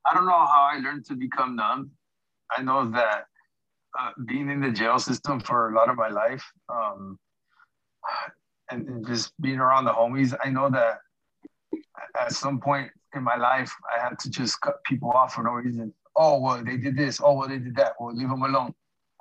I 0.05 0.15
don't 0.15 0.25
know 0.25 0.31
how 0.31 0.69
I 0.71 0.79
learned 0.83 1.05
to 1.05 1.15
become 1.15 1.55
numb. 1.55 1.91
I 2.57 2.63
know 2.63 2.89
that 2.91 3.25
uh, 3.99 4.11
being 4.25 4.49
in 4.49 4.59
the 4.59 4.71
jail 4.71 4.97
system 4.97 5.39
for 5.39 5.69
a 5.69 5.75
lot 5.75 5.89
of 5.89 5.97
my 5.97 6.09
life 6.09 6.43
um, 6.67 7.19
and, 8.71 8.87
and 8.87 9.05
just 9.05 9.39
being 9.39 9.59
around 9.59 9.85
the 9.85 9.93
homies, 9.93 10.35
I 10.43 10.49
know 10.49 10.67
that 10.71 10.99
at 12.19 12.31
some 12.31 12.59
point 12.59 12.89
in 13.13 13.21
my 13.21 13.35
life, 13.35 13.71
I 13.95 14.01
had 14.01 14.17
to 14.19 14.31
just 14.31 14.59
cut 14.61 14.83
people 14.83 15.11
off 15.11 15.35
for 15.35 15.43
no 15.43 15.51
reason. 15.51 15.93
Oh, 16.15 16.39
well, 16.39 16.63
they 16.63 16.77
did 16.77 16.97
this. 16.97 17.21
Oh, 17.23 17.33
well, 17.33 17.47
they 17.47 17.59
did 17.59 17.75
that. 17.75 17.93
Well, 17.99 18.15
leave 18.15 18.29
them 18.29 18.41
alone 18.41 18.73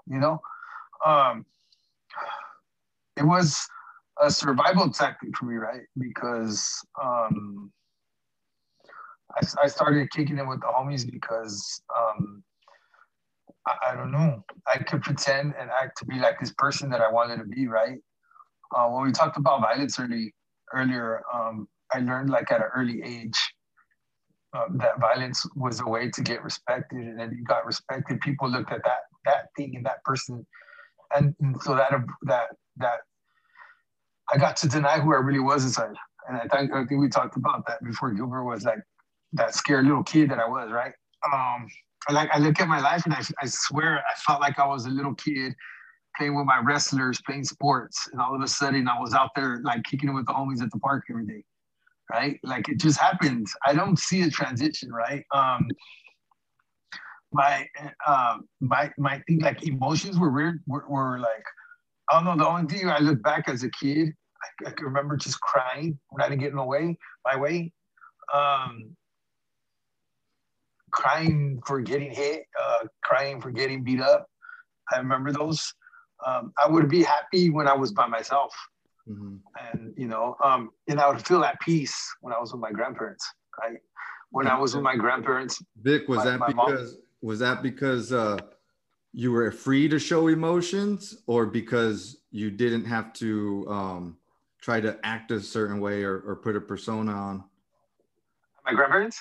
you 0.09 0.19
know. 0.19 0.41
Um, 1.05 1.47
it 3.17 3.25
was 3.25 3.67
a 4.21 4.31
survival 4.31 4.91
tactic 4.91 5.37
for 5.37 5.47
me, 5.47 5.57
right? 5.57 5.83
Because 5.99 6.69
um, 7.03 7.73
I, 9.35 9.65
I 9.65 9.67
started 9.67 10.11
kicking 10.11 10.39
it 10.39 10.47
with 10.47 10.61
the 10.61 10.67
homies 10.67 11.11
because 11.11 11.83
um, 11.97 12.43
I, 13.67 13.91
I, 13.91 13.95
don't 13.95 14.13
know. 14.13 14.45
I 14.73 14.79
could 14.79 15.03
pretend 15.03 15.55
and 15.59 15.71
act 15.71 15.99
to 15.99 16.07
be 16.07 16.19
like 16.19 16.39
this 16.41 16.53
person 16.57 16.91
that 16.91 17.01
I 17.01 17.11
wanted 17.11 17.39
to 17.39 17.45
be, 17.45 17.67
right? 17.67 17.99
Uh, 18.77 18.89
when 18.89 19.05
we 19.05 19.13
talked 19.13 19.37
about 19.37 19.61
violence 19.61 19.99
early, 19.99 20.35
earlier, 20.73 21.23
um, 21.33 21.69
I 21.93 21.99
learned 21.99 22.31
like 22.31 22.51
at 22.51 22.61
an 22.61 22.69
early 22.75 23.03
age 23.05 23.39
uh, 24.55 24.67
that 24.75 25.01
violence 25.01 25.47
was 25.57 25.81
a 25.81 25.89
way 25.89 26.11
to 26.11 26.23
get 26.23 26.43
respected, 26.43 26.99
and 26.99 27.19
then 27.19 27.35
you 27.37 27.45
got 27.45 27.65
respected. 27.65 28.21
People 28.21 28.51
looked 28.51 28.73
at 28.73 28.83
that 28.85 29.01
that 29.25 29.49
thing 29.57 29.77
and 29.77 29.87
that 29.87 30.03
person, 30.05 30.47
and, 31.17 31.35
so 31.63 31.75
that 31.75 31.93
that 32.23 32.49
that 32.77 33.01
I 34.33 34.39
got 34.39 34.57
to 34.59 34.69
deny 34.69 34.99
who 34.99 35.13
I 35.15 35.19
really 35.19 35.41
was 35.41 35.65
inside. 35.65 35.95
And 36.29 36.37
I 36.37 36.47
think 36.57 36.73
I 36.73 36.85
think 36.85 37.01
we 37.01 37.09
talked 37.09 37.37
about 37.37 37.67
that 37.67 37.83
before. 37.85 38.13
Gilbert 38.13 38.45
was 38.45 38.65
like 38.65 38.79
that 39.33 39.55
scared 39.55 39.87
little 39.87 40.03
kid 40.03 40.31
that 40.31 40.39
I 40.39 40.49
was, 40.49 40.71
right? 40.71 40.93
Um, 41.33 41.69
I 42.09 42.13
like 42.13 42.31
I 42.33 42.39
look 42.39 42.61
at 42.61 42.69
my 42.69 42.81
life 42.81 43.05
and 43.05 43.15
I, 43.15 43.23
I 43.41 43.47
swear 43.47 43.99
I 43.99 44.15
felt 44.27 44.41
like 44.41 44.59
I 44.59 44.67
was 44.67 44.87
a 44.87 44.91
little 44.91 45.15
kid 45.15 45.55
playing 46.17 46.37
with 46.37 46.47
my 46.47 46.59
wrestlers, 46.59 47.21
playing 47.25 47.45
sports, 47.45 48.09
and 48.13 48.21
all 48.21 48.35
of 48.35 48.43
a 48.43 48.49
sudden 48.49 48.89
I 48.89 49.01
was 49.01 49.15
out 49.15 49.31
there 49.35 49.61
like 49.63 49.83
kicking 49.85 50.11
it 50.11 50.13
with 50.13 50.27
the 50.27 50.33
homies 50.33 50.63
at 50.63 50.71
the 50.71 50.79
park 50.79 51.05
every 51.11 51.27
day, 51.27 51.45
right? 52.11 52.39
Like 52.43 52.69
it 52.69 52.79
just 52.79 52.99
happened. 52.99 53.47
I 53.67 53.75
don't 53.75 53.99
see 53.99 54.23
a 54.23 54.31
transition, 54.31 54.93
right? 54.93 55.25
Um, 55.35 55.69
my 57.33 57.67
uh, 58.07 58.39
my 58.61 58.91
my 58.99 59.23
thing 59.27 59.41
like 59.41 59.67
emotions 59.67 60.19
were 60.19 60.31
weird 60.31 60.61
were, 60.67 60.85
were 60.89 61.19
like 61.19 61.45
I 62.11 62.17
don't 62.17 62.25
know. 62.25 62.45
The 62.45 62.49
only 62.49 62.73
thing 62.73 62.89
I 62.89 62.99
look 62.99 63.23
back 63.23 63.49
as 63.49 63.63
a 63.63 63.71
kid, 63.71 64.13
I, 64.43 64.69
I 64.69 64.73
can 64.73 64.87
remember 64.87 65.17
just 65.17 65.41
crying 65.41 65.99
when 66.11 66.23
I 66.23 66.29
didn't 66.29 66.41
get 66.41 66.51
in 66.51 66.57
the 66.57 66.65
way 66.65 66.99
my 67.25 67.37
way. 67.37 67.73
Um, 68.33 68.97
crying 70.91 71.61
for 71.67 71.81
getting 71.81 72.11
hit, 72.11 72.45
uh, 72.63 72.87
crying 73.03 73.41
for 73.41 73.51
getting 73.51 73.83
beat 73.83 74.01
up. 74.01 74.27
I 74.93 74.99
remember 74.99 75.33
those. 75.33 75.73
Um, 76.25 76.53
I 76.63 76.69
would 76.69 76.89
be 76.89 77.03
happy 77.03 77.51
when 77.51 77.67
I 77.67 77.75
was 77.75 77.93
by 77.93 78.07
myself. 78.07 78.55
Mm-hmm. 79.09 79.37
And, 79.65 79.95
you 79.97 80.07
know, 80.07 80.37
um, 80.45 80.71
and 80.89 81.01
I 81.01 81.09
would 81.09 81.27
feel 81.27 81.43
at 81.43 81.59
peace 81.61 81.97
when 82.21 82.33
I 82.33 82.39
was 82.39 82.53
with 82.53 82.61
my 82.61 82.71
grandparents, 82.71 83.27
right? 83.61 83.79
When 84.31 84.47
I 84.47 84.59
was 84.59 84.75
with 84.75 84.85
my 84.85 84.97
grandparents. 84.97 85.61
Vic, 85.83 86.07
was 86.09 86.19
my, 86.19 86.25
that 86.25 86.47
because, 86.47 86.93
mom, 86.93 87.03
was 87.23 87.39
that 87.39 87.63
because 87.63 88.13
uh, 88.13 88.39
you 89.13 89.33
were 89.33 89.51
free 89.51 89.89
to 89.89 89.99
show 89.99 90.29
emotions 90.29 91.23
or 91.27 91.47
because 91.47 92.19
you 92.31 92.51
didn't 92.51 92.85
have 92.85 93.13
to 93.15 93.67
um, 93.69 94.17
try 94.61 94.81
to 94.81 94.99
act 95.05 95.31
a 95.31 95.41
certain 95.41 95.81
way 95.81 96.03
or, 96.03 96.21
or 96.21 96.37
put 96.37 96.57
a 96.57 96.61
persona 96.61 97.13
on? 97.13 97.45
My 98.65 98.75
grandparents? 98.75 99.21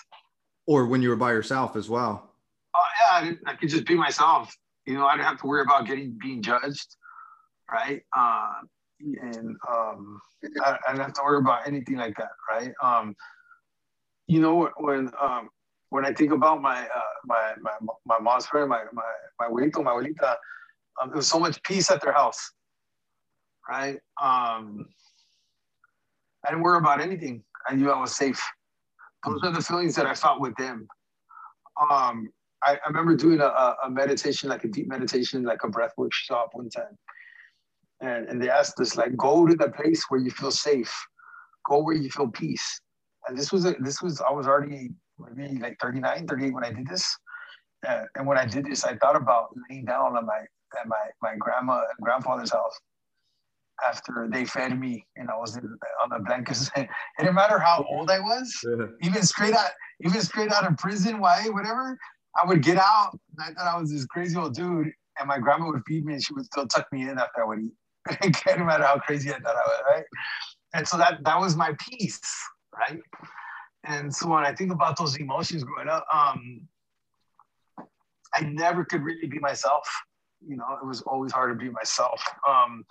or 0.65 0.85
when 0.85 1.01
you 1.01 1.09
were 1.09 1.15
by 1.15 1.31
yourself 1.31 1.75
as 1.75 1.89
well? 1.89 2.31
Oh 2.75 2.79
yeah, 3.01 3.35
I, 3.45 3.51
I 3.51 3.55
could 3.55 3.69
just 3.69 3.85
be 3.85 3.95
myself. 3.95 4.55
You 4.85 4.95
know, 4.95 5.05
I 5.05 5.15
didn't 5.15 5.27
have 5.27 5.41
to 5.41 5.47
worry 5.47 5.61
about 5.61 5.85
getting 5.85 6.17
being 6.21 6.41
judged, 6.41 6.95
right? 7.69 8.01
Uh, 8.17 8.53
and 8.99 9.55
um, 9.69 10.21
I, 10.63 10.77
I 10.87 10.91
didn't 10.91 11.05
have 11.05 11.13
to 11.13 11.23
worry 11.23 11.39
about 11.39 11.67
anything 11.67 11.97
like 11.97 12.15
that, 12.17 12.31
right? 12.49 12.71
Um, 12.81 13.15
you 14.27 14.39
know, 14.39 14.69
when 14.77 15.11
um, 15.21 15.49
when 15.91 16.05
I 16.05 16.13
think 16.13 16.31
about 16.31 16.61
my 16.61 16.81
uh, 16.81 17.13
my, 17.25 17.53
my 17.61 17.71
my 18.05 18.19
mom's 18.19 18.47
friend, 18.47 18.67
my 18.69 18.83
my 18.91 19.03
my 19.39 19.47
abuelito, 19.47 19.83
my 19.83 19.91
abuelita, 19.91 20.35
um, 20.99 21.09
there 21.09 21.17
was 21.17 21.27
so 21.27 21.39
much 21.39 21.61
peace 21.63 21.91
at 21.91 22.01
their 22.01 22.13
house, 22.13 22.51
right? 23.69 23.99
Um, 24.21 24.87
I 26.43 26.49
didn't 26.49 26.63
worry 26.63 26.79
about 26.79 26.99
anything. 26.99 27.43
I 27.67 27.75
knew 27.75 27.91
I 27.91 27.99
was 28.01 28.15
safe 28.15 28.41
those 29.25 29.39
are 29.43 29.51
the 29.51 29.61
feelings 29.61 29.95
that 29.95 30.05
I 30.05 30.15
felt 30.15 30.41
with 30.41 30.55
them. 30.55 30.87
Um, 31.79 32.29
I, 32.63 32.73
I 32.73 32.87
remember 32.87 33.15
doing 33.15 33.39
a, 33.39 33.75
a, 33.83 33.89
meditation, 33.89 34.49
like 34.49 34.63
a 34.63 34.67
deep 34.67 34.87
meditation, 34.87 35.43
like 35.43 35.63
a 35.63 35.67
breath 35.67 35.93
workshop 35.97 36.49
one 36.53 36.69
time. 36.69 36.97
And, 38.01 38.27
and 38.27 38.41
they 38.41 38.49
asked 38.49 38.79
us, 38.79 38.95
like, 38.95 39.15
go 39.15 39.45
to 39.45 39.55
the 39.55 39.69
place 39.69 40.03
where 40.09 40.19
you 40.19 40.31
feel 40.31 40.51
safe, 40.51 40.93
go 41.69 41.83
where 41.83 41.95
you 41.95 42.09
feel 42.09 42.27
peace. 42.27 42.81
And 43.27 43.37
this 43.37 43.51
was, 43.51 43.65
a, 43.65 43.75
this 43.79 44.01
was, 44.01 44.21
I 44.21 44.31
was 44.31 44.47
already 44.47 44.91
maybe 45.35 45.59
like 45.59 45.77
39, 45.81 46.27
38 46.27 46.53
when 46.53 46.63
I 46.63 46.71
did 46.71 46.87
this. 46.87 47.17
Uh, 47.87 48.03
and 48.15 48.27
when 48.27 48.37
I 48.37 48.45
did 48.45 48.65
this, 48.65 48.83
I 48.83 48.95
thought 48.97 49.15
about 49.15 49.55
laying 49.69 49.85
down 49.85 50.15
on 50.15 50.25
my, 50.25 50.39
at 50.79 50.87
my, 50.87 50.97
my 51.21 51.35
grandma 51.37 51.79
and 51.79 52.03
grandfather's 52.03 52.51
house 52.51 52.79
after 53.83 54.27
they 54.31 54.45
fed 54.45 54.79
me 54.79 55.05
and 55.15 55.29
I 55.29 55.37
was 55.37 55.57
on 55.57 56.09
the 56.09 56.19
blankets. 56.19 56.69
it 56.75 56.87
didn't 57.17 57.35
matter 57.35 57.59
how 57.59 57.85
old 57.89 58.11
I 58.11 58.19
was, 58.19 58.53
even 59.01 59.23
straight 59.23 59.53
out, 59.53 59.71
even 60.03 60.21
straight 60.21 60.51
out 60.51 60.69
of 60.69 60.77
prison, 60.77 61.19
why, 61.19 61.47
whatever. 61.49 61.97
I 62.41 62.47
would 62.47 62.63
get 62.63 62.77
out 62.77 63.11
and 63.13 63.39
I 63.39 63.53
thought 63.53 63.75
I 63.75 63.79
was 63.79 63.91
this 63.91 64.05
crazy 64.05 64.37
old 64.37 64.53
dude, 64.53 64.91
and 65.19 65.27
my 65.27 65.39
grandma 65.39 65.67
would 65.69 65.81
feed 65.87 66.05
me 66.05 66.13
and 66.13 66.23
she 66.23 66.33
would 66.33 66.45
still 66.45 66.67
tuck 66.67 66.87
me 66.91 67.09
in 67.09 67.17
after 67.17 67.41
I 67.41 67.45
would 67.45 67.59
eat. 67.59 67.73
it 68.09 68.35
didn't 68.45 68.65
matter 68.65 68.83
how 68.83 68.99
crazy 68.99 69.31
I 69.31 69.39
thought 69.39 69.55
I 69.55 69.67
was, 69.67 69.81
right? 69.91 70.03
And 70.73 70.87
so 70.87 70.97
that 70.97 71.23
that 71.23 71.39
was 71.39 71.55
my 71.55 71.75
peace, 71.79 72.19
right? 72.73 72.99
And 73.85 74.13
so 74.13 74.27
when 74.27 74.45
I 74.45 74.53
think 74.53 74.71
about 74.71 74.97
those 74.97 75.17
emotions 75.17 75.63
growing 75.63 75.89
up, 75.89 76.05
um, 76.13 76.67
I 78.33 78.41
never 78.41 78.85
could 78.85 79.01
really 79.01 79.27
be 79.27 79.39
myself. 79.39 79.87
You 80.47 80.57
know, 80.57 80.65
it 80.81 80.85
was 80.85 81.01
always 81.01 81.31
hard 81.31 81.57
to 81.57 81.63
be 81.63 81.71
myself. 81.71 82.23
Um, 82.47 82.85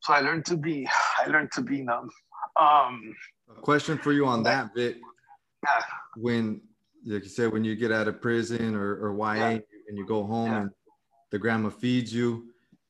so 0.00 0.12
I 0.12 0.20
learned 0.20 0.44
to 0.46 0.56
be, 0.56 0.88
I 1.18 1.26
learned 1.26 1.50
to 1.52 1.62
be 1.62 1.82
numb. 1.82 2.10
Um, 2.58 3.14
a 3.50 3.60
question 3.60 3.98
for 3.98 4.12
you 4.12 4.26
on 4.26 4.42
that, 4.44 4.74
Vic. 4.74 4.96
Yeah. 5.64 5.82
When, 6.16 6.60
like 7.04 7.24
you 7.24 7.28
said, 7.28 7.52
when 7.52 7.64
you 7.64 7.74
get 7.76 7.92
out 7.92 8.08
of 8.08 8.20
prison 8.20 8.74
or, 8.74 8.94
or 8.94 9.16
YA 9.16 9.34
yeah. 9.34 9.58
and 9.88 9.98
you 9.98 10.06
go 10.06 10.24
home 10.24 10.50
yeah. 10.50 10.60
and 10.62 10.70
the 11.30 11.38
grandma 11.38 11.70
feeds 11.70 12.12
you 12.12 12.46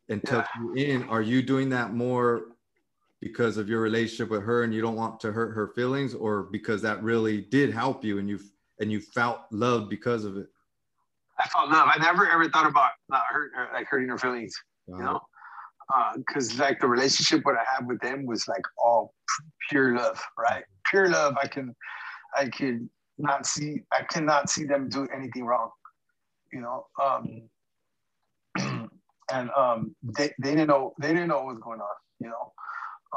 and 0.09 0.23
tucks 0.25 0.49
you 0.59 0.75
in, 0.75 1.05
are 1.05 1.23
you 1.23 1.43
doing 1.43 1.69
that 1.71 1.93
more 1.93 2.47
because 3.21 3.57
of 3.57 3.69
your 3.69 3.81
relationship 3.81 4.31
with 4.31 4.43
her 4.43 4.63
and 4.63 4.73
you 4.73 4.81
don't 4.81 4.97
want 4.97 5.19
to 5.21 5.33
hurt 5.33 5.53
her 5.53 5.69
feelings 5.75 6.15
or 6.15 6.45
because 6.45 6.81
that 6.83 7.03
really 7.03 7.43
did 7.43 7.73
help 7.73 8.05
you 8.05 8.19
and 8.19 8.29
you 8.29 8.39
and 8.81 8.93
you 8.93 9.01
felt 9.01 9.41
loved 9.51 9.91
because 9.91 10.25
of 10.25 10.37
it? 10.37 10.47
I 11.39 11.49
felt 11.49 11.71
love. 11.71 11.89
I 11.93 11.99
never 11.99 12.29
ever 12.29 12.49
thought 12.49 12.67
about 12.67 12.91
not 13.09 13.23
hurt, 13.29 13.53
like 13.73 13.87
hurting 13.87 14.09
her 14.09 14.19
feelings. 14.19 14.55
You 14.87 14.97
know, 14.97 15.21
because 16.17 16.59
uh, 16.59 16.65
like 16.65 16.81
the 16.81 16.87
relationship 16.87 17.45
what 17.45 17.57
I 17.57 17.65
had 17.77 17.87
with 17.87 18.01
them 18.01 18.27
was 18.27 18.49
like 18.49 18.63
all 18.83 19.15
pure 19.69 19.97
love, 19.97 20.23
right? 20.39 20.65
Pure 20.91 21.11
love. 21.11 21.37
I 21.43 21.47
can, 21.47 21.75
I 22.37 22.49
can 22.49 22.89
not 23.19 23.47
see, 23.47 23.83
I 23.93 24.03
cannot 24.05 24.49
see 24.49 24.65
them 24.65 24.89
do 24.89 25.07
anything 25.15 25.45
wrong, 25.45 25.71
you 26.53 26.61
know. 26.61 26.87
Um, 27.03 27.49
and 29.33 29.51
um, 29.57 29.95
they, 30.03 30.33
they 30.39 30.51
didn't 30.51 30.69
know 30.69 30.95
they 31.01 31.09
didn't 31.09 31.29
know 31.29 31.43
what 31.43 31.55
was 31.55 31.59
going 31.63 31.81
on, 31.81 31.97
you 32.21 32.29
know. 32.29 32.53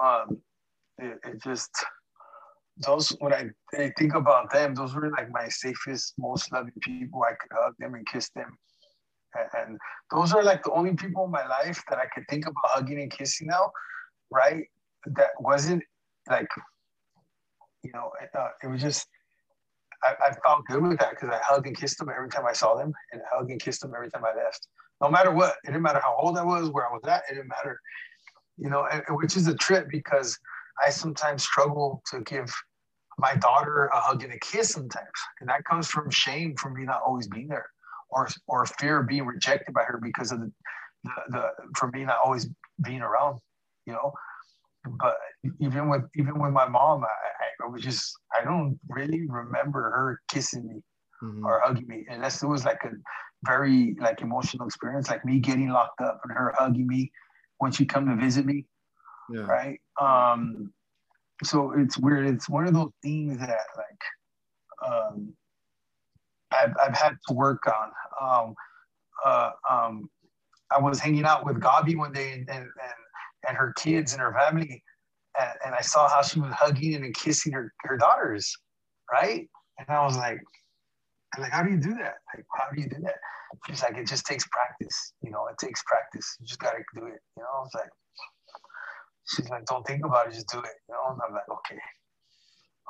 Um, 0.01 0.41
it, 0.97 1.19
it 1.23 1.41
just 1.43 1.71
those 2.77 3.10
when 3.19 3.34
I, 3.34 3.49
I 3.77 3.91
think 3.97 4.15
about 4.15 4.51
them, 4.51 4.75
those 4.75 4.95
were 4.95 5.10
like 5.12 5.32
my 5.32 5.47
safest, 5.49 6.13
most 6.17 6.51
loving 6.51 6.73
people. 6.82 7.23
I 7.23 7.34
could 7.34 7.51
hug 7.56 7.73
them 7.80 7.95
and 7.95 8.06
kiss 8.06 8.30
them 8.36 8.58
and 9.54 9.77
those 10.12 10.34
are 10.34 10.43
like 10.43 10.63
the 10.63 10.71
only 10.71 10.93
people 10.93 11.25
in 11.25 11.32
my 11.32 11.47
life 11.47 11.82
that 11.89 11.99
I 11.99 12.06
could 12.13 12.25
think 12.30 12.45
about 12.45 12.56
hugging 12.63 12.99
and 12.99 13.12
kissing 13.12 13.47
now, 13.47 13.71
right? 14.30 14.65
That 15.06 15.30
wasn't 15.39 15.84
like, 16.30 16.49
you 17.84 17.91
know, 17.93 18.11
uh, 18.38 18.49
it 18.63 18.68
was 18.68 18.82
just, 18.82 19.07
I, 20.03 20.13
I 20.30 20.34
felt 20.45 20.65
good 20.68 20.82
with 20.82 20.99
that 20.99 21.11
because 21.11 21.30
I 21.30 21.39
hugged 21.43 21.68
and 21.68 21.78
kissed 21.78 21.99
them 21.99 22.09
every 22.15 22.30
time 22.30 22.45
I 22.45 22.53
saw 22.53 22.76
them 22.76 22.93
and 23.11 23.22
hugged 23.32 23.51
and 23.51 23.61
kissed 23.61 23.82
them 23.82 23.93
every 23.95 24.09
time 24.09 24.26
I 24.26 24.36
left. 24.36 24.68
No 25.01 25.09
matter 25.09 25.32
what, 25.32 25.55
it 25.63 25.68
didn't 25.68 25.82
matter 25.82 26.01
how 26.01 26.15
old 26.20 26.38
I 26.38 26.43
was, 26.43 26.70
where 26.70 26.88
I 26.88 26.91
was 26.91 27.01
at, 27.07 27.24
it 27.30 27.36
didn't 27.36 27.49
matter, 27.49 27.80
you 28.58 28.70
know, 28.70 28.88
which 29.10 29.36
is 29.36 29.47
a 29.47 29.56
trip 29.56 29.88
because 29.89 30.38
I 30.86 30.89
sometimes 30.89 31.43
struggle 31.43 32.02
to 32.12 32.22
give 32.22 32.52
my 33.18 33.36
daughter 33.36 33.86
a 33.88 33.99
hug 33.99 34.24
and 34.24 34.34
a 34.34 34.39
kiss 34.39 34.72
sometimes. 34.72 35.08
And 35.39 35.49
that 35.49 35.64
comes 35.66 35.88
from 35.88 36.10
shame 36.10 36.56
from 36.56 36.74
me 36.74 36.84
not 36.84 37.02
always 37.06 37.28
being 37.28 37.47
there 37.47 37.70
or 38.10 38.28
or 38.47 38.66
fear 38.66 38.99
of 38.99 39.08
being 39.08 39.26
rejected 39.26 39.74
by 39.74 39.84
her 39.84 39.99
because 40.02 40.32
of 40.32 40.39
the 40.39 40.52
the, 41.04 41.12
the 41.30 41.49
for 41.76 41.89
me 41.91 42.04
not 42.06 42.18
always 42.24 42.47
being 42.84 43.02
around, 43.02 43.39
you 43.86 43.93
know. 43.93 44.14
But 44.99 45.16
even 45.60 45.89
with 45.89 46.04
even 46.16 46.39
with 46.39 46.52
my 46.52 46.68
mom, 46.68 47.04
I, 47.04 47.66
I 47.66 47.68
was 47.68 47.82
just 47.82 48.14
I 48.38 48.43
don't 48.43 48.80
really 48.89 49.28
remember 49.28 49.91
her 49.91 50.22
kissing 50.30 50.68
me 50.68 50.82
mm-hmm. 51.24 51.45
or 51.45 51.62
hugging 51.64 51.88
me 51.88 52.06
unless 52.10 52.41
it 52.41 52.47
was 52.47 52.66
like 52.66 52.84
a 52.84 52.91
very 53.45 53.95
like 53.99 54.22
emotional 54.22 54.68
experience, 54.68 55.10
like 55.10 55.26
me 55.26 55.39
getting 55.39 55.70
locked 55.70 56.02
up 56.02 56.22
and 56.24 56.34
her 56.34 56.54
hugging 56.58 56.88
me 56.88 57.12
when 57.62 57.72
she 57.72 57.86
come 57.86 58.07
to 58.07 58.16
visit 58.16 58.43
me. 58.43 58.66
Yeah. 59.30 59.41
Right. 59.41 59.80
Um, 60.01 60.74
so 61.43 61.74
it's 61.78 61.95
weird. 61.97 62.26
It's 62.26 62.49
one 62.49 62.66
of 62.68 62.74
those 62.74 62.89
things 63.03 63.38
that 63.38 63.49
like 63.78 64.91
um, 64.91 65.34
I've, 66.51 66.74
I've 66.84 66.97
had 66.97 67.18
to 67.28 67.34
work 67.36 67.62
on. 67.68 67.91
Um, 68.20 68.55
uh, 69.24 69.51
um, 69.70 70.09
I 70.72 70.82
was 70.82 70.99
hanging 70.99 71.24
out 71.24 71.45
with 71.45 71.59
Gabi 71.59 71.95
one 71.95 72.12
day 72.12 72.32
and 72.32 72.49
and, 72.49 72.66
and 73.47 73.57
her 73.57 73.74
kids 73.78 74.14
and 74.14 74.22
her 74.22 74.34
family, 74.34 74.84
and, 75.39 75.51
and 75.64 75.76
I 75.76 75.82
saw 75.82 76.09
how 76.09 76.24
she 76.24 76.39
was 76.39 76.51
hugging 76.53 76.95
and 76.95 77.14
kissing 77.16 77.53
her 77.53 77.72
her 77.84 77.95
daughters, 77.95 78.51
right? 79.12 79.47
And 79.78 79.88
I 79.88 80.03
was 80.03 80.18
like, 80.18 80.41
I'm 81.36 81.43
like, 81.43 81.51
how 81.51 81.63
do 81.63 81.71
you 81.71 81.79
do 81.79 81.93
that? 81.95 82.15
Like, 82.36 82.45
how 82.57 82.69
do 82.73 82.82
you 82.82 82.89
do 82.89 83.01
that? 83.03 83.15
She's 83.67 83.82
like, 83.84 83.97
it 83.97 84.07
just 84.07 84.25
takes 84.25 84.45
practice. 84.47 85.13
You 85.23 85.32
know, 85.32 85.47
it 85.47 85.57
takes 85.57 85.82
practice. 85.84 86.38
You 86.39 86.45
just 86.45 86.59
gotta 86.59 86.79
do 86.95 87.05
it. 87.05 87.19
You 87.38 87.43
know, 87.43 87.49
I 87.53 87.59
was 87.61 87.71
like, 87.73 87.89
she's 89.27 89.49
like, 89.49 89.65
don't 89.65 89.86
think 89.86 90.05
about 90.05 90.27
it, 90.27 90.34
just 90.34 90.49
do 90.49 90.59
it. 90.59 90.75
You 90.89 90.95
know, 90.95 91.13
and 91.13 91.19
I'm 91.25 91.34
like, 91.34 91.49
okay, 91.49 91.79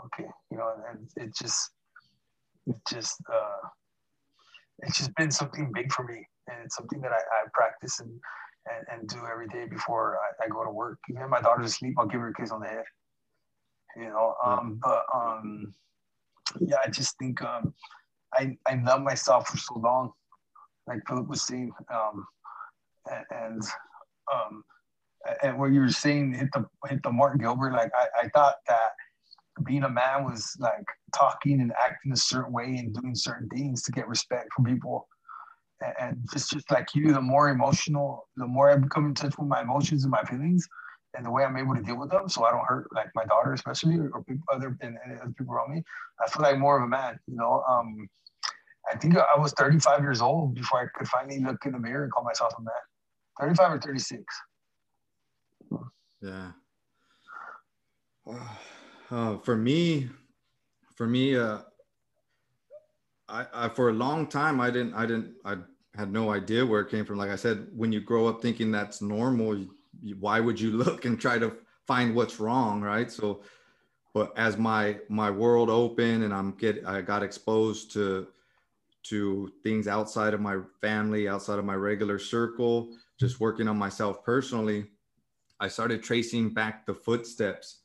okay. 0.05 0.29
You 0.49 0.57
know, 0.57 0.73
and 0.89 1.07
it 1.17 1.35
just, 1.35 1.71
it 2.67 2.75
just, 2.89 3.21
uh, 3.31 3.67
it's 4.79 4.97
just 4.97 5.13
been 5.15 5.31
something 5.31 5.71
big 5.73 5.91
for 5.91 6.03
me, 6.03 6.25
and 6.47 6.57
it's 6.65 6.75
something 6.75 7.01
that 7.01 7.11
I, 7.11 7.17
I 7.17 7.45
practice 7.53 7.99
and, 7.99 8.09
and, 8.65 8.99
and 9.01 9.09
do 9.09 9.19
every 9.31 9.47
day 9.47 9.65
before 9.69 10.17
I, 10.17 10.45
I 10.45 10.47
go 10.47 10.63
to 10.63 10.71
work. 10.71 10.99
Even 11.09 11.29
my 11.29 11.41
daughter's 11.41 11.71
asleep, 11.71 11.95
I'll 11.99 12.07
give 12.07 12.21
her 12.21 12.29
a 12.29 12.33
kiss 12.33 12.51
on 12.51 12.61
the 12.61 12.67
head. 12.67 12.85
You 13.97 14.05
know, 14.09 14.35
um, 14.43 14.79
but 14.81 15.03
um, 15.13 15.73
yeah, 16.59 16.77
I 16.83 16.89
just 16.89 17.17
think 17.19 17.41
um, 17.41 17.73
I 18.33 18.57
I 18.67 18.75
love 18.75 19.01
myself 19.01 19.47
for 19.47 19.57
so 19.57 19.75
long, 19.75 20.11
like 20.87 20.99
Philip 21.07 21.27
was 21.27 21.41
saying, 21.43 21.71
um, 21.93 22.25
and, 23.09 23.25
and 23.31 23.63
um, 24.33 24.63
and 25.43 25.59
what 25.59 25.71
you 25.71 25.81
were 25.81 25.89
saying 25.89 26.33
hit 26.33 26.49
the 26.53 26.65
hit 26.87 27.03
the 27.03 27.11
mark, 27.11 27.39
Gilbert. 27.39 27.73
Like 27.73 27.91
I, 27.95 28.25
I 28.25 28.29
thought 28.29 28.55
that 28.67 28.91
being 29.63 29.83
a 29.83 29.89
man 29.89 30.23
was 30.23 30.55
like 30.59 30.85
talking 31.13 31.61
and 31.61 31.73
acting 31.83 32.11
a 32.11 32.17
certain 32.17 32.53
way 32.53 32.77
and 32.77 32.93
doing 32.93 33.15
certain 33.15 33.49
things 33.49 33.83
to 33.83 33.91
get 33.91 34.07
respect 34.07 34.49
from 34.55 34.65
people. 34.65 35.07
And 35.99 36.17
just 36.31 36.51
just 36.51 36.69
like 36.69 36.93
you, 36.93 37.11
the 37.11 37.21
more 37.21 37.49
emotional, 37.49 38.27
the 38.37 38.45
more 38.45 38.69
I 38.69 38.77
become 38.77 39.07
in 39.07 39.15
touch 39.15 39.37
with 39.37 39.47
my 39.47 39.61
emotions 39.61 40.03
and 40.03 40.11
my 40.11 40.23
feelings, 40.23 40.67
and 41.15 41.25
the 41.25 41.31
way 41.31 41.43
I'm 41.43 41.57
able 41.57 41.75
to 41.75 41.81
deal 41.81 41.97
with 41.97 42.09
them, 42.09 42.29
so 42.29 42.45
I 42.45 42.51
don't 42.51 42.65
hurt 42.65 42.87
like 42.93 43.09
my 43.15 43.25
daughter, 43.25 43.53
especially 43.53 43.97
or 43.97 44.23
people, 44.23 44.43
other 44.51 44.77
and, 44.81 44.97
and 45.03 45.19
other 45.19 45.33
people 45.37 45.53
around 45.53 45.73
me. 45.73 45.83
I 46.23 46.29
feel 46.29 46.41
like 46.41 46.57
more 46.57 46.77
of 46.77 46.83
a 46.83 46.87
man, 46.87 47.19
you 47.27 47.35
know. 47.35 47.63
Um, 47.67 48.09
I 48.91 48.97
think 48.97 49.15
I 49.17 49.39
was 49.39 49.53
35 49.53 50.01
years 50.01 50.21
old 50.21 50.55
before 50.55 50.81
I 50.81 50.85
could 50.97 51.07
finally 51.07 51.39
look 51.39 51.65
in 51.65 51.73
the 51.73 51.79
mirror 51.79 52.03
and 52.03 52.11
call 52.11 52.23
myself 52.23 52.53
a 52.57 52.61
man. 52.61 52.73
35 53.39 53.73
or 53.73 53.79
36. 53.79 54.23
Yeah. 56.21 56.51
Uh, 59.09 59.37
for 59.39 59.57
me, 59.57 60.07
for 60.95 61.05
me, 61.05 61.35
uh, 61.35 61.57
I, 63.27 63.45
I 63.53 63.67
for 63.67 63.89
a 63.89 63.93
long 63.93 64.27
time 64.27 64.61
I 64.61 64.69
didn't 64.69 64.93
I 64.93 65.05
didn't 65.05 65.33
I 65.43 65.57
had 65.95 66.11
no 66.11 66.31
idea 66.31 66.65
where 66.65 66.81
it 66.81 66.89
came 66.89 67.05
from. 67.05 67.17
Like 67.17 67.29
I 67.29 67.35
said, 67.35 67.67
when 67.75 67.91
you 67.91 67.99
grow 67.99 68.27
up 68.27 68.41
thinking 68.41 68.71
that's 68.71 69.01
normal, 69.01 69.65
why 70.19 70.39
would 70.39 70.59
you 70.59 70.71
look 70.83 71.05
and 71.05 71.19
try 71.19 71.37
to 71.39 71.55
find 71.87 72.15
what's 72.15 72.39
wrong, 72.39 72.81
right? 72.81 73.11
So, 73.11 73.41
but 74.13 74.37
as 74.37 74.57
my 74.57 74.97
my 75.09 75.31
world 75.31 75.69
opened 75.69 76.23
and 76.23 76.33
I'm 76.33 76.51
get 76.51 76.85
I 76.85 77.01
got 77.01 77.23
exposed 77.23 77.91
to 77.93 78.27
to 79.03 79.51
things 79.63 79.87
outside 79.87 80.33
of 80.33 80.41
my 80.41 80.57
family, 80.79 81.27
outside 81.27 81.57
of 81.57 81.65
my 81.65 81.73
regular 81.73 82.19
circle, 82.19 82.89
just 83.19 83.39
working 83.39 83.67
on 83.67 83.77
myself 83.77 84.23
personally 84.23 84.85
I 85.61 85.67
started 85.67 86.01
tracing 86.01 86.49
back 86.49 86.87
the 86.87 86.93
footsteps. 86.95 87.81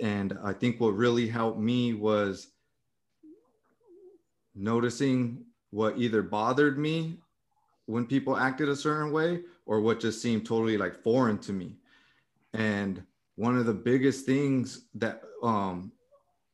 And 0.00 0.38
I 0.42 0.54
think 0.54 0.80
what 0.80 0.96
really 0.96 1.28
helped 1.28 1.60
me 1.60 1.92
was 1.92 2.48
noticing 4.54 5.44
what 5.68 5.98
either 5.98 6.22
bothered 6.22 6.78
me 6.78 7.18
when 7.84 8.06
people 8.06 8.38
acted 8.38 8.70
a 8.70 8.74
certain 8.74 9.12
way 9.12 9.42
or 9.66 9.80
what 9.80 10.00
just 10.00 10.20
seemed 10.22 10.46
totally 10.46 10.76
like 10.76 11.02
foreign 11.02 11.38
to 11.38 11.52
me. 11.52 11.76
And 12.52 13.02
one 13.36 13.56
of 13.56 13.66
the 13.66 13.74
biggest 13.74 14.26
things 14.26 14.86
that 14.94 15.22
um 15.42 15.92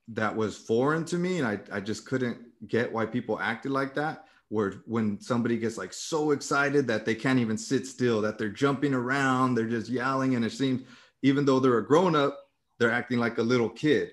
that 0.09 0.35
was 0.35 0.57
foreign 0.57 1.05
to 1.05 1.17
me 1.17 1.39
and 1.39 1.47
I, 1.47 1.59
I 1.73 1.81
just 1.81 2.07
couldn't 2.07 2.39
get 2.69 2.93
why 2.93 3.07
people 3.07 3.41
acted 3.41 3.73
like 3.73 3.95
that 3.95 4.27
where 4.49 4.75
when 4.87 5.21
somebody 5.21 5.57
gets 5.57 5.77
like 5.77 5.93
so 5.93 6.31
excited 6.31 6.87
that 6.87 7.05
they 7.05 7.15
can't 7.15 7.39
even 7.39 7.59
sit 7.59 7.87
still, 7.87 8.21
that 8.21 8.39
they're 8.39 8.49
jumping 8.49 8.95
around, 8.95 9.55
they're 9.55 9.67
just 9.67 9.91
yelling, 9.91 10.37
and 10.37 10.45
it 10.45 10.53
seems 10.53 10.83
even 11.23 11.45
though 11.45 11.59
they're 11.59 11.79
a 11.79 11.87
grown 11.87 12.15
up, 12.15 12.39
they're 12.79 12.93
acting 12.93 13.19
like 13.19 13.39
a 13.39 13.43
little 13.43 13.69
kid. 13.69 14.13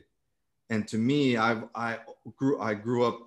And 0.70 0.88
to 0.88 0.98
me, 0.98 1.38
I've 1.38 1.66
I 1.76 2.00
grew 2.36 2.60
I 2.60 2.74
grew 2.74 3.04
up 3.06 3.20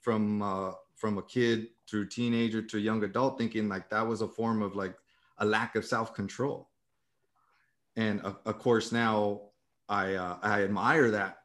from 0.00 0.42
uh, 0.42 0.72
from 0.94 1.18
a 1.18 1.22
kid 1.22 1.68
through 1.92 2.08
teenager 2.08 2.62
to 2.62 2.80
young 2.80 3.04
adult, 3.04 3.38
thinking 3.38 3.68
like 3.68 3.90
that 3.90 4.04
was 4.04 4.22
a 4.22 4.26
form 4.26 4.62
of 4.62 4.74
like 4.74 4.96
a 5.38 5.44
lack 5.44 5.76
of 5.76 5.84
self 5.84 6.14
control. 6.14 6.70
And 7.96 8.24
uh, 8.24 8.32
of 8.46 8.58
course, 8.58 8.90
now 8.90 9.42
I 9.88 10.14
uh, 10.14 10.38
I 10.42 10.62
admire 10.62 11.10
that, 11.10 11.42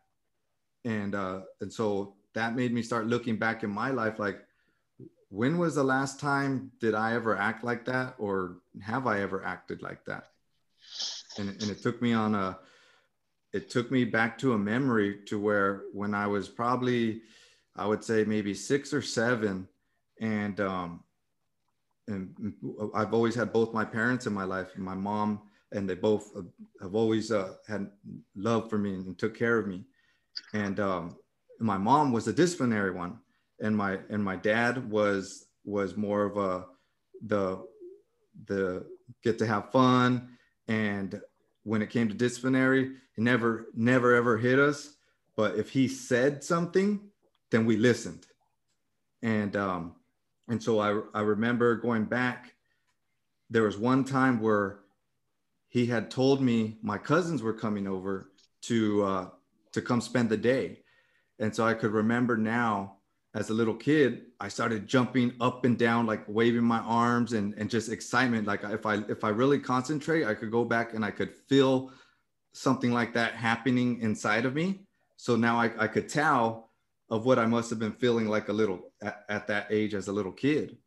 and 0.86 1.14
uh, 1.14 1.42
and 1.62 1.72
so 1.72 2.16
that 2.34 2.56
made 2.56 2.74
me 2.74 2.82
start 2.82 3.08
looking 3.08 3.36
back 3.36 3.64
in 3.64 3.70
my 3.70 3.90
life 3.90 4.20
like 4.20 4.40
when 5.30 5.58
was 5.58 5.76
the 5.76 5.84
last 5.84 6.20
time 6.20 6.72
did 6.80 6.96
I 6.96 7.14
ever 7.14 7.36
act 7.38 7.64
like 7.64 7.84
that 7.86 8.16
or 8.18 8.58
have 8.82 9.08
I 9.08 9.20
ever 9.22 9.44
acted 9.44 9.82
like 9.82 10.06
that? 10.06 10.28
And, 11.38 11.50
and 11.50 11.70
it 11.70 11.82
took 11.82 12.02
me 12.02 12.14
on 12.14 12.34
a, 12.34 12.58
it 13.52 13.70
took 13.70 13.92
me 13.92 14.06
back 14.06 14.38
to 14.38 14.54
a 14.54 14.58
memory 14.58 15.20
to 15.26 15.40
where 15.40 15.84
when 15.92 16.14
I 16.14 16.28
was 16.28 16.48
probably, 16.48 17.22
I 17.76 17.86
would 17.86 18.04
say 18.04 18.24
maybe 18.24 18.54
six 18.54 18.94
or 18.94 19.02
seven, 19.02 19.68
and 20.22 20.60
um, 20.60 21.04
and 22.08 22.54
I've 22.96 23.14
always 23.14 23.36
had 23.36 23.52
both 23.52 23.74
my 23.74 23.84
parents 23.84 24.28
in 24.28 24.34
my 24.34 24.46
life, 24.46 24.70
my 24.78 24.96
mom, 24.96 25.42
and 25.74 25.90
they 25.90 25.96
both 25.96 26.32
have 26.82 26.96
always 26.96 27.32
uh, 27.32 27.56
had 27.68 27.90
love 28.36 28.70
for 28.70 28.78
me 28.78 28.94
and 28.94 29.18
took 29.18 29.38
care 29.38 29.58
of 29.58 29.68
me. 29.68 29.84
And 30.54 30.80
um, 30.80 31.18
my 31.60 31.78
mom 31.78 32.12
was 32.12 32.28
a 32.28 32.34
disciplinary 32.34 32.92
one, 32.92 33.20
and 33.60 33.76
my 33.76 34.00
and 34.10 34.24
my 34.24 34.36
dad 34.36 34.90
was 34.90 35.48
was 35.66 35.98
more 35.98 36.24
of 36.24 36.38
a 36.38 36.66
the 37.26 37.66
the 38.46 38.86
get 39.24 39.38
to 39.40 39.46
have 39.46 39.72
fun. 39.72 40.30
And 40.68 41.22
when 41.64 41.82
it 41.82 41.90
came 41.90 42.08
to 42.08 42.14
disciplinary 42.14 42.92
he 43.16 43.22
never 43.22 43.68
never 43.74 44.16
ever 44.16 44.38
hit 44.38 44.60
us. 44.60 44.96
But 45.36 45.56
if 45.56 45.70
he 45.70 45.88
said 45.88 46.44
something 46.44 47.02
then 47.50 47.66
we 47.66 47.78
listened. 47.78 48.26
And 49.22 49.56
um 49.56 49.96
and 50.48 50.62
so 50.62 50.80
i 50.80 51.00
i 51.14 51.22
remember 51.22 51.76
going 51.76 52.06
back 52.06 52.54
there 53.50 53.64
was 53.64 53.78
one 53.78 54.04
time 54.04 54.40
where 54.42 54.80
he 55.70 55.86
had 55.86 56.10
told 56.10 56.42
me 56.42 56.78
my 56.82 56.98
cousins 56.98 57.42
were 57.42 57.54
coming 57.54 57.88
over 57.88 58.32
to 58.62 59.04
uh 59.04 59.30
to 59.72 59.82
come 59.82 60.02
spend 60.02 60.30
the 60.30 60.38
day 60.38 60.80
and 61.40 61.56
so 61.56 61.66
i 61.66 61.74
could 61.74 61.92
remember 61.92 62.38
now 62.38 62.98
as 63.38 63.52
a 63.52 63.54
little 63.54 63.76
kid, 63.76 64.24
I 64.40 64.48
started 64.48 64.88
jumping 64.88 65.34
up 65.40 65.64
and 65.64 65.78
down, 65.78 66.08
like 66.08 66.24
waving 66.28 66.64
my 66.64 66.80
arms 66.80 67.34
and, 67.34 67.54
and 67.54 67.70
just 67.70 67.92
excitement. 67.92 68.48
Like 68.48 68.64
if 68.64 68.86
I 68.86 68.96
if 69.08 69.24
I 69.24 69.30
really 69.30 69.60
concentrate, 69.60 70.26
I 70.26 70.34
could 70.34 70.50
go 70.50 70.66
back 70.66 70.96
and 70.96 71.06
I 71.06 71.12
could 71.12 71.36
feel 71.48 71.92
something 72.54 72.92
like 72.92 73.14
that 73.14 73.34
happening 73.34 74.02
inside 74.02 74.46
of 74.46 74.56
me. 74.56 74.88
So 75.18 75.36
now 75.36 75.60
I, 75.60 75.72
I 75.78 75.88
could 75.88 76.10
tell 76.10 76.67
of 77.10 77.26
what 77.26 77.40
I 77.40 77.46
must 77.46 77.70
have 77.70 77.80
been 77.80 77.94
feeling 77.94 78.28
like 78.28 78.50
a 78.50 78.54
little 78.54 78.92
at, 79.02 79.26
at 79.30 79.48
that 79.48 79.68
age 79.70 79.94
as 79.94 80.08
a 80.08 80.14
little 80.14 80.32
kid. 80.32 80.78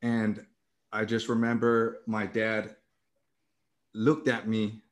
And 0.00 0.44
I 0.92 1.04
just 1.04 1.28
remember 1.28 2.02
my 2.06 2.26
dad 2.26 2.76
looked 3.94 4.28
at 4.28 4.48
me 4.48 4.82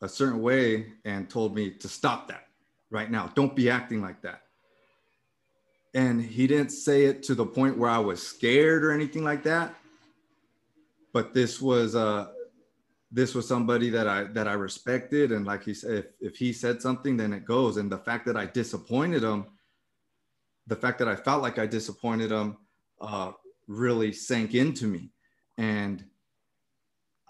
a 0.00 0.08
certain 0.08 0.40
way 0.40 0.92
and 1.04 1.28
told 1.28 1.54
me 1.54 1.70
to 1.70 1.88
stop 1.88 2.28
that 2.28 2.48
right 2.90 3.10
now. 3.10 3.30
Don't 3.34 3.54
be 3.54 3.68
acting 3.68 4.00
like 4.00 4.22
that 4.22 4.42
and 5.94 6.22
he 6.22 6.46
didn't 6.46 6.70
say 6.70 7.04
it 7.04 7.22
to 7.24 7.34
the 7.34 7.44
point 7.44 7.76
where 7.76 7.90
I 7.90 7.98
was 7.98 8.24
scared 8.24 8.84
or 8.84 8.92
anything 8.92 9.24
like 9.24 9.42
that. 9.44 9.74
But 11.12 11.34
this 11.34 11.60
was 11.60 11.96
uh 11.96 12.28
this 13.12 13.34
was 13.34 13.46
somebody 13.46 13.90
that 13.90 14.06
I 14.06 14.24
that 14.24 14.46
I 14.46 14.52
respected. 14.52 15.32
And 15.32 15.44
like 15.44 15.64
he 15.64 15.74
said 15.74 15.92
if, 15.92 16.06
if 16.20 16.36
he 16.36 16.52
said 16.52 16.80
something 16.80 17.16
then 17.16 17.32
it 17.32 17.44
goes. 17.44 17.76
And 17.76 17.90
the 17.90 17.98
fact 17.98 18.26
that 18.26 18.36
I 18.36 18.46
disappointed 18.46 19.22
him 19.22 19.46
the 20.66 20.76
fact 20.76 20.98
that 21.00 21.08
I 21.08 21.16
felt 21.16 21.42
like 21.42 21.58
I 21.58 21.66
disappointed 21.66 22.30
him 22.30 22.56
uh 23.00 23.32
really 23.66 24.12
sank 24.12 24.54
into 24.54 24.86
me. 24.86 25.12
And 25.58 26.04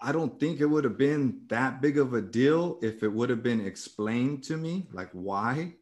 I 0.03 0.11
don't 0.11 0.39
think 0.39 0.59
it 0.59 0.65
would 0.65 0.83
have 0.83 0.97
been 0.97 1.41
that 1.49 1.81
big 1.81 1.97
of 1.97 2.13
a 2.13 2.21
deal 2.21 2.79
if 2.81 3.03
it 3.03 3.11
would 3.11 3.29
have 3.29 3.43
been 3.43 3.65
explained 3.65 4.43
to 4.45 4.57
me 4.57 4.87
like 4.91 5.09
why. 5.11 5.73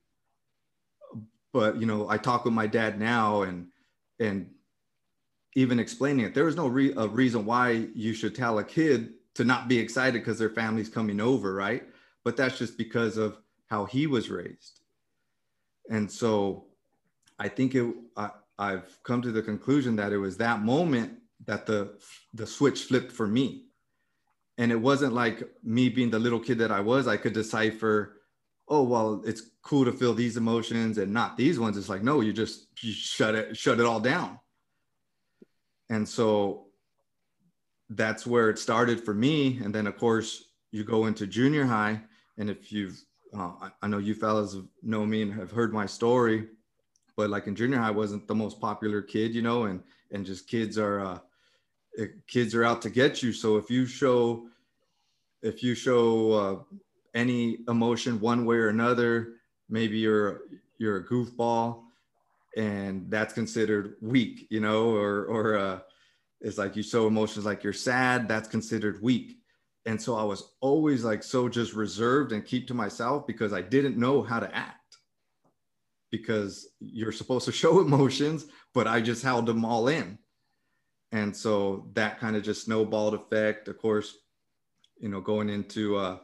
But 1.51 1.77
you 1.77 1.87
know 1.87 2.07
i 2.09 2.17
talk 2.17 2.45
with 2.45 2.53
my 2.53 2.67
dad 2.67 2.99
now 2.99 3.41
and 3.41 3.67
and 4.19 4.51
even 5.55 5.79
explaining 5.79 6.25
it 6.25 6.35
there 6.35 6.45
was 6.45 6.55
no 6.55 6.67
re- 6.67 6.93
a 6.95 7.07
reason 7.07 7.43
why 7.43 7.87
you 7.95 8.13
should 8.13 8.35
tell 8.35 8.59
a 8.59 8.63
kid 8.63 9.13
to 9.39 9.45
not 9.45 9.69
be 9.69 9.79
excited 9.79 10.19
because 10.19 10.37
their 10.37 10.49
family's 10.49 10.89
coming 10.89 11.21
over 11.21 11.53
right? 11.53 11.83
But 12.25 12.35
that's 12.35 12.57
just 12.57 12.77
because 12.77 13.15
of 13.15 13.37
how 13.67 13.85
he 13.85 14.05
was 14.05 14.29
raised. 14.29 14.81
And 15.89 16.11
so 16.11 16.65
i 17.41 17.47
think 17.47 17.73
it 17.73 17.85
I, 18.17 18.31
i've 18.57 19.01
come 19.03 19.21
to 19.21 19.31
the 19.31 19.41
conclusion 19.41 19.95
that 19.95 20.11
it 20.11 20.17
was 20.17 20.35
that 20.37 20.61
moment 20.61 21.09
that 21.45 21.65
the 21.65 21.97
the 22.33 22.45
switch 22.45 22.83
flipped 22.83 23.13
for 23.13 23.27
me. 23.27 23.67
And 24.57 24.73
it 24.73 24.81
wasn't 24.89 25.13
like 25.13 25.37
me 25.63 25.87
being 25.87 26.09
the 26.09 26.19
little 26.19 26.41
kid 26.47 26.57
that 26.57 26.71
i 26.79 26.81
was. 26.81 27.07
I 27.07 27.15
could 27.15 27.33
decipher 27.33 28.17
oh 28.67 28.83
well 28.83 29.23
it's 29.25 29.43
cool 29.61 29.85
to 29.85 29.93
feel 29.93 30.13
these 30.13 30.35
emotions 30.35 30.97
and 30.97 31.13
not 31.13 31.37
these 31.37 31.57
ones. 31.59 31.77
It's 31.77 31.93
like 31.93 32.03
no 32.03 32.19
you 32.19 32.33
just 32.33 32.67
you 32.83 32.91
shut 32.91 33.35
it 33.35 33.55
shut 33.55 33.79
it 33.79 33.85
all 33.85 34.01
down. 34.01 34.37
And 35.89 36.05
so 36.07 36.68
that's 37.89 38.25
where 38.25 38.49
it 38.49 38.59
started 38.59 39.03
for 39.03 39.13
me. 39.13 39.59
And 39.63 39.73
then 39.73 39.87
of 39.87 39.97
course 39.97 40.45
you 40.71 40.83
go 40.83 41.05
into 41.05 41.25
junior 41.27 41.65
high. 41.65 42.01
And 42.37 42.49
if 42.49 42.71
you've 42.71 43.01
uh, 43.35 43.69
I, 43.81 43.87
know 43.87 43.99
you 43.99 44.15
fellas 44.15 44.57
know 44.81 45.05
me 45.05 45.21
and 45.21 45.33
have 45.33 45.51
heard 45.51 45.71
my 45.71 45.85
story 45.85 46.47
but 47.15 47.29
like 47.29 47.45
in 47.45 47.55
junior 47.55 47.77
high 47.77 47.89
I 47.89 47.91
wasn't 47.91 48.27
the 48.27 48.33
most 48.33 48.59
popular 48.59 49.03
kid 49.03 49.35
you 49.35 49.43
know 49.43 49.65
and 49.65 49.83
and 50.11 50.25
just 50.25 50.47
kids 50.47 50.77
are 50.77 51.01
uh, 51.01 51.19
eh, 51.99 52.07
kids 52.27 52.55
are 52.55 52.63
out 52.63 52.81
to 52.83 52.89
get 52.89 53.21
you. 53.21 53.33
So 53.33 53.57
if 53.57 53.69
you 53.69 53.85
show 53.85 54.47
if 55.41 55.61
you 55.63 55.75
show 55.75 56.31
uh, 56.31 56.77
any 57.13 57.59
emotion 57.67 58.19
one 58.19 58.45
way 58.45 58.57
or 58.57 58.69
another 58.69 59.33
maybe 59.69 59.97
you're 59.97 60.41
you're 60.77 60.97
a 60.97 61.05
goofball 61.05 61.83
and 62.57 63.09
that's 63.09 63.33
considered 63.33 63.95
weak 64.01 64.47
you 64.49 64.59
know 64.59 64.89
or 64.89 65.25
or 65.25 65.57
uh 65.57 65.79
it's 66.41 66.57
like 66.57 66.75
you 66.75 66.83
show 66.83 67.07
emotions 67.07 67.45
like 67.45 67.63
you're 67.63 67.73
sad 67.73 68.27
that's 68.27 68.47
considered 68.47 69.01
weak 69.01 69.37
and 69.85 70.01
so 70.01 70.15
i 70.15 70.23
was 70.23 70.53
always 70.61 71.03
like 71.03 71.23
so 71.23 71.49
just 71.49 71.73
reserved 71.73 72.31
and 72.31 72.45
keep 72.45 72.67
to 72.67 72.73
myself 72.73 73.25
because 73.27 73.53
i 73.53 73.61
didn't 73.61 73.97
know 73.97 74.21
how 74.21 74.39
to 74.39 74.55
act 74.55 74.97
because 76.11 76.69
you're 76.79 77.11
supposed 77.11 77.45
to 77.45 77.51
show 77.63 77.79
emotions 77.79 78.45
but 78.73 78.87
i 78.87 79.01
just 79.01 79.23
held 79.23 79.45
them 79.45 79.65
all 79.65 79.87
in 79.87 80.17
and 81.11 81.35
so 81.35 81.87
that 81.93 82.19
kind 82.19 82.35
of 82.35 82.43
just 82.43 82.65
snowballed 82.65 83.13
effect 83.13 83.67
of 83.67 83.77
course 83.77 84.17
you 84.99 85.09
know 85.09 85.21
going 85.21 85.49
into 85.49 85.97
uh 85.97 86.17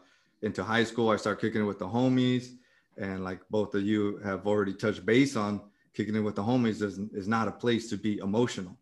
into 0.45 0.63
high 0.63 0.84
school, 0.84 1.09
I 1.09 1.18
start 1.18 1.41
kicking 1.41 1.61
it 1.61 1.66
with 1.66 1.80
the 1.80 1.88
homies. 1.88 2.55
And 2.97 3.24
like 3.24 3.41
both 3.49 3.74
of 3.76 3.82
you 3.82 4.18
have 4.24 4.47
already 4.47 4.74
touched 4.74 5.05
base 5.05 5.36
on, 5.36 5.59
kicking 5.93 6.16
it 6.16 6.20
with 6.20 6.36
the 6.36 6.43
homies 6.43 6.82
is, 6.82 6.99
is 7.13 7.28
not 7.28 7.47
a 7.47 7.51
place 7.51 7.89
to 7.89 7.97
be 7.97 8.20
emotional. 8.20 8.78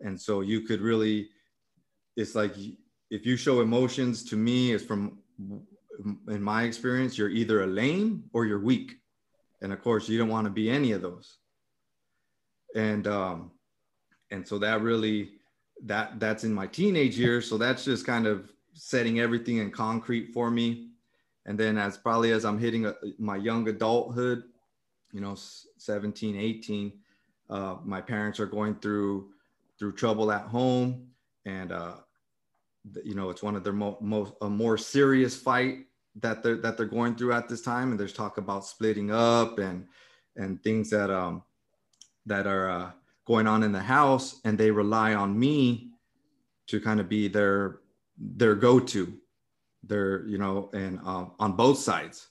And 0.00 0.20
so 0.20 0.40
you 0.40 0.62
could 0.62 0.80
really, 0.80 1.28
it's 2.16 2.34
like 2.34 2.54
if 3.10 3.26
you 3.26 3.36
show 3.36 3.60
emotions 3.60 4.24
to 4.24 4.36
me, 4.36 4.72
it's 4.72 4.84
from, 4.84 5.18
in 6.28 6.42
my 6.42 6.62
experience, 6.62 7.18
you're 7.18 7.28
either 7.28 7.62
a 7.62 7.66
lame 7.66 8.24
or 8.32 8.46
you're 8.46 8.60
weak. 8.60 8.98
And 9.62 9.72
of 9.72 9.82
course, 9.82 10.08
you 10.08 10.18
don't 10.18 10.28
want 10.28 10.46
to 10.46 10.50
be 10.50 10.70
any 10.70 10.92
of 10.92 11.02
those. 11.02 11.38
And, 12.74 13.06
um, 13.06 13.50
and 14.30 14.46
so 14.46 14.58
that 14.58 14.80
really, 14.80 15.32
that 15.84 16.20
that's 16.20 16.44
in 16.44 16.52
my 16.52 16.66
teenage 16.66 17.18
years. 17.18 17.48
So 17.48 17.58
that's 17.58 17.84
just 17.84 18.06
kind 18.06 18.26
of 18.26 18.50
setting 18.74 19.20
everything 19.20 19.58
in 19.58 19.70
concrete 19.70 20.32
for 20.32 20.50
me. 20.50 20.90
And 21.46 21.58
then 21.58 21.78
as 21.78 21.96
probably 21.96 22.32
as 22.32 22.44
I'm 22.44 22.58
hitting 22.58 22.86
a, 22.86 22.94
my 23.18 23.36
young 23.36 23.68
adulthood, 23.68 24.44
you 25.12 25.20
know, 25.20 25.36
17, 25.78 26.36
18, 26.36 26.92
uh, 27.48 27.76
my 27.84 28.00
parents 28.00 28.38
are 28.38 28.46
going 28.46 28.76
through 28.76 29.30
through 29.80 29.94
trouble 29.94 30.30
at 30.30 30.42
home, 30.42 31.08
and 31.46 31.72
uh, 31.72 31.94
you 33.02 33.14
know, 33.14 33.30
it's 33.30 33.42
one 33.42 33.56
of 33.56 33.64
their 33.64 33.72
mo- 33.72 33.98
most 34.00 34.34
a 34.42 34.48
more 34.48 34.78
serious 34.78 35.34
fight 35.34 35.86
that 36.20 36.42
they're 36.42 36.58
that 36.58 36.76
they're 36.76 36.86
going 36.86 37.16
through 37.16 37.32
at 37.32 37.48
this 37.48 37.62
time. 37.62 37.90
And 37.90 37.98
there's 37.98 38.12
talk 38.12 38.36
about 38.36 38.66
splitting 38.66 39.10
up 39.10 39.58
and 39.58 39.86
and 40.36 40.62
things 40.62 40.90
that 40.90 41.10
um 41.10 41.42
that 42.26 42.46
are 42.46 42.70
uh, 42.70 42.90
going 43.26 43.46
on 43.46 43.62
in 43.62 43.72
the 43.72 43.80
house, 43.80 44.40
and 44.44 44.56
they 44.56 44.70
rely 44.70 45.14
on 45.14 45.36
me 45.36 45.90
to 46.68 46.78
kind 46.78 47.00
of 47.00 47.08
be 47.08 47.26
their 47.26 47.80
their 48.16 48.54
go-to 48.54 49.14
their 49.82 50.26
you 50.26 50.36
know 50.36 50.68
and 50.74 51.00
uh, 51.04 51.24
on 51.38 51.52
both 51.52 51.78
sides. 51.78 52.28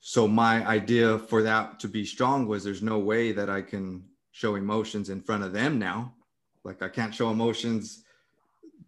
So 0.00 0.28
my 0.28 0.64
idea 0.64 1.18
for 1.18 1.42
that 1.42 1.80
to 1.80 1.88
be 1.88 2.04
strong 2.04 2.46
was 2.46 2.62
there's 2.62 2.82
no 2.82 3.00
way 3.00 3.32
that 3.32 3.50
i 3.50 3.60
can 3.60 4.04
show 4.30 4.54
emotions 4.54 5.10
in 5.10 5.20
front 5.20 5.42
of 5.42 5.52
them 5.52 5.80
now 5.80 6.14
like 6.66 6.82
i 6.82 6.88
can't 6.88 7.14
show 7.14 7.30
emotions 7.30 8.04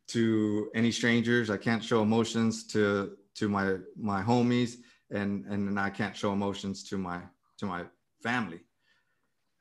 to 0.09 0.71
any 0.75 0.91
strangers. 0.91 1.51
I 1.51 1.57
can't 1.57 1.85
show 1.85 2.03
emotions 2.03 2.67
to 2.69 3.17
to 3.37 3.49
my 3.49 3.77
my 3.97 4.23
homies. 4.23 4.77
And 5.11 5.47
and 5.47 5.79
i 5.79 5.89
can't 5.89 6.17
show 6.17 6.33
emotions 6.33 6.83
to 6.89 6.99
my 6.99 7.21
to 7.59 7.67
my 7.67 7.85
family. 8.23 8.61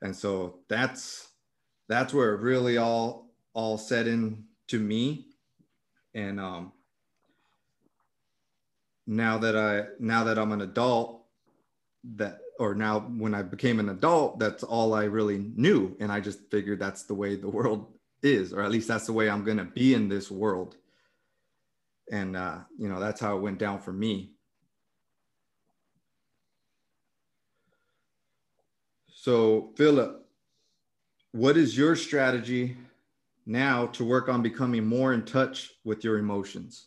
And 0.02 0.14
so 0.14 0.60
that's 0.68 1.28
that's 1.88 2.12
where 2.12 2.34
it 2.34 2.40
really 2.40 2.78
all 2.78 3.30
all 3.54 3.78
set 3.78 4.06
in 4.06 4.44
to 4.68 4.78
me. 4.78 5.26
And 6.14 6.40
um, 6.40 6.72
now 9.06 9.38
that 9.38 9.56
I 9.56 9.86
now 9.98 10.24
that 10.24 10.38
I'm 10.38 10.52
an 10.52 10.62
adult, 10.62 11.24
that 12.16 12.40
or 12.58 12.74
now 12.74 13.00
when 13.00 13.34
I 13.34 13.42
became 13.42 13.80
an 13.80 13.88
adult, 13.90 14.38
that's 14.38 14.62
all 14.62 14.94
I 14.94 15.04
really 15.04 15.38
knew, 15.56 15.96
and 16.00 16.10
I 16.10 16.20
just 16.20 16.40
figured 16.50 16.80
that's 16.80 17.04
the 17.04 17.14
way 17.14 17.36
the 17.36 17.48
world 17.48 17.97
is, 18.22 18.52
or 18.52 18.62
at 18.62 18.70
least 18.70 18.88
that's 18.88 19.06
the 19.06 19.12
way 19.12 19.28
I'm 19.28 19.44
gonna 19.44 19.64
be 19.64 19.94
in 19.94 20.08
this 20.08 20.30
world. 20.30 20.76
And 22.10 22.36
uh, 22.36 22.58
you 22.78 22.88
know 22.88 23.00
that's 23.00 23.20
how 23.20 23.36
it 23.36 23.40
went 23.40 23.58
down 23.58 23.80
for 23.80 23.92
me. 23.92 24.32
So 29.08 29.72
Philip, 29.76 30.24
what 31.32 31.56
is 31.56 31.76
your 31.76 31.96
strategy 31.96 32.76
now 33.44 33.86
to 33.86 34.04
work 34.04 34.28
on 34.28 34.42
becoming 34.42 34.86
more 34.86 35.12
in 35.12 35.24
touch 35.24 35.72
with 35.84 36.04
your 36.04 36.18
emotions? 36.18 36.86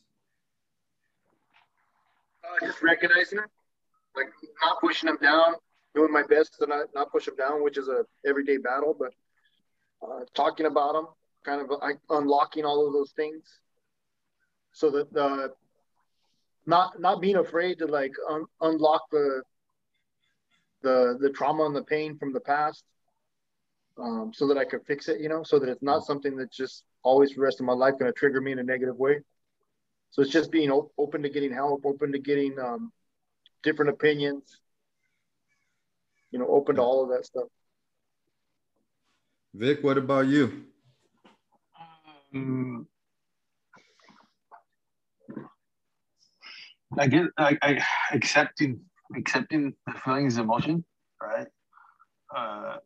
Uh, 2.44 2.66
just 2.66 2.82
recognizing 2.82 3.40
them, 3.40 3.48
like 4.16 4.28
not 4.64 4.80
pushing 4.80 5.08
them 5.08 5.18
down, 5.22 5.56
doing 5.94 6.12
my 6.12 6.24
best 6.24 6.58
to 6.60 6.68
not, 6.68 6.88
not 6.96 7.12
push 7.12 7.26
them 7.26 7.36
down, 7.36 7.64
which 7.64 7.78
is 7.78 7.88
a 7.88 8.06
everyday 8.26 8.58
battle, 8.58 8.96
but 8.98 9.14
uh, 10.02 10.22
talking 10.34 10.66
about 10.66 10.94
them, 10.94 11.08
kind 11.44 11.62
of 11.62 11.70
like 11.82 11.98
unlocking 12.10 12.66
all 12.66 12.88
of 12.88 12.94
those 12.94 13.12
things 13.12 13.44
so 14.72 14.90
that 14.92 15.12
the 15.14 15.52
not 16.66 17.00
not 17.00 17.22
being 17.22 17.38
afraid 17.38 17.80
to 17.80 17.86
like 17.88 18.14
un- 18.30 18.46
unlock 18.62 19.02
the 19.12 19.42
the 20.84 21.18
the 21.20 21.30
trauma 21.30 21.66
and 21.66 21.76
the 21.76 21.84
pain 21.84 22.18
from 22.18 22.34
the 22.34 22.40
past 22.40 22.84
um, 23.98 24.32
so 24.34 24.48
that 24.48 24.58
I 24.58 24.66
could 24.66 24.86
fix 24.86 25.08
it, 25.10 25.20
you 25.20 25.30
know, 25.30 25.44
so 25.44 25.60
that 25.60 25.70
it's 25.70 25.84
not 25.84 26.06
something 26.06 26.36
that's 26.36 26.56
just 26.56 26.84
always 27.04 27.32
for 27.32 27.38
the 27.38 27.42
rest 27.42 27.60
of 27.60 27.66
my 27.66 27.74
life 27.74 27.98
going 28.00 28.12
to 28.12 28.18
trigger 28.18 28.42
me 28.42 28.52
in 28.52 28.60
a 28.60 28.64
negative 28.64 28.98
way. 28.98 29.20
So 30.12 30.22
it's 30.22 30.32
just 30.32 30.52
being 30.52 30.72
op- 30.72 30.92
open 30.98 31.24
to 31.24 31.30
getting 31.30 31.54
help, 31.54 31.86
open 31.86 32.12
to 32.12 32.20
getting 32.20 32.58
um, 32.60 32.92
different 33.64 33.92
opinions, 33.92 34.60
you 36.32 36.40
know, 36.40 36.48
open 36.48 36.76
to 36.76 36.82
all 36.82 37.04
of 37.04 37.10
that 37.10 37.26
stuff. 37.26 37.48
Vic, 39.54 39.84
what 39.84 39.98
about 39.98 40.28
you? 40.28 40.66
Um, 42.34 42.88
I 46.98 47.08
get, 47.08 47.26
I, 47.38 47.58
I 47.62 47.82
accepting, 48.12 48.82
accepting 49.16 49.74
the 49.88 49.94
feelings, 49.94 50.38
emotion, 50.38 50.84
right? 51.22 51.48
Uh, 52.36 52.78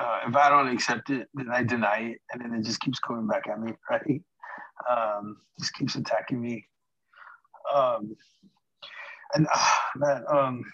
uh, 0.00 0.20
if 0.28 0.36
I 0.36 0.48
don't 0.48 0.68
accept 0.68 1.10
it, 1.10 1.28
then 1.34 1.48
I 1.52 1.62
deny 1.62 2.12
it, 2.12 2.20
and 2.32 2.42
then 2.42 2.58
it 2.58 2.64
just 2.64 2.80
keeps 2.80 2.98
coming 3.00 3.26
back 3.26 3.48
at 3.48 3.60
me, 3.60 3.72
right? 3.90 4.22
Um, 4.88 5.38
just 5.58 5.74
keeps 5.74 5.96
attacking 5.96 6.40
me. 6.40 6.66
Um, 7.74 8.16
and 9.34 9.46
uh, 9.52 9.74
man, 9.96 10.24
um, 10.32 10.64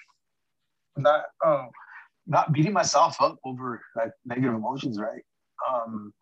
not 0.97 1.25
um, 1.45 1.71
not 2.27 2.53
beating 2.53 2.73
myself 2.73 3.21
up 3.21 3.39
over 3.45 3.81
like 3.97 4.13
negative 4.25 4.55
emotions, 4.55 4.99
right? 5.01 5.23
Um, 5.69 6.13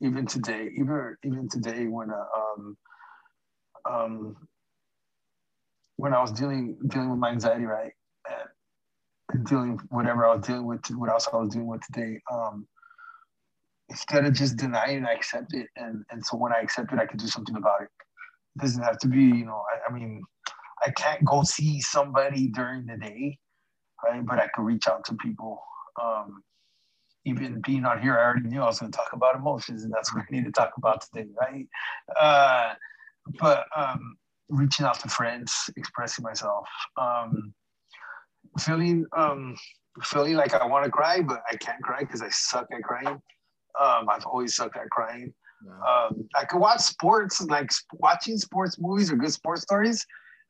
even 0.00 0.26
today, 0.26 0.70
even 0.76 1.16
even 1.24 1.48
today, 1.48 1.86
when 1.86 2.10
uh, 2.10 2.24
um, 2.36 2.76
um, 3.88 4.36
when 5.96 6.14
I 6.14 6.20
was 6.20 6.32
dealing 6.32 6.78
dealing 6.88 7.10
with 7.10 7.18
my 7.18 7.30
anxiety, 7.30 7.64
right? 7.64 7.92
And 9.30 9.46
dealing 9.46 9.78
whatever 9.90 10.26
I 10.26 10.34
was 10.34 10.46
dealing 10.46 10.66
with, 10.66 10.80
what 10.90 11.10
else 11.10 11.28
I 11.32 11.36
was 11.36 11.50
dealing 11.50 11.68
with 11.68 11.82
today. 11.92 12.20
Um, 12.32 12.66
instead 13.90 14.24
of 14.24 14.32
just 14.32 14.56
denying, 14.56 15.04
I 15.04 15.12
accept 15.12 15.52
it, 15.54 15.66
and 15.76 16.04
and 16.10 16.24
so 16.24 16.36
when 16.36 16.52
I 16.52 16.60
accept 16.60 16.92
it, 16.92 16.98
I 16.98 17.06
can 17.06 17.18
do 17.18 17.26
something 17.26 17.56
about 17.56 17.82
it. 17.82 17.88
It 18.56 18.62
doesn't 18.62 18.82
have 18.82 18.98
to 18.98 19.08
be, 19.08 19.22
you 19.22 19.44
know. 19.44 19.62
I, 19.72 19.90
I 19.90 19.94
mean, 19.94 20.22
I 20.86 20.90
can't 20.90 21.24
go 21.24 21.42
see 21.42 21.80
somebody 21.80 22.48
during 22.48 22.86
the 22.86 22.96
day, 22.96 23.38
right? 24.04 24.24
But 24.24 24.38
I 24.38 24.48
can 24.54 24.64
reach 24.64 24.88
out 24.88 25.04
to 25.06 25.14
people. 25.14 25.60
Um, 26.02 26.42
even 27.28 27.60
being 27.60 27.84
on 27.84 28.00
here, 28.00 28.18
I 28.18 28.24
already 28.24 28.48
knew 28.48 28.62
I 28.62 28.66
was 28.66 28.80
going 28.80 28.90
to 28.90 28.96
talk 28.96 29.12
about 29.12 29.36
emotions, 29.36 29.84
and 29.84 29.92
that's 29.92 30.14
what 30.14 30.24
I 30.24 30.26
need 30.30 30.44
to 30.46 30.52
talk 30.52 30.72
about 30.76 31.02
today, 31.02 31.28
right? 31.40 31.66
Uh, 32.18 32.74
but 33.38 33.66
um, 33.76 34.16
reaching 34.48 34.86
out 34.86 34.98
to 35.00 35.08
friends, 35.08 35.70
expressing 35.76 36.22
myself. 36.22 36.66
Um, 36.96 37.54
feeling 38.58 39.06
um 39.16 39.56
feeling 40.02 40.34
like 40.34 40.54
I 40.54 40.64
want 40.66 40.84
to 40.84 40.90
cry, 40.90 41.20
but 41.20 41.42
I 41.50 41.56
can't 41.56 41.82
cry 41.82 42.00
because 42.00 42.22
I 42.22 42.28
suck 42.30 42.66
at 42.72 42.82
crying. 42.82 43.20
Um, 43.80 44.08
I've 44.08 44.24
always 44.26 44.56
sucked 44.56 44.76
at 44.76 44.90
crying. 44.90 45.32
Um, 45.66 46.28
I 46.36 46.44
could 46.44 46.60
watch 46.60 46.80
sports, 46.80 47.40
like 47.42 47.70
watching 47.94 48.38
sports 48.38 48.76
movies 48.78 49.10
or 49.10 49.16
good 49.16 49.32
sports 49.32 49.62
stories, 49.62 50.04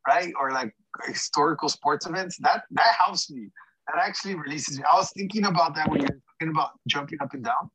right? 0.07 0.33
Or 0.39 0.53
like 0.53 0.75
historical 1.07 1.69
sports 1.69 2.07
events. 2.07 2.37
That 2.41 2.65
that 2.73 2.95
helps 2.99 3.31
me. 3.31 3.49
That 3.87 4.03
actually 4.03 4.35
releases 4.35 4.79
me. 4.79 4.85
I 4.91 4.97
was 4.97 5.11
thinking 5.13 5.47
about 5.47 5.75
that 5.77 5.91
when 5.91 6.03
you're 6.03 6.21
talking 6.39 6.55
about 6.55 6.71
jumping 6.87 7.19
up 7.21 7.35
and 7.35 7.45
down. 7.45 7.71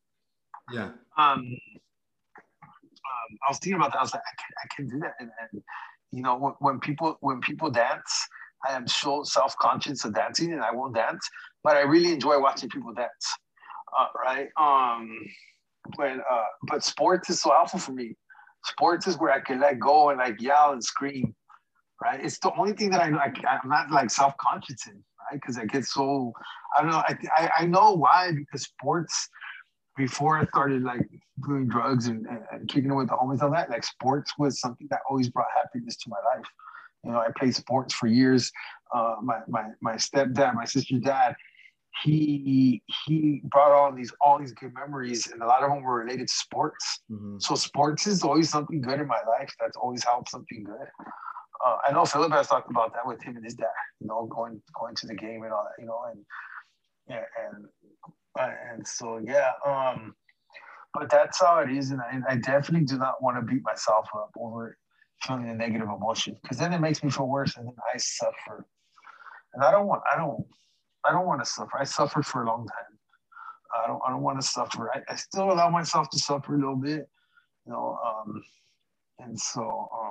Yeah. 0.71 0.89
Um, 1.17 1.39
um 1.39 1.57
I 3.45 3.49
was 3.49 3.59
thinking 3.59 3.75
about 3.75 3.91
that. 3.93 3.99
I 3.99 4.01
was 4.01 4.13
like, 4.13 4.23
I 4.25 4.35
can, 4.41 4.55
I 4.63 4.75
can 4.75 4.87
do 4.87 4.99
that. 4.99 5.15
And, 5.19 5.29
and 5.41 5.63
you 6.11 6.21
know, 6.21 6.37
when, 6.37 6.53
when 6.59 6.79
people 6.79 7.17
when 7.21 7.41
people 7.41 7.69
dance, 7.69 8.27
I 8.67 8.73
am 8.73 8.87
so 8.87 9.23
self 9.23 9.55
conscious 9.57 10.05
of 10.05 10.13
dancing, 10.13 10.53
and 10.53 10.61
I 10.61 10.71
won't 10.71 10.95
dance. 10.95 11.27
But 11.63 11.77
I 11.77 11.81
really 11.81 12.13
enjoy 12.13 12.39
watching 12.39 12.69
people 12.69 12.93
dance. 12.93 13.09
Uh, 13.97 14.07
right. 14.23 14.47
Um, 14.57 15.17
but 15.97 16.11
uh, 16.11 16.43
but 16.67 16.83
sports 16.83 17.29
is 17.29 17.41
so 17.41 17.51
helpful 17.51 17.79
for 17.79 17.91
me. 17.91 18.15
Sports 18.65 19.07
is 19.07 19.17
where 19.17 19.31
I 19.31 19.41
can 19.41 19.59
let 19.59 19.79
go 19.79 20.09
and 20.09 20.19
like 20.19 20.41
yell 20.41 20.71
and 20.71 20.83
scream. 20.83 21.35
Right. 22.01 22.23
It's 22.23 22.39
the 22.39 22.53
only 22.57 22.73
thing 22.73 22.91
that 22.91 23.01
I, 23.01 23.09
I 23.09 23.31
I'm 23.47 23.69
not 23.69 23.91
like 23.91 24.09
self 24.09 24.35
conscious 24.37 24.87
in. 24.87 25.03
Because 25.33 25.57
I 25.57 25.65
get 25.65 25.85
so 25.85 26.33
I 26.77 26.81
don't 26.81 26.91
know. 26.91 27.03
I, 27.07 27.15
I 27.37 27.49
I 27.59 27.65
know 27.65 27.93
why 27.93 28.31
because 28.31 28.63
sports 28.63 29.29
before 29.95 30.37
I 30.37 30.45
started 30.45 30.83
like 30.83 31.07
doing 31.45 31.67
drugs 31.67 32.07
and, 32.07 32.25
and, 32.25 32.39
and 32.51 32.67
kicking 32.67 32.91
it 32.91 32.95
with 32.95 33.09
the 33.09 33.15
homies, 33.15 33.41
all 33.41 33.51
that, 33.51 33.69
like 33.69 33.83
sports 33.83 34.33
was 34.37 34.59
something 34.59 34.87
that 34.89 34.99
always 35.09 35.29
brought 35.29 35.47
happiness 35.55 35.95
to 35.97 36.09
my 36.09 36.17
life. 36.35 36.45
You 37.03 37.11
know, 37.11 37.19
I 37.19 37.27
played 37.37 37.55
sports 37.55 37.93
for 37.93 38.07
years. 38.07 38.51
Uh, 38.93 39.15
my, 39.21 39.39
my, 39.47 39.65
my 39.81 39.93
stepdad, 39.93 40.55
my 40.55 40.65
sister's 40.65 41.01
dad, 41.01 41.35
he 42.03 42.81
he 43.05 43.41
brought 43.45 43.71
all 43.71 43.93
these 43.93 44.11
all 44.19 44.39
these 44.39 44.51
good 44.53 44.73
memories, 44.73 45.27
and 45.31 45.43
a 45.43 45.45
lot 45.45 45.61
of 45.61 45.69
them 45.69 45.83
were 45.83 45.99
related 45.99 46.27
to 46.27 46.33
sports. 46.33 47.01
Mm-hmm. 47.11 47.37
So 47.39 47.53
sports 47.53 48.07
is 48.07 48.23
always 48.23 48.49
something 48.49 48.81
good 48.81 48.99
in 48.99 49.07
my 49.07 49.19
life. 49.27 49.53
That's 49.59 49.77
always 49.77 50.03
helped 50.03 50.29
something 50.29 50.63
good. 50.63 50.87
Uh, 51.65 51.77
I 51.87 51.91
know 51.91 52.05
Philip 52.05 52.31
has 52.33 52.47
talked 52.47 52.69
about 52.69 52.93
that 52.93 53.05
with 53.05 53.21
him 53.21 53.35
and 53.35 53.45
his 53.45 53.55
dad. 53.55 53.67
You 53.99 54.07
know, 54.07 54.25
going 54.25 54.61
going 54.79 54.95
to 54.95 55.07
the 55.07 55.15
game 55.15 55.43
and 55.43 55.53
all 55.53 55.63
that. 55.63 55.81
You 55.81 55.87
know, 55.87 55.99
and 56.11 56.25
yeah, 57.07 57.23
and 57.45 57.65
and 58.71 58.87
so 58.87 59.19
yeah. 59.25 59.51
Um, 59.65 60.15
but 60.93 61.09
that's 61.09 61.39
how 61.41 61.59
it 61.59 61.71
is, 61.71 61.91
and 61.91 62.01
I, 62.01 62.33
I 62.33 62.35
definitely 62.35 62.85
do 62.85 62.97
not 62.97 63.21
want 63.21 63.37
to 63.37 63.41
beat 63.41 63.63
myself 63.63 64.07
up 64.15 64.31
over 64.37 64.77
feeling 65.21 65.49
a 65.49 65.53
negative 65.53 65.87
emotion 65.87 66.35
because 66.41 66.57
then 66.57 66.73
it 66.73 66.79
makes 66.79 67.03
me 67.03 67.09
feel 67.09 67.27
worse, 67.27 67.55
and 67.57 67.65
then 67.65 67.75
I 67.93 67.97
suffer. 67.97 68.67
And 69.53 69.63
I 69.63 69.71
don't 69.71 69.87
want. 69.87 70.01
I 70.11 70.17
don't. 70.17 70.45
I 71.05 71.11
don't 71.11 71.25
want 71.25 71.43
to 71.43 71.49
suffer. 71.49 71.77
I 71.79 71.83
suffered 71.83 72.25
for 72.25 72.43
a 72.43 72.47
long 72.47 72.67
time. 72.67 72.99
I 73.83 73.87
don't. 73.87 74.01
I 74.05 74.11
don't 74.11 74.21
want 74.21 74.39
to 74.41 74.45
suffer. 74.45 74.91
I, 74.93 75.01
I 75.11 75.15
still 75.15 75.51
allow 75.51 75.69
myself 75.69 76.09
to 76.11 76.19
suffer 76.19 76.55
a 76.55 76.57
little 76.57 76.75
bit, 76.75 77.07
you 77.65 77.71
know. 77.71 77.97
Um, 78.05 78.41
and 79.19 79.39
so, 79.39 79.89
um, 79.97 80.02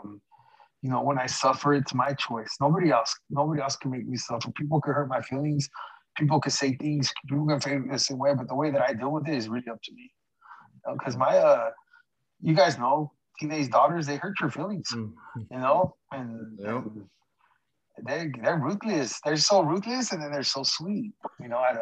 you 0.82 0.90
know, 0.90 1.02
when 1.02 1.18
I 1.18 1.26
suffer, 1.26 1.74
it's 1.74 1.94
my 1.94 2.12
choice. 2.14 2.56
Nobody 2.60 2.90
else. 2.90 3.14
Nobody 3.30 3.62
else 3.62 3.76
can 3.76 3.92
make 3.92 4.06
me 4.06 4.16
suffer. 4.16 4.50
People 4.52 4.80
can 4.80 4.94
hurt 4.94 5.08
my 5.08 5.22
feelings. 5.22 5.68
People 6.16 6.40
can 6.40 6.50
say 6.50 6.74
things. 6.74 7.12
People 7.28 7.46
can 7.46 7.60
feel 7.60 7.82
the 7.90 7.98
same 7.98 8.18
way. 8.18 8.34
But 8.34 8.48
the 8.48 8.56
way 8.56 8.70
that 8.72 8.82
I 8.82 8.92
deal 8.92 9.12
with 9.12 9.28
it 9.28 9.34
is 9.34 9.48
really 9.48 9.68
up 9.70 9.80
to 9.80 9.92
me. 9.94 10.10
Because 10.92 11.14
you 11.14 11.20
know, 11.20 11.24
my, 11.24 11.36
uh, 11.38 11.70
you 12.40 12.54
guys 12.54 12.78
know, 12.78 13.12
teenage 13.38 13.70
daughters, 13.70 14.06
they 14.06 14.16
hurt 14.16 14.34
your 14.40 14.50
feelings. 14.50 14.88
Mm-hmm. 14.92 15.40
You 15.52 15.58
know, 15.58 15.94
and, 16.10 16.58
yep. 16.58 16.84
and 17.96 18.06
they 18.06 18.30
they're 18.42 18.58
ruthless. 18.58 19.20
They're 19.24 19.36
so 19.36 19.62
ruthless, 19.62 20.12
and 20.12 20.20
then 20.20 20.32
they're 20.32 20.42
so 20.42 20.64
sweet. 20.64 21.12
You 21.40 21.48
know, 21.48 21.58
I, 21.58 21.76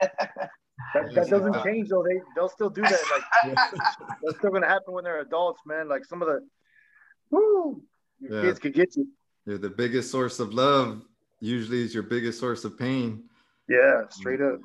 that, 0.00 1.14
that 1.14 1.28
doesn't 1.28 1.64
change 1.64 1.88
though. 1.88 2.04
They 2.06 2.20
they'll 2.36 2.50
still 2.50 2.70
do 2.70 2.82
that. 2.82 3.00
Like 3.10 3.56
that's 4.22 4.38
still 4.38 4.50
gonna 4.50 4.68
happen 4.68 4.92
when 4.92 5.04
they're 5.04 5.20
adults, 5.20 5.60
man. 5.66 5.88
Like 5.88 6.04
some 6.04 6.20
of 6.20 6.28
the, 6.28 6.40
whoo, 7.30 7.82
your 8.20 8.34
yeah. 8.34 8.42
kids 8.42 8.58
could 8.58 8.74
get 8.74 8.96
you. 8.96 9.08
You're 9.46 9.58
the 9.58 9.70
biggest 9.70 10.10
source 10.10 10.40
of 10.40 10.52
love. 10.52 11.02
Usually, 11.40 11.82
is 11.82 11.94
your 11.94 12.02
biggest 12.02 12.40
source 12.40 12.64
of 12.64 12.78
pain. 12.78 13.24
Yeah, 13.68 14.08
straight 14.10 14.40
up. 14.40 14.60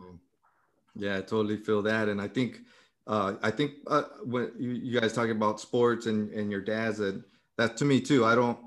Yeah, 0.96 1.18
I 1.18 1.22
totally 1.22 1.58
feel 1.58 1.82
that, 1.84 2.10
and 2.10 2.22
I 2.22 2.28
think, 2.28 2.60
uh, 3.08 3.34
I 3.42 3.52
think 3.52 3.74
uh, 3.88 4.04
when 4.24 4.52
you, 4.58 4.72
you 4.72 5.00
guys 5.00 5.14
talking 5.14 5.32
about 5.32 5.60
sports 5.60 6.06
and 6.06 6.32
and 6.32 6.52
your 6.52 6.62
dad's, 6.62 7.00
and 7.00 7.24
that 7.58 7.78
to 7.78 7.86
me 7.86 8.02
too. 8.02 8.26
I 8.26 8.36
don't 8.36 8.58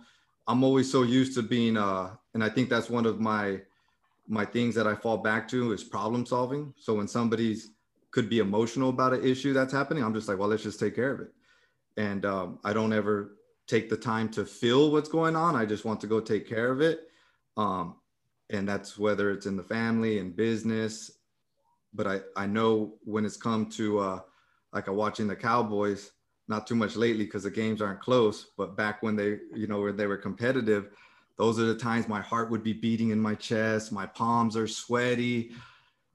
I'm 0.46 0.62
always 0.62 0.90
so 0.90 1.02
used 1.02 1.34
to 1.34 1.42
being 1.42 1.76
uh 1.76 2.10
and 2.34 2.44
I 2.44 2.48
think 2.48 2.68
that's 2.68 2.90
one 2.90 3.06
of 3.06 3.20
my 3.20 3.60
my 4.28 4.44
things 4.44 4.74
that 4.74 4.86
I 4.86 4.94
fall 4.94 5.18
back 5.18 5.48
to 5.48 5.72
is 5.72 5.84
problem 5.84 6.26
solving. 6.26 6.74
So 6.76 6.94
when 6.94 7.08
somebody's 7.08 7.70
could 8.10 8.28
be 8.28 8.38
emotional 8.38 8.90
about 8.90 9.12
an 9.12 9.24
issue 9.24 9.52
that's 9.52 9.72
happening, 9.72 10.02
I'm 10.02 10.14
just 10.14 10.28
like, 10.28 10.38
well, 10.38 10.48
let's 10.48 10.62
just 10.62 10.80
take 10.80 10.94
care 10.94 11.12
of 11.12 11.20
it. 11.20 11.28
And 11.96 12.24
um, 12.24 12.58
I 12.64 12.72
don't 12.72 12.92
ever 12.92 13.35
take 13.66 13.88
the 13.88 13.96
time 13.96 14.28
to 14.30 14.44
feel 14.44 14.92
what's 14.92 15.08
going 15.08 15.36
on. 15.36 15.56
I 15.56 15.66
just 15.66 15.84
want 15.84 16.00
to 16.02 16.06
go 16.06 16.20
take 16.20 16.48
care 16.48 16.70
of 16.70 16.80
it. 16.80 17.08
Um, 17.56 17.96
and 18.50 18.68
that's 18.68 18.96
whether 18.98 19.30
it's 19.30 19.46
in 19.46 19.56
the 19.56 19.62
family 19.62 20.18
and 20.18 20.36
business. 20.36 21.10
But 21.92 22.06
I, 22.06 22.20
I 22.36 22.46
know 22.46 22.94
when 23.04 23.24
it's 23.24 23.36
come 23.36 23.66
to 23.70 23.98
uh, 23.98 24.20
like 24.72 24.88
watching 24.88 25.26
the 25.26 25.36
Cowboys, 25.36 26.12
not 26.48 26.66
too 26.66 26.76
much 26.76 26.94
lately 26.94 27.24
because 27.24 27.42
the 27.42 27.50
games 27.50 27.82
aren't 27.82 28.00
close, 28.00 28.48
but 28.56 28.76
back 28.76 29.02
when 29.02 29.16
they, 29.16 29.38
you 29.54 29.66
know, 29.66 29.80
where 29.80 29.92
they 29.92 30.06
were 30.06 30.16
competitive, 30.16 30.90
those 31.36 31.58
are 31.58 31.64
the 31.64 31.76
times 31.76 32.08
my 32.08 32.20
heart 32.20 32.50
would 32.50 32.62
be 32.62 32.72
beating 32.72 33.10
in 33.10 33.20
my 33.20 33.34
chest. 33.34 33.92
My 33.92 34.06
palms 34.06 34.56
are 34.56 34.68
sweaty. 34.68 35.52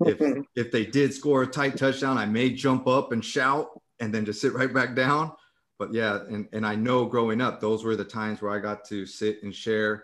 If 0.05 0.21
if 0.55 0.71
they 0.71 0.85
did 0.85 1.13
score 1.13 1.43
a 1.43 1.47
tight 1.47 1.77
touchdown, 1.77 2.17
I 2.17 2.25
may 2.25 2.51
jump 2.51 2.87
up 2.87 3.11
and 3.11 3.23
shout 3.23 3.79
and 3.99 4.13
then 4.13 4.25
just 4.25 4.41
sit 4.41 4.53
right 4.53 4.73
back 4.73 4.95
down. 4.95 5.33
But 5.81 5.95
yeah, 5.95 6.19
and, 6.29 6.47
and 6.53 6.63
I 6.63 6.75
know 6.75 7.05
growing 7.05 7.41
up, 7.41 7.59
those 7.59 7.83
were 7.83 7.95
the 7.95 8.05
times 8.05 8.39
where 8.39 8.51
I 8.51 8.59
got 8.59 8.85
to 8.85 9.03
sit 9.07 9.41
and 9.41 9.53
share 9.53 10.03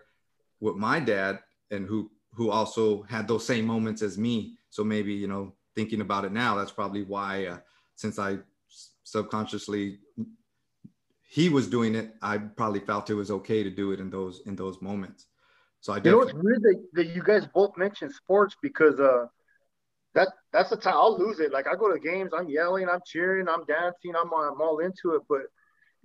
with 0.60 0.76
my 0.76 1.00
dad 1.00 1.38
and 1.70 1.86
who 1.86 2.10
who 2.34 2.50
also 2.50 3.04
had 3.04 3.28
those 3.28 3.46
same 3.46 3.68
moments 3.68 4.02
as 4.02 4.18
me. 4.18 4.58
So 4.72 4.84
maybe, 4.84 5.14
you 5.14 5.28
know, 5.28 5.54
thinking 5.76 6.02
about 6.02 6.26
it 6.26 6.32
now, 6.32 6.56
that's 6.56 6.72
probably 6.72 7.04
why 7.04 7.46
uh, 7.46 7.58
since 7.94 8.18
I 8.18 8.40
subconsciously 9.04 10.00
he 11.22 11.48
was 11.48 11.68
doing 11.68 11.94
it, 11.94 12.16
I 12.24 12.40
probably 12.40 12.80
felt 12.80 13.12
it 13.12 13.14
was 13.14 13.30
okay 13.30 13.62
to 13.62 13.70
do 13.70 13.92
it 13.92 14.00
in 14.00 14.10
those 14.10 14.42
in 14.48 14.56
those 14.56 14.82
moments. 14.82 15.28
So 15.82 15.94
I 15.94 15.98
you 15.98 16.10
know 16.10 16.22
it's 16.22 16.34
weird 16.34 16.64
that, 16.64 16.88
that 16.94 17.06
you 17.16 17.22
guys 17.22 17.46
both 17.54 17.78
mentioned 17.78 18.14
sports 18.14 18.56
because 18.64 19.00
uh 19.00 19.28
that 20.16 20.30
that's 20.52 20.72
the 20.72 20.78
time 20.78 20.96
I'll 20.96 21.20
lose 21.20 21.40
it. 21.40 21.54
Like 21.54 21.68
I 21.68 21.76
go 21.76 21.94
to 21.94 22.00
games, 22.00 22.32
I'm 22.36 22.50
yelling, 22.50 22.90
I'm 22.90 23.02
cheering, 23.06 23.48
I'm 23.48 23.64
dancing, 23.66 24.16
I'm 24.20 24.34
I'm 24.34 24.60
all 24.60 24.80
into 24.80 25.14
it. 25.14 25.22
But 25.30 25.42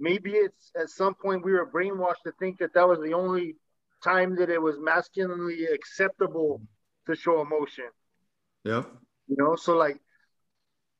maybe 0.02 0.32
it's 0.32 0.72
at 0.78 0.90
some 0.90 1.14
point 1.14 1.44
we 1.44 1.52
were 1.52 1.70
brainwashed 1.70 2.22
to 2.24 2.32
think 2.38 2.58
that 2.58 2.74
that 2.74 2.86
was 2.86 2.98
the 3.00 3.14
only 3.14 3.54
time 4.02 4.34
that 4.36 4.50
it 4.50 4.60
was 4.60 4.76
masculinely 4.80 5.64
acceptable 5.66 6.60
to 7.06 7.14
show 7.14 7.40
emotion. 7.40 7.88
Yeah. 8.64 8.82
You 9.28 9.36
know, 9.38 9.54
so 9.54 9.76
like 9.76 9.98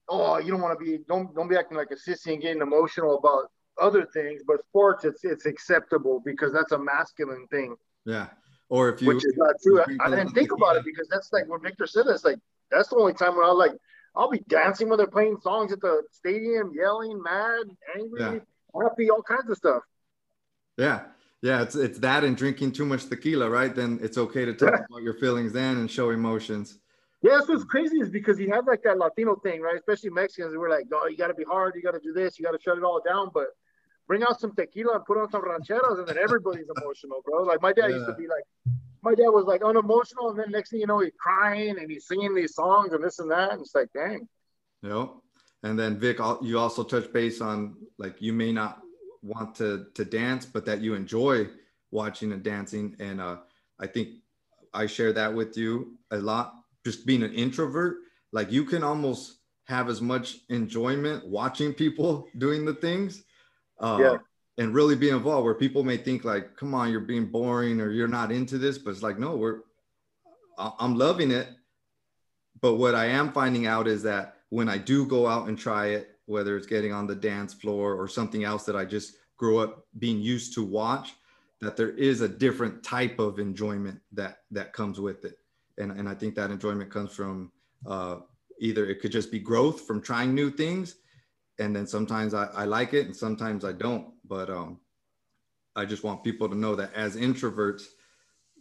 oh, 0.08 0.38
you 0.38 0.52
don't 0.52 0.60
want 0.60 0.78
to 0.78 0.84
be 0.84 0.98
don't 1.08 1.34
don't 1.34 1.48
be 1.48 1.56
acting 1.56 1.76
like 1.76 1.90
a 1.90 1.96
sissy 1.96 2.32
and 2.32 2.42
getting 2.42 2.62
emotional 2.62 3.18
about 3.18 3.50
other 3.80 4.06
things, 4.14 4.42
but 4.46 4.64
sports 4.68 5.04
it's 5.04 5.24
it's 5.24 5.46
acceptable 5.46 6.22
because 6.24 6.52
that's 6.52 6.72
a 6.72 6.78
masculine 6.78 7.46
thing. 7.50 7.74
Yeah. 8.06 8.28
Or 8.68 8.88
if 8.88 9.02
you 9.02 9.08
which 9.08 9.24
is 9.24 9.34
not 9.36 9.56
true. 9.62 9.80
I, 9.80 10.06
I 10.06 10.10
didn't 10.10 10.32
think 10.32 10.52
about 10.52 10.76
it 10.76 10.84
because 10.90 11.08
that's 11.10 11.32
like 11.32 11.48
what 11.48 11.62
Victor 11.62 11.86
said, 11.86 12.06
it's 12.06 12.24
like 12.24 12.38
that's 12.70 12.88
the 12.88 12.96
only 12.96 13.14
time 13.14 13.36
when 13.36 13.44
I 13.44 13.50
like 13.50 13.72
I'll 14.14 14.30
be 14.30 14.44
dancing 14.48 14.88
when 14.88 14.98
they're 14.98 15.06
playing 15.06 15.38
songs 15.42 15.72
at 15.72 15.80
the 15.80 16.02
stadium, 16.12 16.72
yelling, 16.74 17.20
mad, 17.22 17.64
angry, 17.96 18.20
yeah. 18.20 18.38
Happy, 18.80 19.10
all 19.10 19.22
kinds 19.22 19.50
of 19.50 19.56
stuff. 19.56 19.82
Yeah. 20.78 21.02
Yeah, 21.42 21.62
it's 21.62 21.74
it's 21.74 21.98
that 21.98 22.22
and 22.22 22.36
drinking 22.36 22.70
too 22.70 22.86
much 22.86 23.06
tequila, 23.06 23.50
right? 23.50 23.74
Then 23.74 23.98
it's 24.00 24.16
okay 24.16 24.44
to 24.44 24.54
talk 24.54 24.74
about 24.88 25.02
your 25.02 25.14
feelings 25.14 25.52
then 25.52 25.78
and 25.78 25.90
show 25.90 26.10
emotions. 26.10 26.78
Yeah, 27.20 27.36
that's 27.36 27.48
what's 27.48 27.64
crazy 27.64 27.98
is 27.98 28.10
because 28.10 28.38
he 28.38 28.48
has 28.48 28.64
like 28.64 28.82
that 28.84 28.98
Latino 28.98 29.34
thing, 29.36 29.60
right? 29.60 29.76
Especially 29.76 30.10
Mexicans, 30.10 30.56
we're 30.56 30.70
like, 30.70 30.86
no, 30.90 31.06
you 31.06 31.16
got 31.16 31.28
to 31.28 31.34
be 31.34 31.44
hard, 31.44 31.74
you 31.74 31.82
got 31.82 31.92
to 31.92 32.00
do 32.00 32.12
this, 32.12 32.38
you 32.38 32.44
got 32.44 32.52
to 32.52 32.60
shut 32.60 32.78
it 32.78 32.84
all 32.84 33.00
down. 33.04 33.30
But 33.34 33.46
bring 34.06 34.22
out 34.22 34.40
some 34.40 34.54
tequila 34.54 34.96
and 34.96 35.04
put 35.04 35.18
on 35.18 35.30
some 35.30 35.42
rancheros, 35.44 35.98
and 35.98 36.06
then 36.06 36.18
everybody's 36.18 36.66
emotional, 36.76 37.22
bro. 37.24 37.42
Like 37.42 37.60
my 37.60 37.72
dad 37.72 37.90
yeah. 37.90 37.96
used 37.96 38.06
to 38.06 38.14
be 38.14 38.28
like, 38.28 38.44
my 39.02 39.14
dad 39.14 39.30
was 39.30 39.44
like 39.44 39.62
unemotional, 39.64 40.30
and 40.30 40.38
then 40.38 40.50
next 40.52 40.70
thing 40.70 40.80
you 40.80 40.86
know, 40.86 41.00
he's 41.00 41.12
crying 41.18 41.76
and 41.78 41.90
he's 41.90 42.06
singing 42.06 42.36
these 42.36 42.54
songs 42.54 42.92
and 42.92 43.02
this 43.02 43.18
and 43.18 43.30
that, 43.32 43.52
and 43.52 43.60
it's 43.60 43.74
like, 43.74 43.88
dang. 43.92 44.28
Yep. 44.82 45.10
And 45.62 45.78
then 45.78 45.98
Vic, 45.98 46.18
you 46.42 46.58
also 46.58 46.82
touch 46.82 47.12
base 47.12 47.40
on 47.40 47.76
like 47.98 48.20
you 48.20 48.32
may 48.32 48.52
not 48.52 48.82
want 49.22 49.54
to 49.56 49.86
to 49.94 50.04
dance, 50.04 50.44
but 50.44 50.64
that 50.66 50.80
you 50.80 50.94
enjoy 50.94 51.48
watching 51.90 52.32
and 52.32 52.42
dancing, 52.42 52.96
and 52.98 53.20
uh, 53.20 53.36
I 53.78 53.86
think 53.86 54.08
I 54.74 54.86
share 54.86 55.12
that 55.12 55.32
with 55.32 55.56
you 55.56 55.98
a 56.10 56.16
lot 56.16 56.62
just 56.84 57.06
being 57.06 57.22
an 57.22 57.32
introvert, 57.32 57.98
like 58.32 58.50
you 58.50 58.64
can 58.64 58.82
almost 58.82 59.38
have 59.64 59.88
as 59.88 60.00
much 60.00 60.38
enjoyment 60.48 61.26
watching 61.26 61.72
people 61.72 62.26
doing 62.38 62.64
the 62.64 62.74
things 62.74 63.24
uh, 63.80 63.98
yeah. 64.00 64.16
and 64.58 64.74
really 64.74 64.96
be 64.96 65.10
involved 65.10 65.44
where 65.44 65.54
people 65.54 65.82
may 65.82 65.96
think 65.96 66.24
like, 66.24 66.56
come 66.56 66.74
on, 66.74 66.90
you're 66.90 67.00
being 67.00 67.26
boring 67.26 67.80
or 67.80 67.90
you're 67.90 68.08
not 68.08 68.32
into 68.32 68.58
this, 68.58 68.78
but 68.78 68.90
it's 68.90 69.02
like, 69.02 69.18
no, 69.18 69.36
we're, 69.36 69.60
I'm 70.58 70.96
loving 70.96 71.30
it. 71.30 71.48
But 72.60 72.74
what 72.74 72.94
I 72.94 73.06
am 73.06 73.32
finding 73.32 73.66
out 73.66 73.88
is 73.88 74.02
that 74.02 74.36
when 74.52 74.68
I 74.68 74.76
do 74.76 75.06
go 75.06 75.26
out 75.26 75.48
and 75.48 75.58
try 75.58 75.86
it, 75.86 76.18
whether 76.26 76.58
it's 76.58 76.66
getting 76.66 76.92
on 76.92 77.06
the 77.06 77.14
dance 77.14 77.54
floor 77.54 77.94
or 77.94 78.06
something 78.06 78.44
else 78.44 78.64
that 78.64 78.76
I 78.76 78.84
just 78.84 79.14
grew 79.38 79.56
up 79.56 79.86
being 79.98 80.20
used 80.20 80.52
to 80.52 80.62
watch, 80.62 81.14
that 81.62 81.74
there 81.74 81.92
is 81.92 82.20
a 82.20 82.28
different 82.28 82.82
type 82.82 83.18
of 83.18 83.38
enjoyment 83.38 83.98
that 84.12 84.40
that 84.50 84.74
comes 84.74 85.00
with 85.00 85.24
it. 85.24 85.38
And, 85.78 85.90
and 85.92 86.06
I 86.06 86.14
think 86.14 86.34
that 86.34 86.50
enjoyment 86.50 86.90
comes 86.90 87.14
from 87.14 87.50
uh, 87.86 88.16
either 88.60 88.84
it 88.84 89.00
could 89.00 89.10
just 89.10 89.32
be 89.32 89.38
growth 89.38 89.86
from 89.86 90.02
trying 90.02 90.34
new 90.34 90.50
things. 90.50 90.96
And 91.58 91.74
then 91.74 91.86
sometimes 91.86 92.34
I, 92.34 92.44
I 92.48 92.66
like 92.66 92.92
it 92.92 93.06
and 93.06 93.16
sometimes 93.16 93.64
I 93.64 93.72
don't. 93.72 94.12
But 94.28 94.50
um, 94.50 94.80
I 95.74 95.86
just 95.86 96.04
want 96.04 96.24
people 96.24 96.46
to 96.50 96.54
know 96.54 96.74
that 96.74 96.92
as 96.92 97.16
introverts, 97.16 97.84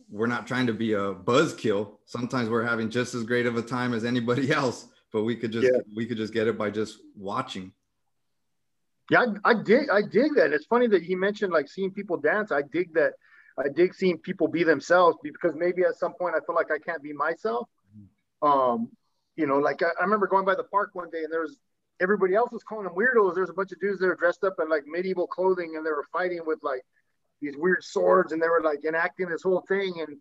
we're 0.10 0.28
not 0.28 0.48
trying 0.48 0.68
to 0.68 0.74
be 0.74 0.94
a 0.94 1.14
buzzkill. 1.14 1.98
Sometimes 2.06 2.50
we're 2.50 2.64
having 2.64 2.90
just 2.90 3.14
as 3.14 3.24
great 3.24 3.46
of 3.46 3.58
a 3.58 3.62
time 3.62 3.94
as 3.94 4.06
anybody 4.06 4.52
else, 4.54 4.88
but 5.12 5.24
we 5.24 5.36
could 5.36 5.52
just 5.52 5.66
yeah. 5.66 5.82
we 5.96 6.06
could 6.06 6.18
just 6.18 6.34
get 6.34 6.48
it 6.48 6.58
by 6.58 6.70
just 6.70 7.00
watching. 7.16 7.74
Yeah, 9.10 9.26
I, 9.44 9.52
I 9.52 9.54
dig 9.64 9.90
I 9.90 10.02
dig 10.02 10.36
that. 10.36 10.54
It's 10.54 10.66
funny 10.66 10.88
that 10.88 11.04
he 11.04 11.16
mentioned 11.16 11.52
like 11.52 11.70
seeing 11.70 11.92
people 11.92 12.18
dance. 12.18 12.52
I 12.52 12.62
dig 12.62 12.94
that. 12.94 13.14
I 13.58 13.68
dig 13.68 13.94
seeing 13.94 14.18
people 14.18 14.48
be 14.48 14.64
themselves 14.64 15.18
because 15.22 15.54
maybe 15.56 15.84
at 15.84 15.96
some 15.96 16.14
point 16.14 16.36
I 16.36 16.40
feel 16.46 16.56
like 16.56 16.72
I 16.72 16.80
can't 16.80 17.04
be 17.04 17.14
myself. 17.14 17.68
Um, 18.42 18.90
you 19.36 19.46
know, 19.46 19.58
like 19.58 19.84
I, 19.84 19.88
I 20.00 20.04
remember 20.04 20.28
going 20.28 20.46
by 20.46 20.56
the 20.56 20.64
park 20.64 20.92
one 20.94 21.10
day 21.10 21.24
and 21.24 21.32
there 21.32 21.42
was 21.42 21.58
everybody 22.02 22.34
else 22.34 22.52
was 22.52 22.64
calling 22.64 22.86
them 22.86 22.96
weirdos. 22.96 23.36
There's 23.36 23.50
a 23.50 23.54
bunch 23.54 23.72
of 23.72 23.80
dudes 23.80 24.00
that 24.00 24.08
are 24.08 24.16
dressed 24.16 24.44
up 24.44 24.56
in 24.62 24.70
like 24.70 24.84
medieval 24.88 25.28
clothing 25.28 25.76
and 25.76 25.86
they 25.86 25.92
were 25.92 26.06
fighting 26.12 26.42
with 26.46 26.60
like 26.64 26.82
these 27.42 27.56
weird 27.58 27.84
swords 27.84 28.32
and 28.32 28.42
they 28.42 28.48
were 28.48 28.62
like 28.64 28.86
enacting 28.86 29.30
this 29.30 29.44
whole 29.44 29.64
thing 29.68 30.00
and 30.00 30.18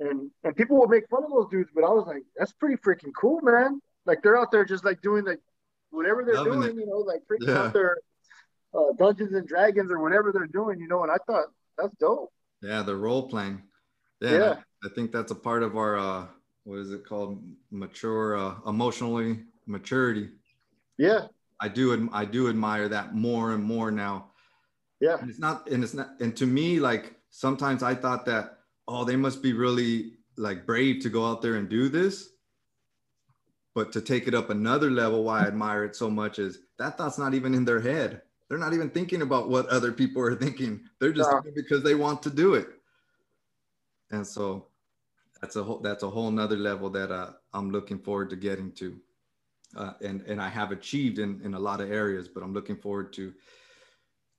and 0.00 0.30
and 0.42 0.56
people 0.56 0.78
would 0.78 0.90
make 0.90 1.08
fun 1.08 1.24
of 1.24 1.30
those 1.30 1.48
dudes, 1.50 1.70
but 1.74 1.84
I 1.84 1.90
was 1.90 2.06
like, 2.06 2.24
that's 2.36 2.52
pretty 2.52 2.76
freaking 2.76 3.12
cool, 3.18 3.40
man. 3.42 3.80
Like 4.06 4.22
they're 4.22 4.38
out 4.38 4.50
there 4.50 4.64
just 4.64 4.84
like 4.84 5.00
doing 5.02 5.24
like 5.24 5.40
whatever 5.90 6.24
they're 6.24 6.34
Loving 6.34 6.60
doing, 6.60 6.70
it. 6.70 6.80
you 6.80 6.86
know, 6.86 6.98
like 6.98 7.20
freaking 7.30 7.48
yeah. 7.48 7.62
out 7.62 7.72
there 7.72 7.98
uh, 8.74 8.92
Dungeons 8.98 9.34
and 9.34 9.46
Dragons 9.46 9.90
or 9.90 10.00
whatever 10.00 10.32
they're 10.32 10.46
doing, 10.46 10.80
you 10.80 10.88
know. 10.88 11.02
And 11.02 11.12
I 11.12 11.16
thought 11.26 11.46
that's 11.78 11.94
dope. 12.00 12.32
Yeah, 12.62 12.82
the 12.82 12.96
role 12.96 13.28
playing. 13.28 13.62
Yeah, 14.20 14.30
yeah. 14.30 14.54
I, 14.84 14.86
I, 14.86 14.94
think 14.94 15.12
that's 15.12 15.32
a 15.32 15.36
part 15.36 15.62
of 15.62 15.76
our 15.76 15.98
uh, 15.98 16.26
what 16.64 16.78
is 16.78 16.92
it 16.92 17.04
called? 17.06 17.42
Mature, 17.70 18.36
uh, 18.36 18.54
emotionally 18.66 19.40
maturity. 19.66 20.30
Yeah, 20.98 21.26
I 21.60 21.68
do. 21.68 22.08
I 22.12 22.24
do 22.24 22.48
admire 22.48 22.88
that 22.88 23.14
more 23.14 23.52
and 23.52 23.62
more 23.62 23.90
now 23.90 24.32
yeah. 25.02 25.18
And 25.20 25.28
it's 25.28 25.40
not, 25.40 25.68
and 25.68 25.82
it's 25.82 25.94
not, 25.94 26.12
and 26.20 26.34
to 26.36 26.46
me, 26.46 26.78
like 26.78 27.16
sometimes 27.30 27.82
I 27.82 27.92
thought 27.92 28.24
that, 28.26 28.58
oh, 28.86 29.04
they 29.04 29.16
must 29.16 29.42
be 29.42 29.52
really 29.52 30.12
like 30.36 30.64
brave 30.64 31.02
to 31.02 31.08
go 31.08 31.26
out 31.26 31.42
there 31.42 31.56
and 31.56 31.68
do 31.68 31.88
this. 31.88 32.28
But 33.74 33.92
to 33.92 34.00
take 34.00 34.28
it 34.28 34.34
up 34.34 34.50
another 34.50 34.90
level, 34.90 35.24
why 35.24 35.40
I 35.40 35.46
admire 35.46 35.84
it 35.84 35.96
so 35.96 36.10
much 36.10 36.38
is 36.38 36.58
that 36.78 36.98
thought's 36.98 37.18
not 37.18 37.34
even 37.34 37.54
in 37.54 37.64
their 37.64 37.80
head. 37.80 38.22
They're 38.48 38.58
not 38.58 38.74
even 38.74 38.90
thinking 38.90 39.22
about 39.22 39.48
what 39.48 39.66
other 39.68 39.92
people 39.92 40.20
are 40.22 40.34
thinking. 40.34 40.82
They're 40.98 41.12
just 41.12 41.30
yeah. 41.32 41.50
because 41.54 41.82
they 41.82 41.94
want 41.94 42.22
to 42.24 42.30
do 42.30 42.54
it. 42.54 42.68
And 44.10 44.26
so 44.26 44.66
that's 45.40 45.56
a 45.56 45.62
whole 45.62 45.78
that's 45.78 46.02
a 46.02 46.10
whole 46.10 46.30
nother 46.30 46.56
level 46.56 46.90
that 46.90 47.10
uh, 47.10 47.30
I'm 47.54 47.70
looking 47.70 47.98
forward 47.98 48.28
to 48.30 48.36
getting 48.36 48.72
to. 48.72 49.00
Uh, 49.74 49.92
and 50.02 50.20
and 50.22 50.40
I 50.40 50.50
have 50.50 50.70
achieved 50.70 51.18
in 51.18 51.40
in 51.42 51.54
a 51.54 51.58
lot 51.58 51.80
of 51.80 51.90
areas, 51.90 52.28
but 52.28 52.42
I'm 52.42 52.52
looking 52.52 52.76
forward 52.76 53.12
to 53.14 53.32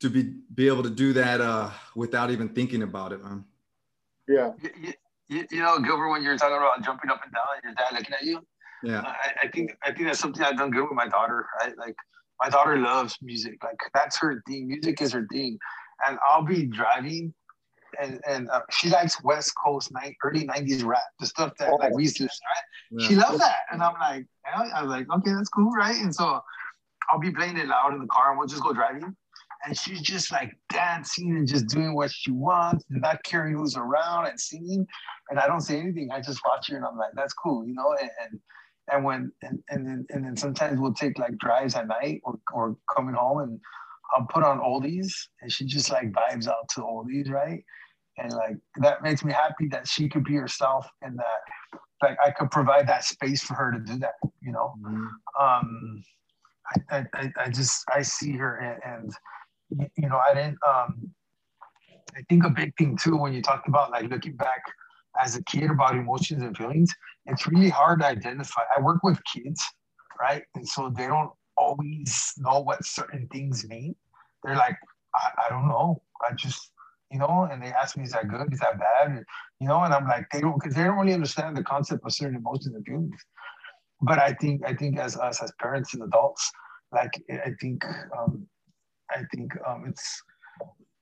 to 0.02 0.10
be 0.10 0.36
be 0.54 0.68
able 0.68 0.84
to 0.84 0.92
do 0.92 1.14
that 1.14 1.42
uh, 1.42 1.72
without 1.96 2.30
even 2.30 2.50
thinking 2.50 2.84
about 2.84 3.14
it, 3.14 3.24
man. 3.24 3.44
Yeah. 4.28 4.52
You, 4.62 4.94
you, 5.28 5.48
you, 5.50 5.62
know, 5.62 5.80
Gilbert, 5.80 6.10
when 6.10 6.24
you're 6.24 6.38
talking 6.38 6.58
about 6.58 6.84
jumping 6.84 7.10
up 7.10 7.22
and 7.24 7.34
down, 7.34 7.44
your 7.64 7.74
dad 7.74 7.94
looking 7.94 8.14
at 8.14 8.24
you. 8.24 8.46
Yeah. 8.84 9.02
I, 9.02 9.46
I, 9.46 9.48
think 9.48 9.76
I 9.84 9.92
think 9.92 10.08
that's 10.08 10.20
something 10.20 10.44
I've 10.44 10.58
done 10.58 10.72
good 10.72 10.84
with 10.84 10.94
my 10.94 11.08
daughter. 11.08 11.46
Right? 11.62 11.78
Like 11.78 11.96
my 12.42 12.50
daughter 12.50 12.78
loves 12.78 13.18
music. 13.22 13.64
Like 13.64 13.78
that's 13.94 14.18
her 14.20 14.44
thing. 14.48 14.68
Music 14.68 15.02
is 15.02 15.14
her 15.14 15.28
thing. 15.32 15.58
And 16.06 16.18
I'll 16.28 16.44
be 16.44 16.66
driving, 16.66 17.34
and 18.02 18.20
and 18.28 18.50
uh, 18.50 18.62
she 18.72 18.90
likes 18.90 19.24
West 19.24 19.54
Coast 19.64 19.92
night 19.94 20.18
early 20.24 20.46
'90s 20.46 20.84
rap, 20.84 21.02
the 21.20 21.26
stuff 21.26 21.54
that 21.60 21.72
like 21.80 21.94
we 21.94 22.04
used 22.04 22.18
to. 22.18 22.24
Right? 22.24 22.32
Yeah. 22.92 23.08
She 23.08 23.16
loves 23.16 23.40
that, 23.40 23.60
and 23.72 23.82
I'm 23.82 23.94
like, 24.00 24.26
yeah. 24.46 24.70
I 24.76 24.82
was 24.82 24.90
like, 24.90 25.08
okay, 25.18 25.32
that's 25.34 25.50
cool, 25.50 25.72
right? 25.72 25.96
And 25.96 26.14
so 26.14 26.42
I'll 27.10 27.20
be 27.20 27.32
playing 27.32 27.58
it 27.58 27.68
loud 27.68 27.94
in 27.94 28.00
the 28.00 28.08
car, 28.08 28.32
and 28.32 28.40
we'll 28.40 28.48
just 28.48 28.64
go 28.64 28.74
driving 28.74 29.16
and 29.66 29.78
she's 29.78 30.02
just 30.02 30.32
like 30.32 30.52
dancing 30.70 31.38
and 31.38 31.48
just 31.48 31.68
doing 31.68 31.96
what 31.96 32.12
she 32.12 32.32
wants 32.32 32.84
and 32.90 33.02
not 33.02 33.24
caring 33.24 33.56
who's 33.56 33.78
around 33.78 34.28
and 34.28 34.40
singing. 34.40 34.86
And 35.30 35.40
I 35.40 35.48
don't 35.48 35.62
say 35.62 35.80
anything. 35.80 36.10
I 36.12 36.20
just 36.20 36.42
watch 36.46 36.70
her 36.70 36.76
and 36.76 36.86
I'm 36.86 36.98
like, 36.98 37.12
that's 37.16 37.34
cool, 37.34 37.66
you 37.66 37.74
know. 37.74 37.96
And 38.00 38.10
and, 38.22 38.40
and 38.92 39.04
when 39.04 39.32
and, 39.42 39.64
and 39.70 39.88
then 39.88 40.06
and 40.10 40.26
then 40.26 40.36
sometimes 40.36 40.80
we'll 40.80 40.94
take 40.94 41.18
like 41.20 41.38
drives 41.38 41.76
at 41.76 41.88
night 41.88 42.22
or 42.24 42.40
or 42.54 42.78
coming 42.96 43.16
home 43.16 43.40
and 43.40 43.60
I'll 44.16 44.28
put 44.28 44.44
on 44.44 44.60
oldies 44.60 45.12
and 45.42 45.52
she 45.52 45.66
just 45.66 45.90
like 45.90 46.12
vibes 46.12 46.48
out 46.48 46.70
to 46.76 46.82
oldies, 46.82 47.30
right? 47.30 47.64
And 48.18 48.32
like 48.32 48.58
that 48.78 49.02
makes 49.02 49.24
me 49.24 49.34
happy 49.34 49.68
that 49.70 49.88
she 49.88 50.08
could 50.10 50.24
be 50.24 50.36
herself 50.36 50.88
and 51.02 51.18
that 51.18 51.80
like 52.02 52.18
I 52.24 52.32
could 52.32 52.52
provide 52.52 52.88
that 52.88 53.06
space 53.06 53.42
for 53.44 53.56
her 53.56 53.72
to 53.72 53.80
do 53.80 53.98
that, 54.00 54.14
you 54.42 54.52
know. 54.52 54.74
Mm-hmm. 54.86 55.44
Um 55.44 56.04
I, 56.90 57.06
I, 57.14 57.32
I 57.38 57.50
just 57.50 57.84
I 57.94 58.02
see 58.02 58.34
her 58.38 58.58
and, 58.58 58.82
and 58.84 59.14
you 59.98 60.10
know, 60.10 60.20
I 60.30 60.34
didn't. 60.34 60.58
Um, 60.68 61.10
I 62.16 62.22
think 62.30 62.44
a 62.46 62.50
big 62.50 62.76
thing 62.78 62.96
too 62.96 63.18
when 63.18 63.34
you 63.34 63.42
talked 63.42 63.68
about 63.68 63.92
like 63.92 64.10
looking 64.10 64.36
back 64.36 64.62
as 65.22 65.36
a 65.36 65.44
kid 65.44 65.70
about 65.70 65.96
emotions 65.96 66.44
and 66.44 66.56
feelings, 66.56 66.94
it's 67.26 67.48
really 67.48 67.70
hard 67.70 68.00
to 68.02 68.08
identify. 68.08 68.62
I 68.76 68.82
work 68.82 69.04
with 69.04 69.20
kids, 69.34 69.64
right, 70.20 70.44
and 70.56 70.68
so 70.68 70.92
they 70.96 71.08
don't 71.08 71.32
always 71.58 72.34
know 72.38 72.62
what 72.62 72.86
certain 72.86 73.28
things 73.32 73.68
mean. 73.68 73.96
They're 74.44 74.56
like, 74.56 74.78
I, 75.16 75.46
I 75.46 75.50
don't 75.50 75.68
know. 75.68 76.02
I 76.28 76.34
just 76.34 76.72
you 77.12 77.20
know, 77.20 77.48
and 77.52 77.62
they 77.62 77.68
ask 77.68 77.96
me, 77.96 78.04
is 78.04 78.12
that 78.12 78.28
good? 78.28 78.52
Is 78.52 78.60
that 78.62 78.80
bad? 78.80 79.12
And, 79.12 79.26
you 79.60 79.68
know, 79.68 79.84
and 79.84 79.94
I'm 79.94 80.08
like, 80.08 80.26
they 80.32 80.42
don't, 80.42 80.60
because 80.60 80.76
they 80.76 80.84
don't 80.84 80.98
really 80.98 81.14
understand 81.14 81.56
the 81.56 81.64
concept 81.64 82.04
of 82.04 82.12
certain 82.12 82.38
emotions 82.38 82.74
and 82.74 82.84
feelings. 82.84 83.22
But 84.02 84.18
I 84.18 84.34
think, 84.34 84.64
I 84.66 84.74
think 84.74 84.98
as 84.98 85.16
us 85.16 85.42
as 85.44 85.54
parents 85.62 85.94
and 85.94 86.02
adults, 86.02 86.52
like 86.92 87.12
I 87.32 87.52
think 87.62 87.86
um, 88.18 88.48
I 89.12 89.24
think 89.34 89.52
um, 89.68 89.86
it's 89.88 90.22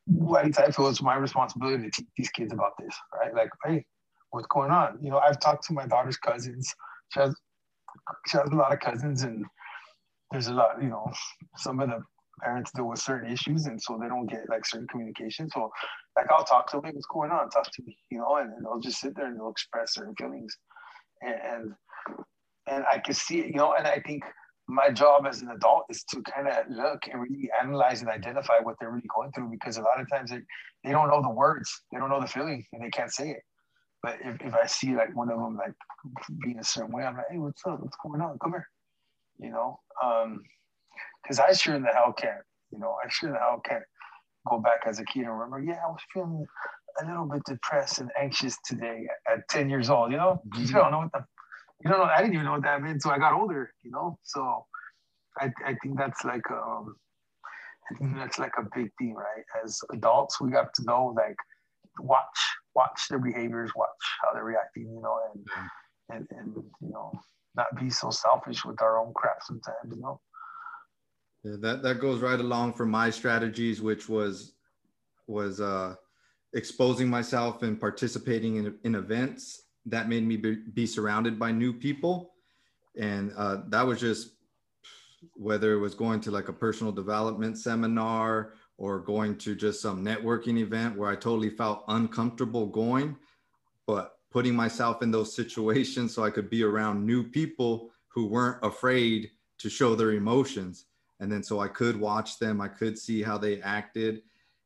like 0.07 0.59
I 0.59 0.71
feel 0.71 0.87
it's 0.87 1.01
my 1.01 1.15
responsibility 1.15 1.83
to 1.83 1.91
teach 1.91 2.07
these 2.17 2.29
kids 2.29 2.53
about 2.53 2.73
this, 2.79 2.95
right? 3.17 3.33
Like, 3.33 3.49
hey, 3.65 3.85
what's 4.31 4.47
going 4.47 4.71
on? 4.71 4.97
You 5.01 5.11
know, 5.11 5.19
I've 5.19 5.39
talked 5.39 5.65
to 5.67 5.73
my 5.73 5.85
daughter's 5.85 6.17
cousins. 6.17 6.73
She 7.13 7.19
has 7.19 7.35
she 8.27 8.37
has 8.37 8.49
a 8.49 8.55
lot 8.55 8.73
of 8.73 8.79
cousins, 8.79 9.23
and 9.23 9.45
there's 10.31 10.47
a 10.47 10.53
lot. 10.53 10.81
You 10.81 10.89
know, 10.89 11.11
some 11.57 11.79
of 11.79 11.89
the 11.89 12.01
parents 12.41 12.71
deal 12.71 12.87
with 12.87 12.99
certain 12.99 13.31
issues, 13.31 13.67
and 13.67 13.81
so 13.81 13.99
they 14.01 14.07
don't 14.07 14.27
get 14.27 14.49
like 14.49 14.65
certain 14.65 14.87
communication. 14.87 15.49
So, 15.49 15.69
like, 16.15 16.31
I'll 16.31 16.45
talk 16.45 16.71
to 16.71 16.81
them. 16.81 16.91
What's 16.93 17.05
going 17.07 17.31
on? 17.31 17.49
Talk 17.49 17.71
to 17.71 17.83
me. 17.85 17.97
You 18.09 18.19
know, 18.19 18.37
and, 18.37 18.51
and 18.53 18.65
they'll 18.65 18.79
just 18.79 18.99
sit 18.99 19.15
there 19.15 19.27
and 19.27 19.37
they'll 19.37 19.51
express 19.51 19.93
certain 19.93 20.15
feelings, 20.15 20.55
and 21.21 21.35
and, 21.35 21.73
and 22.67 22.85
I 22.91 22.99
can 22.99 23.13
see 23.13 23.39
it. 23.39 23.47
You 23.47 23.55
know, 23.57 23.75
and 23.77 23.85
I 23.85 23.99
think 23.99 24.23
my 24.67 24.89
job 24.89 25.25
as 25.27 25.41
an 25.41 25.49
adult 25.49 25.83
is 25.89 26.03
to 26.05 26.21
kind 26.21 26.47
of 26.47 26.55
look 26.69 27.07
and 27.11 27.21
really 27.21 27.49
analyze 27.61 28.01
and 28.01 28.09
identify 28.09 28.59
what 28.61 28.75
they're 28.79 28.91
really 28.91 29.09
going 29.13 29.31
through 29.33 29.49
because 29.49 29.77
a 29.77 29.81
lot 29.81 29.99
of 29.99 30.09
times 30.09 30.31
they, 30.31 30.39
they 30.83 30.91
don't 30.91 31.09
know 31.09 31.21
the 31.21 31.29
words, 31.29 31.81
they 31.91 31.99
don't 31.99 32.09
know 32.09 32.21
the 32.21 32.27
feeling, 32.27 32.63
and 32.71 32.81
they 32.81 32.89
can't 32.89 33.11
say 33.11 33.31
it. 33.31 33.41
But 34.03 34.17
if, 34.23 34.41
if 34.41 34.53
I 34.53 34.65
see 34.65 34.95
like 34.95 35.15
one 35.15 35.29
of 35.29 35.39
them 35.39 35.57
like 35.57 35.73
being 36.43 36.59
a 36.59 36.63
certain 36.63 36.91
way, 36.91 37.03
I'm 37.03 37.15
like, 37.15 37.25
hey, 37.29 37.37
what's 37.37 37.61
up? 37.65 37.79
What's 37.79 37.97
going 38.03 38.21
on? 38.21 38.39
Come 38.39 38.51
here. 38.51 38.67
You 39.39 39.51
know, 39.51 39.79
because 41.23 41.39
um, 41.39 41.45
I 41.47 41.53
sure 41.53 41.75
in 41.75 41.83
the 41.83 41.89
hell 41.89 42.13
can't. 42.13 42.43
You 42.71 42.79
know, 42.79 42.95
I 43.03 43.09
sure 43.09 43.29
in 43.29 43.33
the 43.33 43.39
hell 43.39 43.61
can't 43.67 43.83
go 44.47 44.59
back 44.59 44.81
as 44.85 44.99
a 44.99 45.05
kid 45.05 45.21
and 45.21 45.31
remember. 45.31 45.61
Yeah, 45.61 45.79
I 45.85 45.89
was 45.89 45.99
feeling 46.13 46.45
a 47.01 47.05
little 47.05 47.25
bit 47.25 47.41
depressed 47.45 47.99
and 47.99 48.09
anxious 48.19 48.57
today 48.65 49.07
at 49.31 49.47
10 49.49 49.69
years 49.69 49.89
old. 49.89 50.11
You 50.11 50.17
know, 50.17 50.41
mm-hmm. 50.47 50.61
you 50.61 50.67
don't 50.73 50.91
know 50.91 50.99
what 50.99 51.11
the 51.11 51.25
you 51.83 51.89
know, 51.89 52.03
I 52.03 52.19
didn't 52.21 52.33
even 52.33 52.45
know 52.45 52.53
what 52.53 52.63
that 52.63 52.81
meant 52.81 52.95
until 52.95 53.11
I 53.11 53.17
got 53.17 53.33
older, 53.33 53.73
you 53.83 53.91
know? 53.91 54.19
So 54.23 54.65
I, 55.39 55.51
I 55.65 55.75
think 55.81 55.97
that's 55.97 56.23
like, 56.23 56.49
um, 56.51 56.95
I 57.89 57.97
think 57.97 58.15
that's 58.15 58.37
like 58.37 58.53
a 58.57 58.67
big 58.75 58.91
thing, 58.97 59.15
right? 59.15 59.43
As 59.63 59.79
adults, 59.91 60.39
we 60.39 60.51
have 60.51 60.71
to 60.73 60.83
know, 60.83 61.13
like, 61.15 61.35
watch, 61.99 62.25
watch 62.75 63.07
their 63.09 63.19
behaviors, 63.19 63.71
watch 63.75 63.89
how 64.21 64.33
they're 64.33 64.43
reacting, 64.43 64.83
you 64.83 65.01
know, 65.01 65.19
and, 65.33 65.45
and, 66.09 66.27
and, 66.31 66.55
you 66.55 66.89
know, 66.89 67.11
not 67.55 67.67
be 67.79 67.89
so 67.89 68.09
selfish 68.09 68.63
with 68.63 68.81
our 68.81 68.97
own 68.97 69.13
crap 69.13 69.43
sometimes, 69.43 69.93
you 69.93 70.01
know? 70.01 70.19
Yeah, 71.43 71.55
that, 71.61 71.83
that 71.83 71.99
goes 71.99 72.21
right 72.21 72.39
along 72.39 72.73
for 72.73 72.85
my 72.85 73.09
strategies, 73.09 73.81
which 73.81 74.07
was, 74.07 74.53
was, 75.27 75.59
uh, 75.59 75.95
exposing 76.53 77.09
myself 77.09 77.63
and 77.63 77.79
participating 77.79 78.57
in, 78.57 78.77
in 78.83 78.95
events 78.95 79.63
that 79.85 80.09
made 80.09 80.23
me 80.23 80.35
be, 80.37 80.55
be 80.73 80.85
surrounded 80.85 81.39
by 81.39 81.51
new 81.51 81.71
people 81.71 82.31
and 82.97 83.31
uh, 83.37 83.57
that 83.69 83.85
was 83.85 83.99
just 83.99 84.31
whether 85.35 85.73
it 85.73 85.79
was 85.79 85.95
going 85.95 86.19
to 86.19 86.31
like 86.31 86.49
a 86.49 86.53
personal 86.53 86.91
development 86.91 87.57
seminar 87.57 88.53
or 88.81 88.99
going 88.99 89.37
to 89.37 89.55
just 89.55 89.81
some 89.81 90.03
networking 90.03 90.57
event 90.59 90.97
where 90.97 91.09
i 91.09 91.15
totally 91.15 91.49
felt 91.49 91.83
uncomfortable 91.87 92.65
going 92.65 93.15
but 93.87 94.13
putting 94.31 94.55
myself 94.55 95.01
in 95.01 95.11
those 95.11 95.35
situations 95.35 96.13
so 96.13 96.23
i 96.23 96.29
could 96.29 96.49
be 96.49 96.63
around 96.63 97.05
new 97.05 97.23
people 97.23 97.91
who 98.13 98.27
weren't 98.27 98.63
afraid 98.63 99.29
to 99.61 99.69
show 99.69 99.95
their 99.95 100.11
emotions. 100.11 100.85
And 101.19 101.31
then 101.31 101.43
so 101.43 101.59
I 101.59 101.67
could 101.67 101.99
watch 101.99 102.39
them, 102.39 102.61
I 102.61 102.67
could 102.67 102.97
see 102.97 103.21
how 103.21 103.37
they 103.37 103.61
acted, 103.61 104.23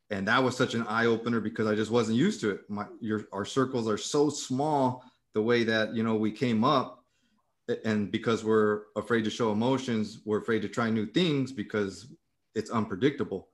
and 0.09 0.27
that 0.27 0.41
was 0.43 0.55
such 0.55 0.73
an 0.73 0.83
eye 0.87 1.05
opener 1.05 1.41
because 1.41 1.67
I 1.67 1.75
just 1.75 1.91
wasn't 1.91 2.17
used 2.17 2.39
to 2.41 2.51
it. 2.51 2.69
My 2.69 2.85
your 3.01 3.25
our 3.33 3.43
circles 3.43 3.89
are 3.89 3.97
so 3.97 4.29
small 4.29 5.03
the 5.33 5.41
way 5.41 5.63
that 5.63 5.95
you 5.95 6.03
know 6.03 6.15
we 6.15 6.31
came 6.31 6.63
up 6.63 7.03
and 7.83 8.11
because 8.11 8.45
we're 8.45 8.83
afraid 8.95 9.23
to 9.23 9.31
show 9.31 9.51
emotions 9.51 10.19
we're 10.23 10.39
afraid 10.39 10.61
to 10.61 10.69
try 10.69 10.87
new 10.91 11.07
things 11.07 11.51
because 11.51 12.13
it's 12.53 12.69
unpredictable 12.69 13.49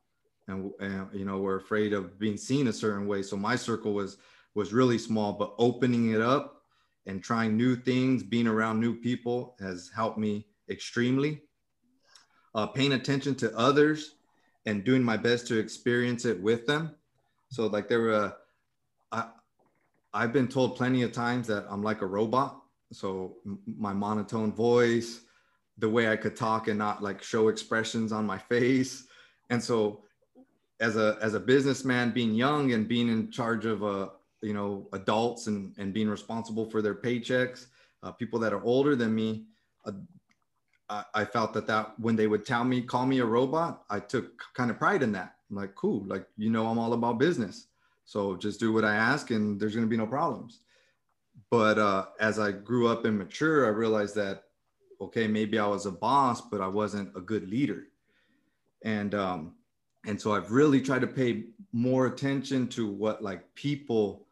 and, 0.47 0.71
and, 0.79 1.07
you 1.13 1.25
know 1.25 1.37
we're 1.39 1.57
afraid 1.57 1.93
of 1.93 2.19
being 2.19 2.37
seen 2.37 2.67
a 2.67 2.73
certain 2.73 3.07
way. 3.07 3.21
So 3.21 3.37
my 3.37 3.55
circle 3.55 3.93
was 3.93 4.17
was 4.53 4.73
really 4.73 4.97
small 4.97 5.33
but 5.33 5.53
opening 5.57 6.11
it 6.11 6.21
up 6.21 6.63
and 7.05 7.23
trying 7.23 7.57
new 7.57 7.75
things 7.75 8.21
being 8.23 8.47
around 8.47 8.79
new 8.79 8.95
people 8.95 9.55
has 9.59 9.89
helped 9.95 10.17
me 10.17 10.45
extremely. 10.69 11.41
Uh, 12.53 12.67
paying 12.67 12.93
attention 12.93 13.33
to 13.33 13.57
others 13.57 14.15
and 14.65 14.83
doing 14.83 15.01
my 15.01 15.17
best 15.17 15.47
to 15.47 15.57
experience 15.57 16.25
it 16.25 16.39
with 16.41 16.67
them. 16.67 16.93
So 17.49 17.67
like 17.67 17.87
there 17.87 18.01
were 18.01 18.13
uh, 18.13 18.31
I, 19.11 19.29
i've 20.13 20.33
been 20.33 20.47
told 20.47 20.75
plenty 20.75 21.03
of 21.03 21.11
times 21.11 21.47
that 21.47 21.65
i'm 21.69 21.83
like 21.83 22.01
a 22.01 22.05
robot. 22.05 22.61
So 22.91 23.37
my 23.65 23.93
monotone 23.93 24.51
voice 24.51 25.21
the 25.77 25.89
way 25.89 26.09
i 26.09 26.15
could 26.15 26.35
talk 26.35 26.67
and 26.67 26.77
not 26.77 27.01
like 27.01 27.23
show 27.23 27.47
expressions 27.47 28.11
on 28.11 28.25
my 28.25 28.37
face. 28.37 29.07
And 29.49 29.63
so 29.63 30.03
as 30.81 30.97
a 30.97 31.17
as 31.21 31.35
a 31.35 31.39
businessman 31.39 32.11
being 32.11 32.33
young 32.33 32.73
and 32.73 32.87
being 32.87 33.07
in 33.07 33.31
charge 33.31 33.65
of 33.65 33.83
uh 33.83 34.09
you 34.41 34.53
know 34.53 34.87
adults 34.93 35.47
and 35.47 35.73
and 35.77 35.93
being 35.93 36.09
responsible 36.09 36.69
for 36.69 36.81
their 36.81 36.95
paychecks 36.95 37.67
uh, 38.03 38.11
people 38.11 38.39
that 38.39 38.51
are 38.51 38.63
older 38.63 38.95
than 38.95 39.13
me 39.13 39.45
uh, 39.85 39.91
I, 40.89 41.03
I 41.13 41.25
felt 41.25 41.53
that 41.53 41.67
that 41.67 41.97
when 41.99 42.15
they 42.15 42.27
would 42.27 42.45
tell 42.45 42.65
me 42.65 42.81
call 42.81 43.05
me 43.05 43.19
a 43.19 43.25
robot 43.25 43.83
i 43.89 43.99
took 43.99 44.41
kind 44.53 44.71
of 44.71 44.77
pride 44.77 45.03
in 45.03 45.11
that. 45.13 45.35
I'm 45.49 45.57
like 45.57 45.75
cool 45.75 46.03
like 46.07 46.25
you 46.37 46.49
know 46.49 46.67
i'm 46.67 46.79
all 46.79 46.93
about 46.93 47.19
business. 47.19 47.67
So 48.05 48.35
just 48.35 48.59
do 48.59 48.73
what 48.73 48.83
i 48.83 48.95
ask 48.95 49.29
and 49.29 49.59
there's 49.59 49.75
going 49.75 49.85
to 49.85 49.89
be 49.89 49.97
no 49.97 50.07
problems. 50.07 50.61
But 51.49 51.77
uh, 51.77 52.05
as 52.19 52.39
I 52.39 52.51
grew 52.51 52.87
up 52.87 53.05
and 53.05 53.17
mature, 53.17 53.65
I 53.65 53.69
realized 53.69 54.15
that 54.15 54.43
okay, 54.99 55.27
maybe 55.27 55.57
I 55.59 55.67
was 55.67 55.85
a 55.85 55.91
boss, 55.91 56.41
but 56.41 56.61
I 56.61 56.67
wasn't 56.67 57.15
a 57.15 57.21
good 57.21 57.49
leader, 57.49 57.87
and 58.83 59.15
um, 59.15 59.55
and 60.05 60.19
so 60.19 60.33
I've 60.33 60.51
really 60.51 60.81
tried 60.81 61.01
to 61.01 61.07
pay 61.07 61.45
more 61.73 62.07
attention 62.07 62.67
to 62.69 62.87
what 62.87 63.23
like 63.23 63.53
people 63.55 64.25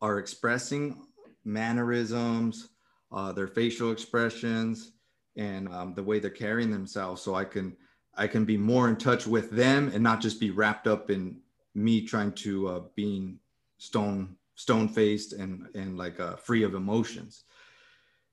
are 0.00 0.18
expressing, 0.18 1.02
mannerisms, 1.44 2.68
uh, 3.12 3.32
their 3.32 3.48
facial 3.48 3.92
expressions, 3.92 4.92
and 5.36 5.68
um, 5.68 5.94
the 5.94 6.02
way 6.02 6.18
they're 6.18 6.30
carrying 6.30 6.70
themselves, 6.70 7.22
so 7.22 7.34
I 7.34 7.44
can 7.44 7.76
I 8.16 8.26
can 8.26 8.44
be 8.44 8.56
more 8.56 8.88
in 8.88 8.96
touch 8.96 9.26
with 9.26 9.50
them 9.50 9.90
and 9.92 10.02
not 10.02 10.20
just 10.20 10.40
be 10.40 10.50
wrapped 10.50 10.86
up 10.86 11.10
in 11.10 11.40
me 11.74 12.00
trying 12.00 12.32
to 12.32 12.68
uh, 12.68 12.80
being 12.94 13.38
stone 13.78 14.36
stone 14.54 14.88
faced 14.88 15.32
and 15.32 15.68
and 15.74 15.98
like 15.98 16.20
uh, 16.20 16.36
free 16.36 16.62
of 16.62 16.74
emotions. 16.74 17.44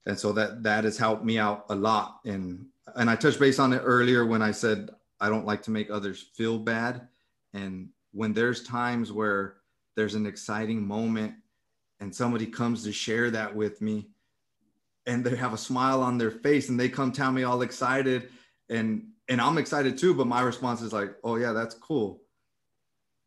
And 0.05 0.19
so 0.19 0.31
that 0.33 0.63
that 0.63 0.83
has 0.83 0.97
helped 0.97 1.23
me 1.23 1.39
out 1.39 1.65
a 1.69 1.75
lot. 1.75 2.19
And 2.25 2.67
and 2.95 3.09
i 3.09 3.15
touched 3.15 3.39
base 3.39 3.59
on 3.59 3.73
it 3.73 3.81
earlier 3.83 4.25
when 4.25 4.41
i 4.41 4.51
said 4.51 4.89
i 5.23 5.29
don't 5.29 5.45
like 5.45 5.61
to 5.61 5.71
make 5.71 5.89
others 5.89 6.29
feel 6.35 6.57
bad 6.57 7.07
and 7.53 7.89
when 8.11 8.33
there's 8.33 8.63
times 8.63 9.11
where 9.11 9.55
there's 9.95 10.15
an 10.15 10.25
exciting 10.25 10.85
moment 10.85 11.33
and 11.99 12.13
somebody 12.13 12.45
comes 12.45 12.83
to 12.83 12.91
share 12.91 13.31
that 13.31 13.55
with 13.55 13.81
me 13.81 14.09
and 15.05 15.25
they 15.25 15.35
have 15.35 15.53
a 15.53 15.57
smile 15.57 16.01
on 16.01 16.17
their 16.17 16.31
face 16.31 16.69
and 16.69 16.79
they 16.79 16.89
come 16.89 17.11
tell 17.11 17.31
me 17.31 17.43
all 17.43 17.61
excited 17.61 18.29
and 18.69 19.03
and 19.29 19.41
i'm 19.41 19.57
excited 19.57 19.97
too 19.97 20.13
but 20.13 20.27
my 20.27 20.41
response 20.41 20.81
is 20.81 20.93
like 20.93 21.15
oh 21.23 21.37
yeah 21.37 21.53
that's 21.53 21.75
cool 21.75 22.23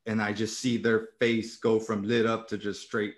and 0.07 0.23
I 0.23 0.33
just 0.33 0.61
see 0.61 0.77
their 0.77 1.09
face 1.19 1.57
go 1.57 1.79
from 1.79 2.05
lit 2.05 2.27
up 2.27 2.49
to 2.49 2.59
just 2.59 2.83
straight. 2.83 3.15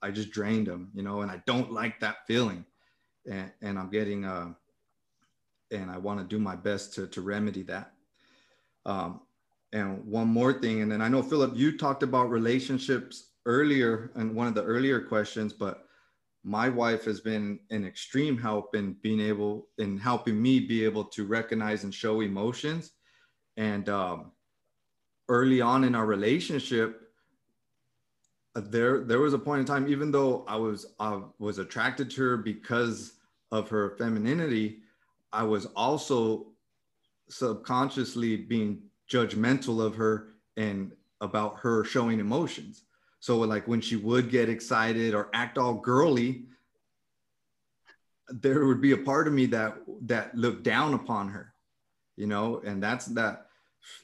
I 0.00 0.10
just 0.10 0.30
drained 0.30 0.68
them, 0.68 0.90
you 0.94 1.02
know, 1.02 1.22
and 1.22 1.30
I 1.30 1.42
don't 1.46 1.72
like 1.72 2.00
that 2.00 2.26
feeling, 2.26 2.64
and, 3.30 3.50
and 3.60 3.78
I'm 3.78 3.90
getting, 3.90 4.24
uh, 4.24 4.52
and 5.72 5.90
I 5.90 5.98
want 5.98 6.20
to 6.20 6.24
do 6.24 6.38
my 6.38 6.56
best 6.56 6.94
to 6.94 7.06
to 7.06 7.20
remedy 7.20 7.62
that. 7.64 7.92
Um, 8.86 9.20
and 9.72 10.04
one 10.04 10.28
more 10.28 10.52
thing, 10.52 10.82
and 10.82 10.92
then 10.92 11.00
I 11.00 11.08
know 11.08 11.22
Philip, 11.22 11.52
you 11.54 11.78
talked 11.78 12.02
about 12.02 12.30
relationships 12.30 13.30
earlier 13.46 14.10
in 14.16 14.34
one 14.34 14.46
of 14.46 14.54
the 14.54 14.64
earlier 14.64 15.00
questions, 15.00 15.52
but 15.52 15.86
my 16.44 16.68
wife 16.68 17.04
has 17.04 17.20
been 17.20 17.58
an 17.70 17.84
extreme 17.84 18.36
help 18.36 18.74
in 18.74 18.94
being 19.02 19.20
able 19.20 19.68
in 19.78 19.96
helping 19.96 20.40
me 20.40 20.60
be 20.60 20.84
able 20.84 21.04
to 21.04 21.24
recognize 21.24 21.84
and 21.84 21.94
show 21.94 22.20
emotions 22.20 22.92
and 23.56 23.88
um, 23.88 24.32
early 25.28 25.60
on 25.60 25.84
in 25.84 25.94
our 25.94 26.06
relationship 26.06 27.00
there 28.54 29.00
there 29.04 29.20
was 29.20 29.32
a 29.32 29.38
point 29.38 29.60
in 29.60 29.66
time 29.66 29.88
even 29.88 30.10
though 30.10 30.44
i 30.46 30.54
was 30.54 30.94
i 31.00 31.18
was 31.38 31.58
attracted 31.58 32.10
to 32.10 32.20
her 32.20 32.36
because 32.36 33.14
of 33.50 33.68
her 33.68 33.96
femininity 33.96 34.81
i 35.32 35.42
was 35.42 35.66
also 35.76 36.46
subconsciously 37.28 38.36
being 38.36 38.82
judgmental 39.10 39.84
of 39.84 39.94
her 39.94 40.34
and 40.56 40.92
about 41.20 41.58
her 41.58 41.84
showing 41.84 42.20
emotions 42.20 42.82
so 43.20 43.38
like 43.38 43.66
when 43.68 43.80
she 43.80 43.96
would 43.96 44.30
get 44.30 44.48
excited 44.48 45.14
or 45.14 45.30
act 45.32 45.58
all 45.58 45.74
girly 45.74 46.44
there 48.28 48.66
would 48.66 48.80
be 48.80 48.92
a 48.92 48.96
part 48.96 49.26
of 49.26 49.32
me 49.32 49.46
that 49.46 49.76
that 50.02 50.34
looked 50.36 50.62
down 50.62 50.94
upon 50.94 51.28
her 51.28 51.54
you 52.16 52.26
know 52.26 52.60
and 52.64 52.82
that's 52.82 53.06
that 53.06 53.46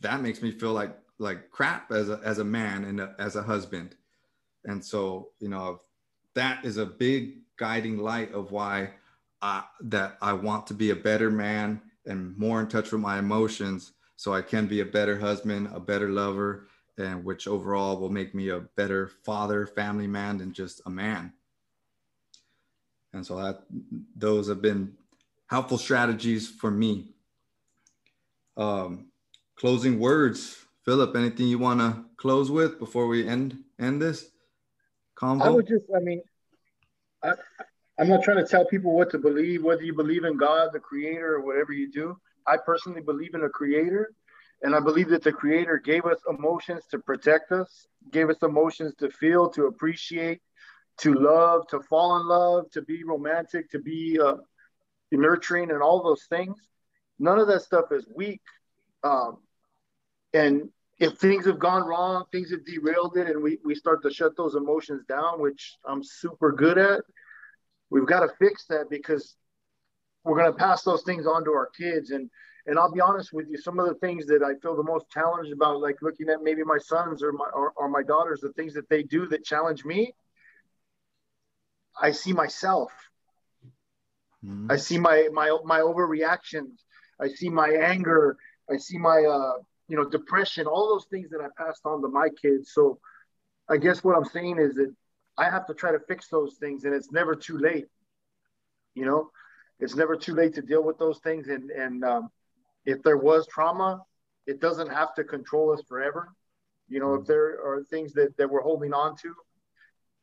that 0.00 0.20
makes 0.22 0.42
me 0.42 0.50
feel 0.50 0.72
like 0.72 0.96
like 1.18 1.50
crap 1.50 1.90
as 1.90 2.08
a, 2.08 2.20
as 2.24 2.38
a 2.38 2.44
man 2.44 2.84
and 2.84 3.00
a, 3.00 3.14
as 3.18 3.36
a 3.36 3.42
husband. 3.42 3.94
And 4.64 4.84
so, 4.84 5.30
you 5.40 5.48
know, 5.48 5.80
that 6.34 6.64
is 6.64 6.76
a 6.76 6.86
big 6.86 7.38
guiding 7.56 7.98
light 7.98 8.32
of 8.32 8.52
why 8.52 8.90
I, 9.40 9.64
that 9.82 10.18
I 10.20 10.32
want 10.32 10.66
to 10.68 10.74
be 10.74 10.90
a 10.90 10.96
better 10.96 11.30
man 11.30 11.80
and 12.06 12.36
more 12.36 12.60
in 12.60 12.68
touch 12.68 12.92
with 12.92 13.00
my 13.00 13.18
emotions 13.18 13.92
so 14.16 14.34
I 14.34 14.42
can 14.42 14.66
be 14.66 14.80
a 14.80 14.84
better 14.84 15.18
husband, 15.18 15.68
a 15.72 15.80
better 15.80 16.08
lover, 16.08 16.68
and 16.96 17.24
which 17.24 17.46
overall 17.46 17.98
will 17.98 18.10
make 18.10 18.34
me 18.34 18.48
a 18.48 18.60
better 18.60 19.08
father, 19.24 19.66
family 19.66 20.08
man 20.08 20.38
than 20.38 20.52
just 20.52 20.80
a 20.86 20.90
man. 20.90 21.32
And 23.12 23.24
so 23.24 23.36
that 23.36 23.62
those 24.16 24.48
have 24.48 24.60
been 24.60 24.94
helpful 25.46 25.78
strategies 25.78 26.48
for 26.48 26.70
me. 26.70 27.12
Um, 28.56 29.06
closing 29.56 30.00
words 30.00 30.66
Philip, 30.88 31.14
anything 31.16 31.48
you 31.48 31.58
want 31.58 31.80
to 31.80 32.02
close 32.16 32.50
with 32.50 32.78
before 32.78 33.08
we 33.08 33.28
end 33.28 33.58
end 33.78 34.00
this 34.00 34.30
convo? 35.20 35.42
I 35.42 35.50
would 35.50 35.68
just, 35.68 35.84
I 35.94 35.98
mean, 35.98 36.22
I, 37.22 37.34
I'm 37.98 38.08
not 38.08 38.22
trying 38.22 38.36
to 38.36 38.46
tell 38.46 38.64
people 38.64 38.92
what 38.92 39.10
to 39.10 39.18
believe, 39.18 39.64
whether 39.64 39.82
you 39.82 39.92
believe 39.92 40.24
in 40.24 40.36
God, 40.36 40.70
the 40.72 40.78
creator, 40.78 41.34
or 41.34 41.40
whatever 41.44 41.72
you 41.72 41.90
do. 41.90 42.16
I 42.46 42.56
personally 42.56 43.00
believe 43.00 43.34
in 43.34 43.42
a 43.42 43.48
creator, 43.48 44.12
and 44.62 44.74
I 44.74 44.80
believe 44.80 45.08
that 45.08 45.24
the 45.24 45.32
creator 45.32 45.78
gave 45.78 46.04
us 46.04 46.18
emotions 46.28 46.84
to 46.92 46.98
protect 47.00 47.50
us, 47.50 47.86
gave 48.12 48.30
us 48.30 48.36
emotions 48.42 48.94
to 49.00 49.10
feel, 49.10 49.50
to 49.50 49.66
appreciate, 49.66 50.40
to 50.98 51.12
love, 51.12 51.66
to 51.68 51.80
fall 51.80 52.20
in 52.20 52.26
love, 52.26 52.70
to 52.70 52.82
be 52.82 53.02
romantic, 53.02 53.68
to 53.70 53.80
be 53.80 54.18
uh, 54.24 54.34
nurturing, 55.10 55.70
and 55.70 55.82
all 55.82 56.02
those 56.02 56.24
things. 56.28 56.56
None 57.18 57.40
of 57.40 57.48
that 57.48 57.62
stuff 57.62 57.86
is 57.90 58.06
weak. 58.14 58.42
Um, 59.02 59.38
and 60.32 60.68
if 61.00 61.14
things 61.18 61.46
have 61.46 61.58
gone 61.58 61.86
wrong, 61.86 62.24
things 62.30 62.50
have 62.52 62.64
derailed 62.64 63.16
it, 63.16 63.26
and 63.26 63.42
we, 63.42 63.58
we 63.64 63.74
start 63.74 64.02
to 64.02 64.10
shut 64.10 64.36
those 64.36 64.54
emotions 64.54 65.02
down, 65.08 65.40
which 65.40 65.76
I'm 65.84 66.02
super 66.04 66.52
good 66.52 66.78
at, 66.78 67.00
we've 67.90 68.06
got 68.06 68.20
to 68.20 68.28
fix 68.38 68.66
that 68.66 68.90
because 68.90 69.36
we're 70.24 70.38
going 70.38 70.52
to 70.52 70.58
pass 70.58 70.82
those 70.82 71.02
things 71.02 71.26
on 71.26 71.44
to 71.44 71.50
our 71.50 71.70
kids. 71.76 72.10
And 72.10 72.30
and 72.66 72.78
I'll 72.78 72.92
be 72.92 73.00
honest 73.00 73.32
with 73.32 73.46
you, 73.48 73.56
some 73.56 73.78
of 73.78 73.88
the 73.88 73.94
things 73.94 74.26
that 74.26 74.42
I 74.42 74.58
feel 74.60 74.76
the 74.76 74.82
most 74.82 75.08
challenged 75.10 75.52
about, 75.52 75.80
like 75.80 75.96
looking 76.02 76.28
at 76.28 76.42
maybe 76.42 76.62
my 76.64 76.76
sons 76.78 77.22
or 77.22 77.32
my 77.32 77.46
or, 77.54 77.72
or 77.76 77.88
my 77.88 78.02
daughters, 78.02 78.40
the 78.40 78.52
things 78.52 78.74
that 78.74 78.88
they 78.90 79.02
do 79.02 79.26
that 79.28 79.44
challenge 79.44 79.84
me, 79.84 80.12
I 82.00 82.10
see 82.10 82.32
myself. 82.32 82.92
Mm-hmm. 84.44 84.70
I 84.70 84.76
see 84.76 84.98
my 84.98 85.28
my 85.32 85.56
my 85.64 85.80
overreactions. 85.80 86.76
I 87.20 87.28
see 87.28 87.48
my 87.48 87.70
anger. 87.70 88.36
I 88.70 88.76
see 88.76 88.98
my 88.98 89.24
uh, 89.24 89.62
you 89.88 89.96
know, 89.96 90.08
depression, 90.08 90.66
all 90.66 90.88
those 90.88 91.06
things 91.10 91.30
that 91.30 91.40
I 91.40 91.48
passed 91.62 91.80
on 91.84 92.02
to 92.02 92.08
my 92.08 92.28
kids. 92.40 92.72
So 92.72 92.98
I 93.68 93.78
guess 93.78 94.04
what 94.04 94.16
I'm 94.16 94.26
saying 94.26 94.58
is 94.58 94.74
that 94.74 94.94
I 95.38 95.48
have 95.48 95.66
to 95.66 95.74
try 95.74 95.92
to 95.92 96.00
fix 96.00 96.28
those 96.28 96.56
things 96.56 96.84
and 96.84 96.94
it's 96.94 97.12
never 97.12 97.34
too 97.34 97.58
late. 97.58 97.86
You 98.94 99.04
know, 99.04 99.30
it's 99.78 99.94
never 99.94 100.16
too 100.16 100.34
late 100.34 100.54
to 100.54 100.62
deal 100.62 100.82
with 100.82 100.98
those 100.98 101.20
things. 101.20 101.48
And, 101.48 101.70
and 101.70 102.04
um, 102.04 102.30
if 102.84 103.02
there 103.02 103.16
was 103.16 103.46
trauma, 103.46 104.02
it 104.46 104.60
doesn't 104.60 104.88
have 104.88 105.14
to 105.14 105.24
control 105.24 105.72
us 105.72 105.82
forever. 105.88 106.32
You 106.88 107.00
know, 107.00 107.14
if 107.14 107.26
there 107.26 107.64
are 107.64 107.84
things 107.88 108.12
that, 108.14 108.36
that 108.38 108.50
we're 108.50 108.62
holding 108.62 108.92
on 108.92 109.14
to, 109.18 109.34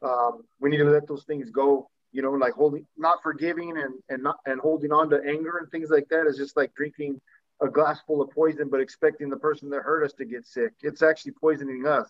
um, 0.08 0.44
we 0.60 0.70
need 0.70 0.78
to 0.78 0.90
let 0.90 1.08
those 1.08 1.24
things 1.24 1.50
go. 1.50 1.90
You 2.12 2.22
know, 2.22 2.32
like 2.32 2.54
holding, 2.54 2.86
not 2.98 3.22
forgiving 3.22 3.78
and, 3.78 3.96
and 4.10 4.24
not, 4.24 4.38
and 4.46 4.60
holding 4.60 4.92
on 4.92 5.10
to 5.10 5.22
anger 5.28 5.58
and 5.58 5.70
things 5.70 5.90
like 5.90 6.08
that 6.10 6.28
is 6.28 6.38
just 6.38 6.56
like 6.56 6.74
drinking 6.74 7.20
a 7.62 7.68
glass 7.68 8.02
full 8.08 8.22
of 8.22 8.30
poison, 8.32 8.70
but 8.70 8.80
expecting 8.80 9.30
the 9.30 9.38
person 9.38 9.70
that 9.70 9.82
hurt 9.82 10.04
us 10.04 10.14
to 10.14 10.26
get 10.26 10.46
sick. 10.46 10.74
It's 10.82 11.02
actually 11.02 11.34
poisoning 11.34 11.86
us. 11.86 12.10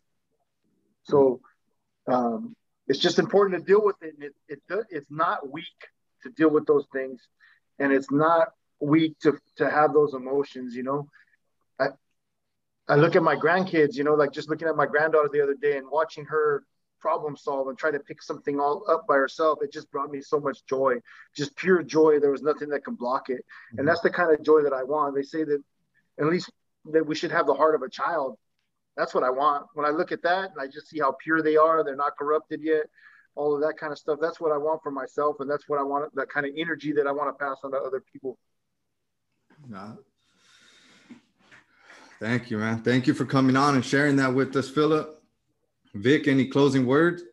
So 1.03 1.41
um, 2.07 2.55
it's 2.87 2.99
just 2.99 3.19
important 3.19 3.59
to 3.59 3.65
deal 3.65 3.83
with 3.83 3.95
it. 4.01 4.15
it, 4.19 4.33
it 4.69 4.85
it's 4.89 5.09
not 5.09 5.51
weak 5.51 5.65
to 6.23 6.29
deal 6.29 6.49
with 6.49 6.65
those 6.65 6.85
things, 6.93 7.27
and 7.79 7.91
it's 7.91 8.11
not 8.11 8.49
weak 8.79 9.17
to 9.19 9.37
to 9.57 9.69
have 9.69 9.93
those 9.93 10.13
emotions. 10.13 10.75
You 10.75 10.83
know, 10.83 11.09
I 11.79 11.87
I 12.87 12.95
look 12.95 13.15
at 13.15 13.23
my 13.23 13.35
grandkids. 13.35 13.95
You 13.95 14.03
know, 14.03 14.13
like 14.13 14.31
just 14.31 14.49
looking 14.49 14.67
at 14.67 14.75
my 14.75 14.85
granddaughter 14.85 15.29
the 15.31 15.41
other 15.41 15.55
day 15.55 15.77
and 15.77 15.87
watching 15.89 16.25
her 16.25 16.63
problem 17.05 17.37
solve 17.37 17.67
and 17.67 17.77
try 17.77 17.91
to 17.91 17.99
pick 17.99 18.19
something 18.19 18.59
all 18.59 18.83
up 18.89 19.05
by 19.07 19.13
herself 19.13 19.59
it 19.61 19.71
just 19.71 19.91
brought 19.91 20.09
me 20.09 20.19
so 20.19 20.39
much 20.39 20.65
joy 20.65 20.95
just 21.35 21.55
pure 21.55 21.83
joy 21.83 22.19
there 22.19 22.31
was 22.31 22.41
nothing 22.41 22.67
that 22.67 22.83
can 22.83 22.95
block 22.95 23.29
it 23.29 23.37
mm-hmm. 23.37 23.77
and 23.77 23.87
that's 23.87 24.01
the 24.01 24.09
kind 24.09 24.33
of 24.33 24.43
joy 24.43 24.63
that 24.63 24.73
i 24.73 24.81
want 24.81 25.13
they 25.13 25.21
say 25.21 25.43
that 25.43 25.61
at 26.19 26.25
least 26.25 26.49
that 26.85 27.05
we 27.05 27.13
should 27.13 27.29
have 27.29 27.45
the 27.45 27.53
heart 27.53 27.75
of 27.75 27.83
a 27.83 27.89
child 27.89 28.39
that's 28.97 29.13
what 29.13 29.23
i 29.23 29.29
want 29.29 29.65
when 29.73 29.85
i 29.85 29.89
look 29.89 30.11
at 30.11 30.21
that 30.21 30.51
and 30.51 30.59
i 30.59 30.67
just 30.67 30.89
see 30.89 30.99
how 30.99 31.15
pure 31.23 31.41
they 31.41 31.57
are 31.57 31.83
they're 31.83 31.95
not 31.95 32.17
corrupted 32.17 32.61
yet 32.61 32.85
all 33.35 33.53
of 33.53 33.61
that 33.61 33.77
kind 33.77 33.91
of 33.91 33.97
stuff 33.97 34.17
that's 34.21 34.39
what 34.39 34.51
i 34.51 34.57
want 34.57 34.81
for 34.81 34.91
myself 34.91 35.37
and 35.39 35.49
that's 35.49 35.67
what 35.67 35.79
i 35.79 35.83
want 35.83 36.13
that 36.15 36.29
kind 36.29 36.45
of 36.45 36.51
energy 36.57 36.91
that 36.91 37.07
i 37.07 37.11
want 37.11 37.27
to 37.27 37.45
pass 37.45 37.57
on 37.63 37.71
to 37.71 37.77
other 37.77 38.03
people 38.11 38.37
Thank 42.19 42.49
you, 42.49 42.57
man. 42.57 42.81
Thank 42.81 43.07
you 43.07 43.13
for 43.13 43.25
coming 43.25 43.57
on 43.57 43.75
and 43.75 43.83
sharing 43.83 44.15
that 44.17 44.33
with 44.33 44.55
us, 44.55 44.69
Philip. 44.69 45.21
Vic, 45.95 46.27
any 46.27 46.47
closing 46.47 46.85
words? 46.85 47.23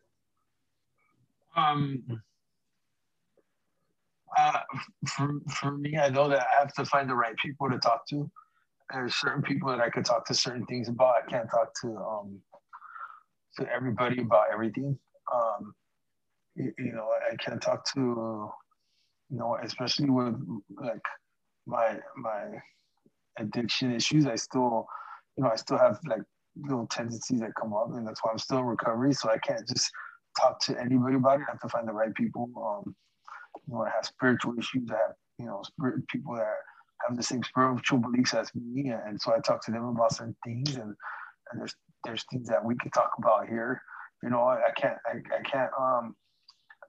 Um, 1.55 2.03
uh, 4.37 4.59
for, 5.07 5.39
for 5.49 5.71
me, 5.77 5.97
I 5.97 6.09
know 6.09 6.27
that 6.29 6.41
I 6.41 6.59
have 6.59 6.73
to 6.73 6.85
find 6.85 7.09
the 7.09 7.15
right 7.15 7.35
people 7.37 7.69
to 7.69 7.77
talk 7.77 8.07
to. 8.09 8.29
There's 8.93 9.15
certain 9.15 9.41
people 9.43 9.69
that 9.69 9.81
I 9.81 9.89
could 9.89 10.05
talk 10.05 10.25
to 10.27 10.35
certain 10.35 10.65
things 10.67 10.89
about. 10.89 11.15
I 11.27 11.31
can't 11.31 11.49
talk 11.49 11.73
to 11.81 11.97
um, 11.97 12.39
to 13.59 13.67
everybody 13.73 14.21
about 14.21 14.45
everything. 14.53 14.97
Um, 15.33 15.73
you, 16.55 16.73
you 16.77 16.93
know, 16.93 17.07
I 17.31 17.35
can't 17.37 17.61
talk 17.61 17.85
to, 17.95 17.99
you 17.99 19.37
know, 19.37 19.57
especially 19.63 20.09
with 20.09 20.35
like 20.81 21.01
my 21.65 21.99
my 22.17 22.45
addiction 23.39 23.93
issues. 23.93 24.27
I 24.27 24.35
still, 24.35 24.87
you 25.37 25.43
know, 25.43 25.51
I 25.51 25.55
still 25.55 25.77
have 25.77 25.99
like 26.07 26.21
little 26.55 26.87
tendencies 26.87 27.39
that 27.41 27.51
come 27.59 27.73
up, 27.73 27.89
and 27.93 28.07
that's 28.07 28.21
why 28.23 28.31
I'm 28.31 28.37
still 28.39 28.59
in 28.59 28.65
recovery. 28.65 29.13
So 29.13 29.29
I 29.29 29.39
can't 29.39 29.67
just 29.67 29.89
talk 30.39 30.59
to 30.61 30.79
anybody 30.79 31.15
about 31.15 31.39
it. 31.39 31.45
I 31.47 31.51
have 31.53 31.61
to 31.61 31.69
find 31.69 31.87
the 31.87 31.93
right 31.93 32.13
people. 32.15 32.49
Um, 32.57 32.95
you 33.67 33.73
know, 33.73 33.81
I 33.83 33.89
have 33.89 34.05
spiritual 34.05 34.53
issues. 34.57 34.89
I 34.91 34.95
have 34.95 35.15
you 35.39 35.45
know 35.47 35.61
spirit 35.63 36.07
people 36.09 36.35
that 36.35 36.55
have 37.07 37.17
the 37.17 37.23
same 37.23 37.43
spiritual 37.43 37.99
beliefs 37.99 38.33
as 38.33 38.53
me, 38.55 38.89
and 38.89 39.19
so 39.19 39.33
I 39.33 39.39
talk 39.39 39.63
to 39.65 39.71
them 39.71 39.85
about 39.85 40.13
certain 40.13 40.35
things. 40.45 40.75
And 40.75 40.95
and 41.51 41.59
there's 41.59 41.75
there's 42.03 42.25
things 42.31 42.47
that 42.49 42.63
we 42.63 42.75
can 42.75 42.91
talk 42.91 43.11
about 43.17 43.47
here. 43.47 43.81
You 44.21 44.29
know, 44.29 44.41
I, 44.43 44.67
I 44.67 44.71
can't 44.75 44.97
I, 45.05 45.35
I 45.35 45.41
can't 45.41 45.71
um 45.79 46.15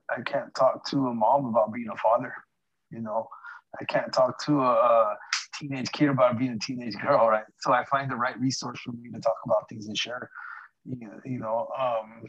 I 0.09 0.21
can't 0.21 0.53
talk 0.55 0.85
to 0.89 1.07
a 1.07 1.13
mom 1.13 1.45
about 1.45 1.73
being 1.73 1.89
a 1.91 1.97
father. 1.97 2.33
You 2.91 3.01
know, 3.01 3.27
I 3.79 3.85
can't 3.85 4.13
talk 4.13 4.43
to 4.45 4.61
a, 4.61 4.71
a 4.71 5.17
teenage 5.59 5.91
kid 5.91 6.09
about 6.09 6.37
being 6.37 6.51
a 6.51 6.59
teenage 6.59 6.95
girl, 6.95 7.27
right? 7.29 7.43
So 7.61 7.73
I 7.73 7.83
find 7.85 8.09
the 8.09 8.15
right 8.15 8.39
resource 8.39 8.79
for 8.83 8.91
me 8.91 9.09
to 9.13 9.19
talk 9.19 9.35
about 9.45 9.67
things 9.69 9.87
and 9.87 9.97
share, 9.97 10.29
you 10.85 11.39
know, 11.39 11.67
um, 11.77 12.23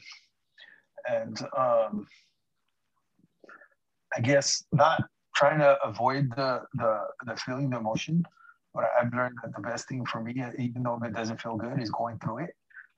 and 1.08 1.40
um, 1.56 2.06
I 4.16 4.20
guess 4.20 4.64
not 4.72 5.04
trying 5.36 5.58
to 5.58 5.78
avoid 5.84 6.30
the, 6.34 6.62
the, 6.74 7.00
the 7.26 7.36
feeling, 7.36 7.70
the 7.70 7.76
emotion, 7.76 8.24
but 8.74 8.84
I've 9.00 9.12
learned 9.12 9.36
that 9.42 9.54
the 9.54 9.62
best 9.62 9.88
thing 9.88 10.04
for 10.06 10.22
me, 10.22 10.42
even 10.58 10.82
though 10.82 10.98
it 11.04 11.12
doesn't 11.14 11.40
feel 11.40 11.56
good, 11.56 11.80
is 11.80 11.90
going 11.90 12.18
through 12.18 12.38
it, 12.38 12.50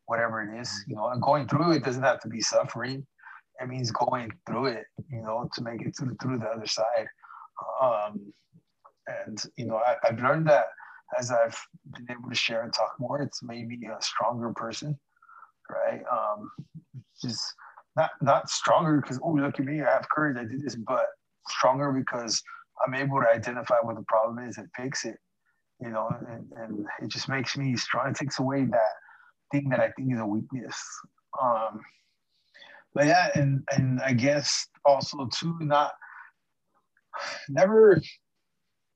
whatever 0.06 0.42
it 0.42 0.60
is, 0.60 0.72
you 0.86 0.96
know, 0.96 1.08
and 1.08 1.20
going 1.20 1.48
through 1.48 1.72
it 1.72 1.84
doesn't 1.84 2.02
have 2.02 2.20
to 2.20 2.28
be 2.28 2.40
suffering. 2.40 3.06
It 3.60 3.68
means 3.68 3.90
going 3.90 4.32
through 4.46 4.66
it, 4.66 4.86
you 5.10 5.20
know, 5.20 5.48
to 5.52 5.62
make 5.62 5.82
it 5.82 5.96
through, 5.96 6.16
through 6.22 6.38
the 6.38 6.46
other 6.46 6.66
side. 6.66 7.08
Um, 7.82 8.32
and 9.26 9.42
you 9.56 9.66
know, 9.66 9.76
I, 9.76 9.96
have 10.04 10.20
learned 10.20 10.46
that 10.48 10.66
as 11.18 11.30
I've 11.30 11.58
been 11.96 12.06
able 12.10 12.28
to 12.28 12.34
share 12.34 12.62
and 12.62 12.72
talk 12.72 12.94
more, 12.98 13.20
it's 13.20 13.42
made 13.42 13.66
me 13.66 13.80
a 13.86 14.00
stronger 14.02 14.52
person, 14.52 14.98
right? 15.70 16.02
Um, 16.12 16.50
just 17.20 17.42
not 17.96 18.10
not 18.20 18.48
stronger 18.48 19.00
because 19.00 19.18
oh 19.22 19.32
look 19.32 19.58
at 19.58 19.66
me, 19.66 19.80
I 19.80 19.90
have 19.90 20.08
courage, 20.08 20.36
I 20.36 20.44
did 20.44 20.62
this, 20.62 20.76
but 20.76 21.06
stronger 21.50 21.92
because 21.92 22.42
I'm 22.84 22.94
able 22.94 23.20
to 23.20 23.28
identify 23.28 23.76
what 23.82 23.96
the 23.96 24.04
problem 24.08 24.46
is 24.46 24.58
and 24.58 24.68
fix 24.76 25.04
it. 25.04 25.16
You 25.80 25.90
know, 25.90 26.08
and, 26.28 26.50
and 26.56 26.86
it 27.02 27.08
just 27.08 27.28
makes 27.28 27.56
me 27.56 27.76
strong. 27.76 28.10
It 28.10 28.16
takes 28.16 28.40
away 28.40 28.64
that 28.64 28.94
thing 29.52 29.68
that 29.70 29.80
I 29.80 29.90
think 29.92 30.12
is 30.12 30.18
a 30.18 30.26
weakness. 30.26 30.76
Um, 31.40 31.80
but 32.94 33.06
yeah, 33.06 33.28
and 33.34 33.62
and 33.76 34.00
I 34.00 34.12
guess 34.12 34.66
also 34.84 35.28
too, 35.32 35.56
not 35.60 35.92
never 37.48 38.00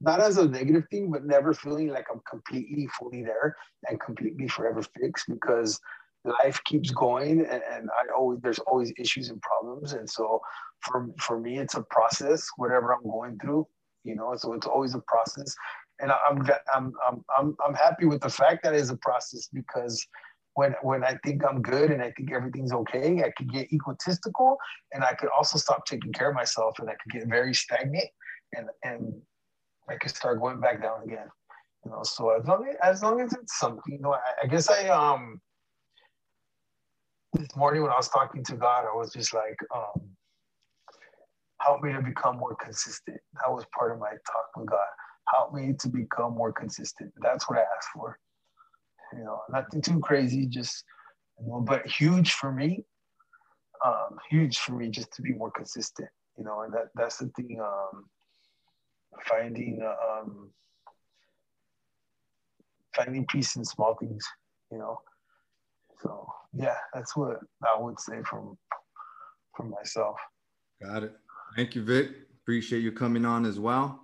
not 0.00 0.20
as 0.20 0.38
a 0.38 0.48
negative 0.48 0.84
thing, 0.90 1.10
but 1.10 1.24
never 1.24 1.54
feeling 1.54 1.88
like 1.88 2.06
I'm 2.12 2.20
completely 2.28 2.88
fully 2.98 3.22
there 3.22 3.56
and 3.88 4.00
completely 4.00 4.48
forever 4.48 4.82
fixed 5.00 5.26
because 5.28 5.78
life 6.24 6.62
keeps 6.64 6.90
going 6.90 7.40
and, 7.40 7.62
and, 7.70 7.90
I 7.90 8.12
always 8.16 8.40
there's 8.40 8.58
always 8.60 8.92
issues 8.98 9.28
and 9.30 9.40
problems. 9.42 9.92
And 9.92 10.08
so 10.08 10.40
for 10.80 11.08
for 11.18 11.40
me 11.40 11.58
it's 11.58 11.74
a 11.74 11.82
process, 11.82 12.48
whatever 12.56 12.94
I'm 12.94 13.02
going 13.02 13.38
through, 13.38 13.66
you 14.04 14.14
know, 14.14 14.34
so 14.36 14.52
it's 14.52 14.66
always 14.66 14.94
a 14.94 15.02
process. 15.06 15.54
And 16.00 16.12
I'm 16.12 16.48
I'm 16.74 16.92
I'm 17.04 17.24
I'm 17.36 17.56
I'm 17.64 17.74
happy 17.74 18.06
with 18.06 18.20
the 18.20 18.30
fact 18.30 18.62
that 18.64 18.74
it's 18.74 18.90
a 18.90 18.96
process 18.96 19.48
because 19.52 20.06
when 20.54 20.74
when 20.82 21.04
I 21.04 21.18
think 21.24 21.42
I'm 21.44 21.62
good 21.62 21.90
and 21.90 22.02
I 22.02 22.12
think 22.12 22.32
everything's 22.32 22.72
okay, 22.72 23.22
I 23.22 23.30
could 23.36 23.52
get 23.52 23.72
egotistical 23.72 24.58
and 24.92 25.02
I 25.04 25.14
could 25.14 25.30
also 25.36 25.58
stop 25.58 25.86
taking 25.86 26.12
care 26.12 26.30
of 26.30 26.34
myself 26.34 26.78
and 26.78 26.88
I 26.88 26.94
could 27.02 27.12
get 27.12 27.28
very 27.28 27.54
stagnant 27.54 28.08
and 28.54 28.68
and 28.84 29.12
I 29.88 29.96
could 29.96 30.14
start 30.14 30.40
going 30.40 30.60
back 30.60 30.82
down 30.82 31.02
again. 31.04 31.28
You 31.84 31.90
know, 31.90 32.02
so 32.04 32.30
as 32.30 32.46
long 32.46 32.68
as, 32.68 32.76
as 32.82 33.02
long 33.02 33.20
as 33.20 33.32
it's 33.32 33.58
something, 33.58 33.94
you 33.94 33.98
know, 33.98 34.14
I, 34.14 34.44
I 34.44 34.46
guess 34.46 34.70
I 34.70 34.88
um 34.88 35.40
this 37.32 37.56
morning 37.56 37.82
when 37.82 37.90
I 37.90 37.96
was 37.96 38.08
talking 38.08 38.44
to 38.44 38.56
God, 38.56 38.84
I 38.84 38.94
was 38.94 39.12
just 39.12 39.32
like, 39.32 39.56
um, 39.74 40.02
help 41.60 41.82
me 41.82 41.92
to 41.92 42.02
become 42.02 42.36
more 42.36 42.54
consistent. 42.54 43.18
That 43.34 43.52
was 43.52 43.64
part 43.76 43.92
of 43.92 43.98
my 43.98 44.10
talk 44.10 44.56
with 44.56 44.68
God. 44.68 44.80
Help 45.34 45.54
me 45.54 45.72
to 45.78 45.88
become 45.88 46.34
more 46.34 46.52
consistent. 46.52 47.12
That's 47.20 47.48
what 47.48 47.58
I 47.58 47.62
asked 47.62 47.88
for. 47.94 48.18
You 49.14 49.24
know, 49.24 49.40
nothing 49.50 49.80
too 49.80 50.00
crazy, 50.00 50.46
just 50.46 50.84
you 51.40 51.48
know, 51.48 51.60
but 51.60 51.86
huge 51.86 52.32
for 52.32 52.52
me. 52.52 52.84
Um, 53.84 54.18
huge 54.30 54.58
for 54.58 54.72
me 54.72 54.88
just 54.88 55.12
to 55.14 55.22
be 55.22 55.32
more 55.32 55.50
consistent. 55.50 56.08
You 56.36 56.44
know, 56.44 56.62
and 56.62 56.72
that 56.72 56.88
that's 56.94 57.18
the 57.18 57.28
thing. 57.36 57.60
Um, 57.60 58.06
finding 59.28 59.80
um, 59.82 60.50
finding 62.94 63.26
peace 63.26 63.56
in 63.56 63.64
small 63.64 63.94
things, 63.94 64.26
you 64.70 64.78
know. 64.78 64.98
So 66.02 66.26
yeah, 66.52 66.76
that's 66.92 67.16
what 67.16 67.38
I 67.64 67.80
would 67.80 67.98
say 68.00 68.22
from 68.24 68.56
from 69.56 69.70
myself. 69.70 70.16
Got 70.82 71.04
it. 71.04 71.12
Thank 71.56 71.74
you, 71.74 71.82
Vic. 71.82 72.08
Appreciate 72.42 72.80
you 72.80 72.92
coming 72.92 73.24
on 73.24 73.44
as 73.44 73.60
well. 73.60 74.00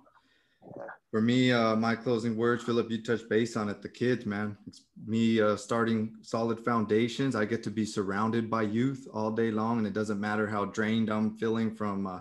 Yeah. 0.77 0.83
For 1.11 1.21
me, 1.21 1.51
uh, 1.51 1.75
my 1.75 1.95
closing 1.95 2.37
words, 2.37 2.63
Philip, 2.63 2.91
you 2.91 3.01
touched 3.01 3.27
base 3.29 3.57
on 3.57 3.67
it. 3.67 3.81
The 3.81 3.89
kids, 3.89 4.27
man. 4.27 4.55
It's 4.67 4.83
me 5.07 5.41
uh, 5.41 5.55
starting 5.55 6.15
solid 6.21 6.63
foundations. 6.63 7.35
I 7.35 7.45
get 7.45 7.63
to 7.63 7.71
be 7.71 7.83
surrounded 7.83 8.49
by 8.49 8.61
youth 8.61 9.07
all 9.11 9.31
day 9.31 9.49
long, 9.49 9.79
and 9.79 9.87
it 9.87 9.93
doesn't 9.93 10.19
matter 10.19 10.45
how 10.45 10.65
drained 10.65 11.09
I'm 11.09 11.35
feeling 11.37 11.75
from 11.75 12.05
uh, 12.05 12.19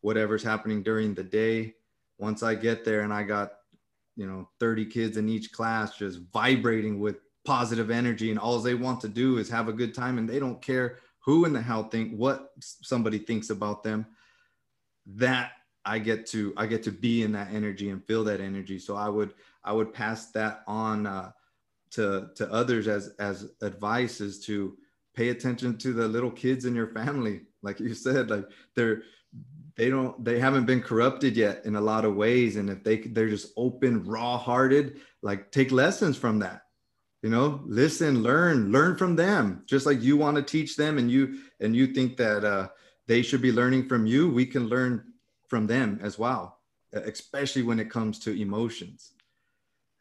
whatever's 0.00 0.42
happening 0.42 0.82
during 0.82 1.14
the 1.14 1.22
day 1.22 1.74
once 2.18 2.42
I 2.42 2.54
get 2.54 2.84
there 2.84 3.00
and 3.00 3.12
I 3.12 3.24
got, 3.24 3.52
you 4.16 4.26
know, 4.26 4.48
30 4.60 4.86
kids 4.86 5.16
in 5.16 5.28
each 5.28 5.52
class 5.52 5.98
just 5.98 6.20
vibrating 6.32 7.00
with 7.00 7.16
positive 7.44 7.90
energy 7.90 8.30
and 8.30 8.38
all 8.38 8.58
they 8.58 8.74
want 8.74 9.00
to 9.00 9.08
do 9.08 9.38
is 9.38 9.48
have 9.48 9.68
a 9.68 9.72
good 9.72 9.94
time 9.94 10.18
and 10.18 10.28
they 10.28 10.38
don't 10.38 10.62
care 10.62 10.98
who 11.18 11.44
in 11.44 11.52
the 11.52 11.60
hell 11.60 11.84
think 11.84 12.14
what 12.14 12.50
somebody 12.60 13.18
thinks 13.18 13.50
about 13.50 13.82
them 13.82 14.06
that 15.06 15.52
i 15.84 15.98
get 15.98 16.26
to 16.26 16.54
i 16.56 16.66
get 16.66 16.82
to 16.82 16.90
be 16.90 17.22
in 17.22 17.32
that 17.32 17.52
energy 17.52 17.90
and 17.90 18.04
feel 18.06 18.24
that 18.24 18.40
energy. 18.40 18.78
So 18.78 18.96
i 18.96 19.08
would 19.08 19.34
i 19.62 19.72
would 19.72 19.92
pass 19.92 20.30
that 20.32 20.62
on 20.66 21.06
uh, 21.06 21.32
to 21.92 22.28
to 22.34 22.50
others 22.52 22.88
as 22.88 23.14
as 23.18 23.50
advice 23.62 24.20
is 24.20 24.44
to 24.46 24.76
pay 25.14 25.28
attention 25.28 25.78
to 25.78 25.92
the 25.92 26.08
little 26.08 26.30
kids 26.30 26.64
in 26.64 26.74
your 26.74 26.88
family. 26.88 27.42
Like 27.62 27.80
you 27.80 27.94
said 27.94 28.30
like 28.30 28.46
they're 28.74 29.02
they 29.76 29.90
don't 29.90 30.24
they 30.24 30.38
haven't 30.38 30.66
been 30.66 30.82
corrupted 30.82 31.36
yet 31.36 31.64
in 31.64 31.76
a 31.76 31.80
lot 31.80 32.04
of 32.04 32.14
ways 32.14 32.56
and 32.56 32.70
if 32.70 32.82
they 32.84 32.98
they're 32.98 33.28
just 33.28 33.52
open 33.56 34.04
raw 34.04 34.38
hearted 34.38 35.00
like 35.22 35.50
take 35.50 35.72
lessons 35.72 36.16
from 36.16 36.38
that 36.38 36.62
you 37.24 37.30
know 37.30 37.62
listen 37.66 38.22
learn 38.22 38.72
learn 38.72 38.96
from 38.96 39.16
them 39.16 39.64
just 39.66 39.86
like 39.86 40.02
you 40.02 40.16
want 40.18 40.36
to 40.36 40.44
teach 40.44 40.76
them 40.76 40.98
and 40.98 41.10
you 41.10 41.40
and 41.60 41.74
you 41.76 41.88
think 41.88 42.18
that 42.18 42.44
uh, 42.44 42.68
they 43.08 43.22
should 43.22 43.42
be 43.42 43.52
learning 43.52 43.88
from 43.88 44.06
you 44.06 44.30
we 44.30 44.46
can 44.46 44.68
learn 44.68 45.04
from 45.48 45.66
them 45.66 45.98
as 46.02 46.18
well 46.18 46.60
especially 46.92 47.62
when 47.62 47.80
it 47.80 47.90
comes 47.90 48.20
to 48.20 48.40
emotions 48.40 49.14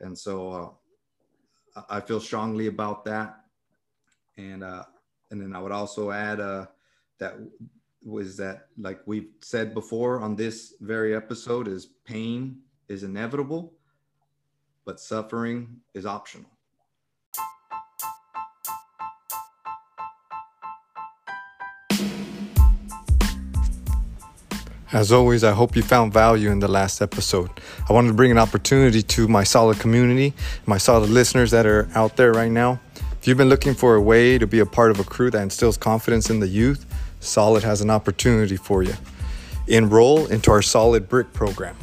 And 0.01 0.17
so 0.17 0.77
uh, 1.75 1.81
I 1.89 2.01
feel 2.01 2.19
strongly 2.19 2.67
about 2.67 3.05
that. 3.05 3.37
And 4.37 4.63
uh, 4.63 4.85
and 5.31 5.41
then 5.41 5.55
I 5.55 5.61
would 5.61 5.71
also 5.71 6.11
add 6.11 6.41
uh, 6.41 6.67
that 7.19 7.35
was 8.03 8.37
that 8.37 8.67
like 8.77 9.01
we've 9.07 9.31
said 9.41 9.73
before 9.73 10.21
on 10.21 10.35
this 10.35 10.75
very 10.81 11.15
episode 11.15 11.67
is 11.69 11.87
pain 12.05 12.59
is 12.89 13.03
inevitable, 13.03 13.73
but 14.85 14.99
suffering 14.99 15.81
is 15.95 16.05
optional. 16.05 16.52
As 24.93 25.11
always, 25.11 25.43
I 25.43 25.53
hope 25.53 25.75
you 25.75 25.81
found 25.81 26.13
value 26.13 26.51
in 26.51 26.59
the 26.59 26.67
last 26.67 27.01
episode. 27.01 27.49
I 27.89 27.93
wanted 27.93 28.09
to 28.09 28.13
bring 28.13 28.29
an 28.29 28.37
opportunity 28.37 29.01
to 29.01 29.27
my 29.27 29.43
solid 29.43 29.79
community, 29.79 30.35
my 30.67 30.77
solid 30.77 31.09
listeners 31.09 31.49
that 31.49 31.65
are 31.65 31.89
out 31.95 32.15
there 32.15 32.31
right 32.31 32.51
now. 32.51 32.79
If 33.19 33.27
you've 33.27 33.39
been 33.39 33.49
looking 33.49 33.73
for 33.73 33.95
a 33.95 34.01
way 34.01 34.37
to 34.37 34.45
be 34.45 34.59
a 34.59 34.67
part 34.67 34.91
of 34.91 34.99
a 34.99 35.03
crew 35.03 35.31
that 35.31 35.41
instills 35.41 35.77
confidence 35.77 36.29
in 36.29 36.39
the 36.39 36.47
youth, 36.47 36.85
Solid 37.21 37.63
has 37.63 37.81
an 37.81 37.89
opportunity 37.89 38.55
for 38.55 38.83
you. 38.83 38.93
Enroll 39.67 40.27
into 40.27 40.51
our 40.51 40.61
Solid 40.61 41.09
Brick 41.09 41.33
program. 41.33 41.75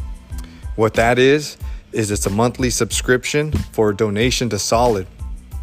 What 0.76 0.94
that 0.94 1.18
is, 1.18 1.56
is 1.90 2.12
it's 2.12 2.26
a 2.26 2.30
monthly 2.30 2.70
subscription 2.70 3.50
for 3.72 3.90
a 3.90 3.96
donation 3.96 4.48
to 4.50 4.58
Solid. 4.60 5.08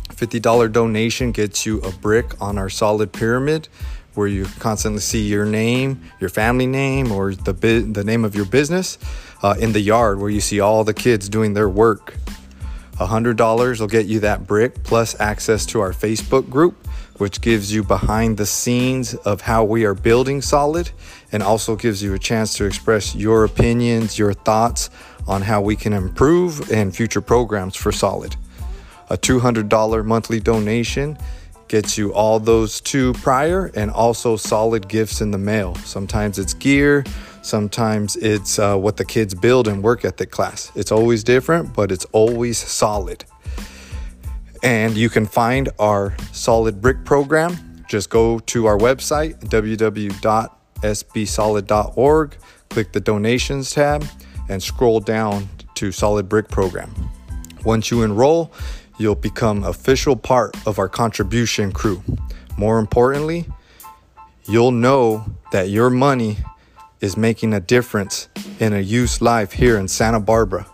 $50 0.10 0.72
donation 0.74 1.32
gets 1.32 1.66
you 1.66 1.80
a 1.80 1.92
brick 1.92 2.42
on 2.42 2.58
our 2.58 2.70
Solid 2.70 3.14
Pyramid 3.14 3.70
where 4.18 4.28
you 4.28 4.46
constantly 4.60 5.00
see 5.00 5.28
your 5.28 5.46
name, 5.46 6.02
your 6.20 6.30
family 6.30 6.66
name, 6.66 7.12
or 7.12 7.36
the 7.36 7.54
the 7.54 8.04
name 8.04 8.26
of 8.26 8.36
your 8.36 8.46
business 8.46 8.98
uh, 9.44 9.56
in 9.60 9.74
the 9.74 9.80
yard 9.80 10.20
where 10.20 10.30
you 10.30 10.42
see 10.42 10.60
all 10.60 10.84
the 10.84 10.94
kids 10.94 11.30
doing 11.30 11.54
their 11.54 11.70
work. 11.70 12.16
$100 12.98 13.80
will 13.80 13.88
get 13.88 14.08
you 14.08 14.20
that 14.22 14.48
brick 14.48 14.84
plus 14.84 15.20
access 15.20 15.68
to 15.68 15.80
our 15.80 15.92
Facebook 15.92 16.50
group, 16.50 16.88
which 17.18 17.42
gives 17.42 17.72
you 17.72 17.84
behind 17.84 18.38
the 18.38 18.46
scenes 18.46 19.14
of 19.14 19.42
how 19.42 19.64
we 19.64 19.86
are 19.86 19.94
building 19.94 20.42
solid 20.42 20.90
and 21.32 21.44
also 21.44 21.76
gives 21.76 22.02
you 22.02 22.16
a 22.16 22.20
chance 22.20 22.56
to 22.56 22.66
express 22.66 23.14
your 23.14 23.44
opinions, 23.44 24.18
your 24.18 24.34
thoughts 24.34 24.90
on 25.28 25.44
how 25.44 25.62
we 25.62 25.76
can 25.76 25.94
improve 25.94 26.72
and 26.72 26.96
future 26.96 27.22
programs 27.22 27.76
for 27.76 27.92
solid. 27.92 28.36
A 29.12 29.18
$200 29.18 30.04
monthly 30.04 30.40
donation 30.40 31.18
gets 31.68 31.98
you 31.98 32.14
all 32.14 32.40
those 32.40 32.80
two 32.82 33.14
prior 33.14 33.72
and 33.76 33.92
also 33.92 34.36
solid 34.36 34.88
gifts 34.88 35.22
in 35.22 35.32
the 35.32 35.38
mail. 35.38 35.76
Sometimes 35.76 36.40
it's 36.40 36.54
gear, 36.54 37.04
sometimes 37.42 38.16
it's 38.18 38.60
uh, 38.60 38.78
what 38.78 38.98
the 38.98 39.06
kids 39.06 39.34
build 39.34 39.68
in 39.68 39.82
work 39.82 40.06
ethic 40.06 40.30
class. 40.32 40.72
It's 40.76 40.92
always 40.92 41.24
different, 41.24 41.74
but 41.74 41.92
it's 41.92 42.06
always 42.06 42.58
solid. 42.58 43.26
And 44.64 44.96
you 44.96 45.10
can 45.10 45.26
find 45.26 45.70
our 45.80 46.16
solid 46.32 46.82
brick 46.82 47.04
program. 47.06 47.84
Just 47.88 48.10
go 48.10 48.40
to 48.40 48.66
our 48.66 48.78
website, 48.78 49.40
www.sbsolid.org, 49.46 52.38
click 52.70 52.92
the 52.92 53.00
donations 53.00 53.72
tab, 53.72 54.06
and 54.50 54.62
scroll 54.62 55.00
down 55.00 55.48
to 55.76 55.92
solid 55.92 56.28
brick 56.28 56.50
program. 56.50 56.94
Once 57.64 57.92
you 57.92 58.04
enroll, 58.04 58.52
you'll 58.98 59.16
become 59.16 59.64
official 59.64 60.16
part 60.16 60.56
of 60.66 60.80
our 60.80 60.90
contribution 60.90 61.72
crew. 61.72 62.04
More 62.58 62.80
importantly, 62.80 63.46
you'll 64.48 64.72
know 64.72 65.26
that 65.52 65.70
your 65.70 65.90
money 65.90 66.38
is 67.00 67.16
making 67.16 67.54
a 67.54 67.60
difference 67.60 68.28
in 68.60 68.74
a 68.74 68.80
youth's 68.80 69.22
life 69.22 69.52
here 69.52 69.78
in 69.78 69.88
Santa 69.88 70.20
Barbara. 70.20 70.66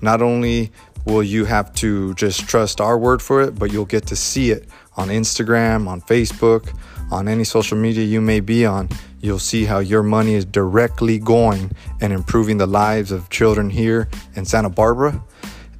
Not 0.00 0.22
only 0.22 0.72
will 1.04 1.22
you 1.22 1.44
have 1.44 1.72
to 1.74 2.14
just 2.14 2.48
trust 2.48 2.80
our 2.80 2.98
word 2.98 3.22
for 3.22 3.42
it, 3.42 3.58
but 3.58 3.72
you'll 3.72 3.84
get 3.84 4.06
to 4.08 4.16
see 4.16 4.50
it 4.50 4.68
on 4.96 5.08
Instagram, 5.08 5.86
on 5.86 6.00
Facebook, 6.00 6.76
on 7.10 7.28
any 7.28 7.44
social 7.44 7.78
media 7.78 8.04
you 8.04 8.20
may 8.20 8.40
be 8.40 8.66
on. 8.66 8.88
You'll 9.20 9.38
see 9.38 9.64
how 9.64 9.78
your 9.78 10.02
money 10.02 10.34
is 10.34 10.44
directly 10.44 11.18
going 11.18 11.72
and 12.00 12.12
improving 12.12 12.58
the 12.58 12.66
lives 12.66 13.10
of 13.10 13.30
children 13.30 13.70
here 13.70 14.08
in 14.34 14.44
Santa 14.44 14.68
Barbara 14.68 15.22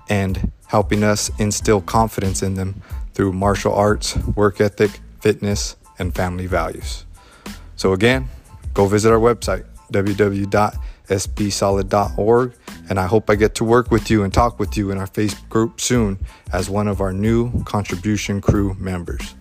and 0.09 0.51
helping 0.69 1.03
us 1.03 1.31
instill 1.39 1.81
confidence 1.81 2.43
in 2.43 2.55
them 2.55 2.81
through 3.15 3.33
martial 3.33 3.75
arts, 3.75 4.17
work 4.37 4.61
ethic, 4.61 5.01
fitness, 5.21 5.75
and 5.99 6.15
family 6.15 6.47
values. 6.47 7.05
So, 7.77 7.93
again, 7.93 8.29
go 8.75 8.87
visit 8.87 9.11
our 9.11 9.19
website, 9.19 9.65
www.sbsolid.org, 9.93 12.55
and 12.89 13.01
I 13.01 13.07
hope 13.07 13.29
I 13.29 13.35
get 13.35 13.55
to 13.57 13.65
work 13.65 13.91
with 13.91 14.11
you 14.11 14.23
and 14.23 14.33
talk 14.33 14.61
with 14.61 14.77
you 14.77 14.91
in 14.91 14.99
our 14.99 15.07
Facebook 15.07 15.49
group 15.49 15.81
soon 15.81 16.19
as 16.53 16.71
one 16.71 16.87
of 16.87 17.01
our 17.01 17.13
new 17.13 17.65
contribution 17.65 18.41
crew 18.41 18.77
members. 18.79 19.35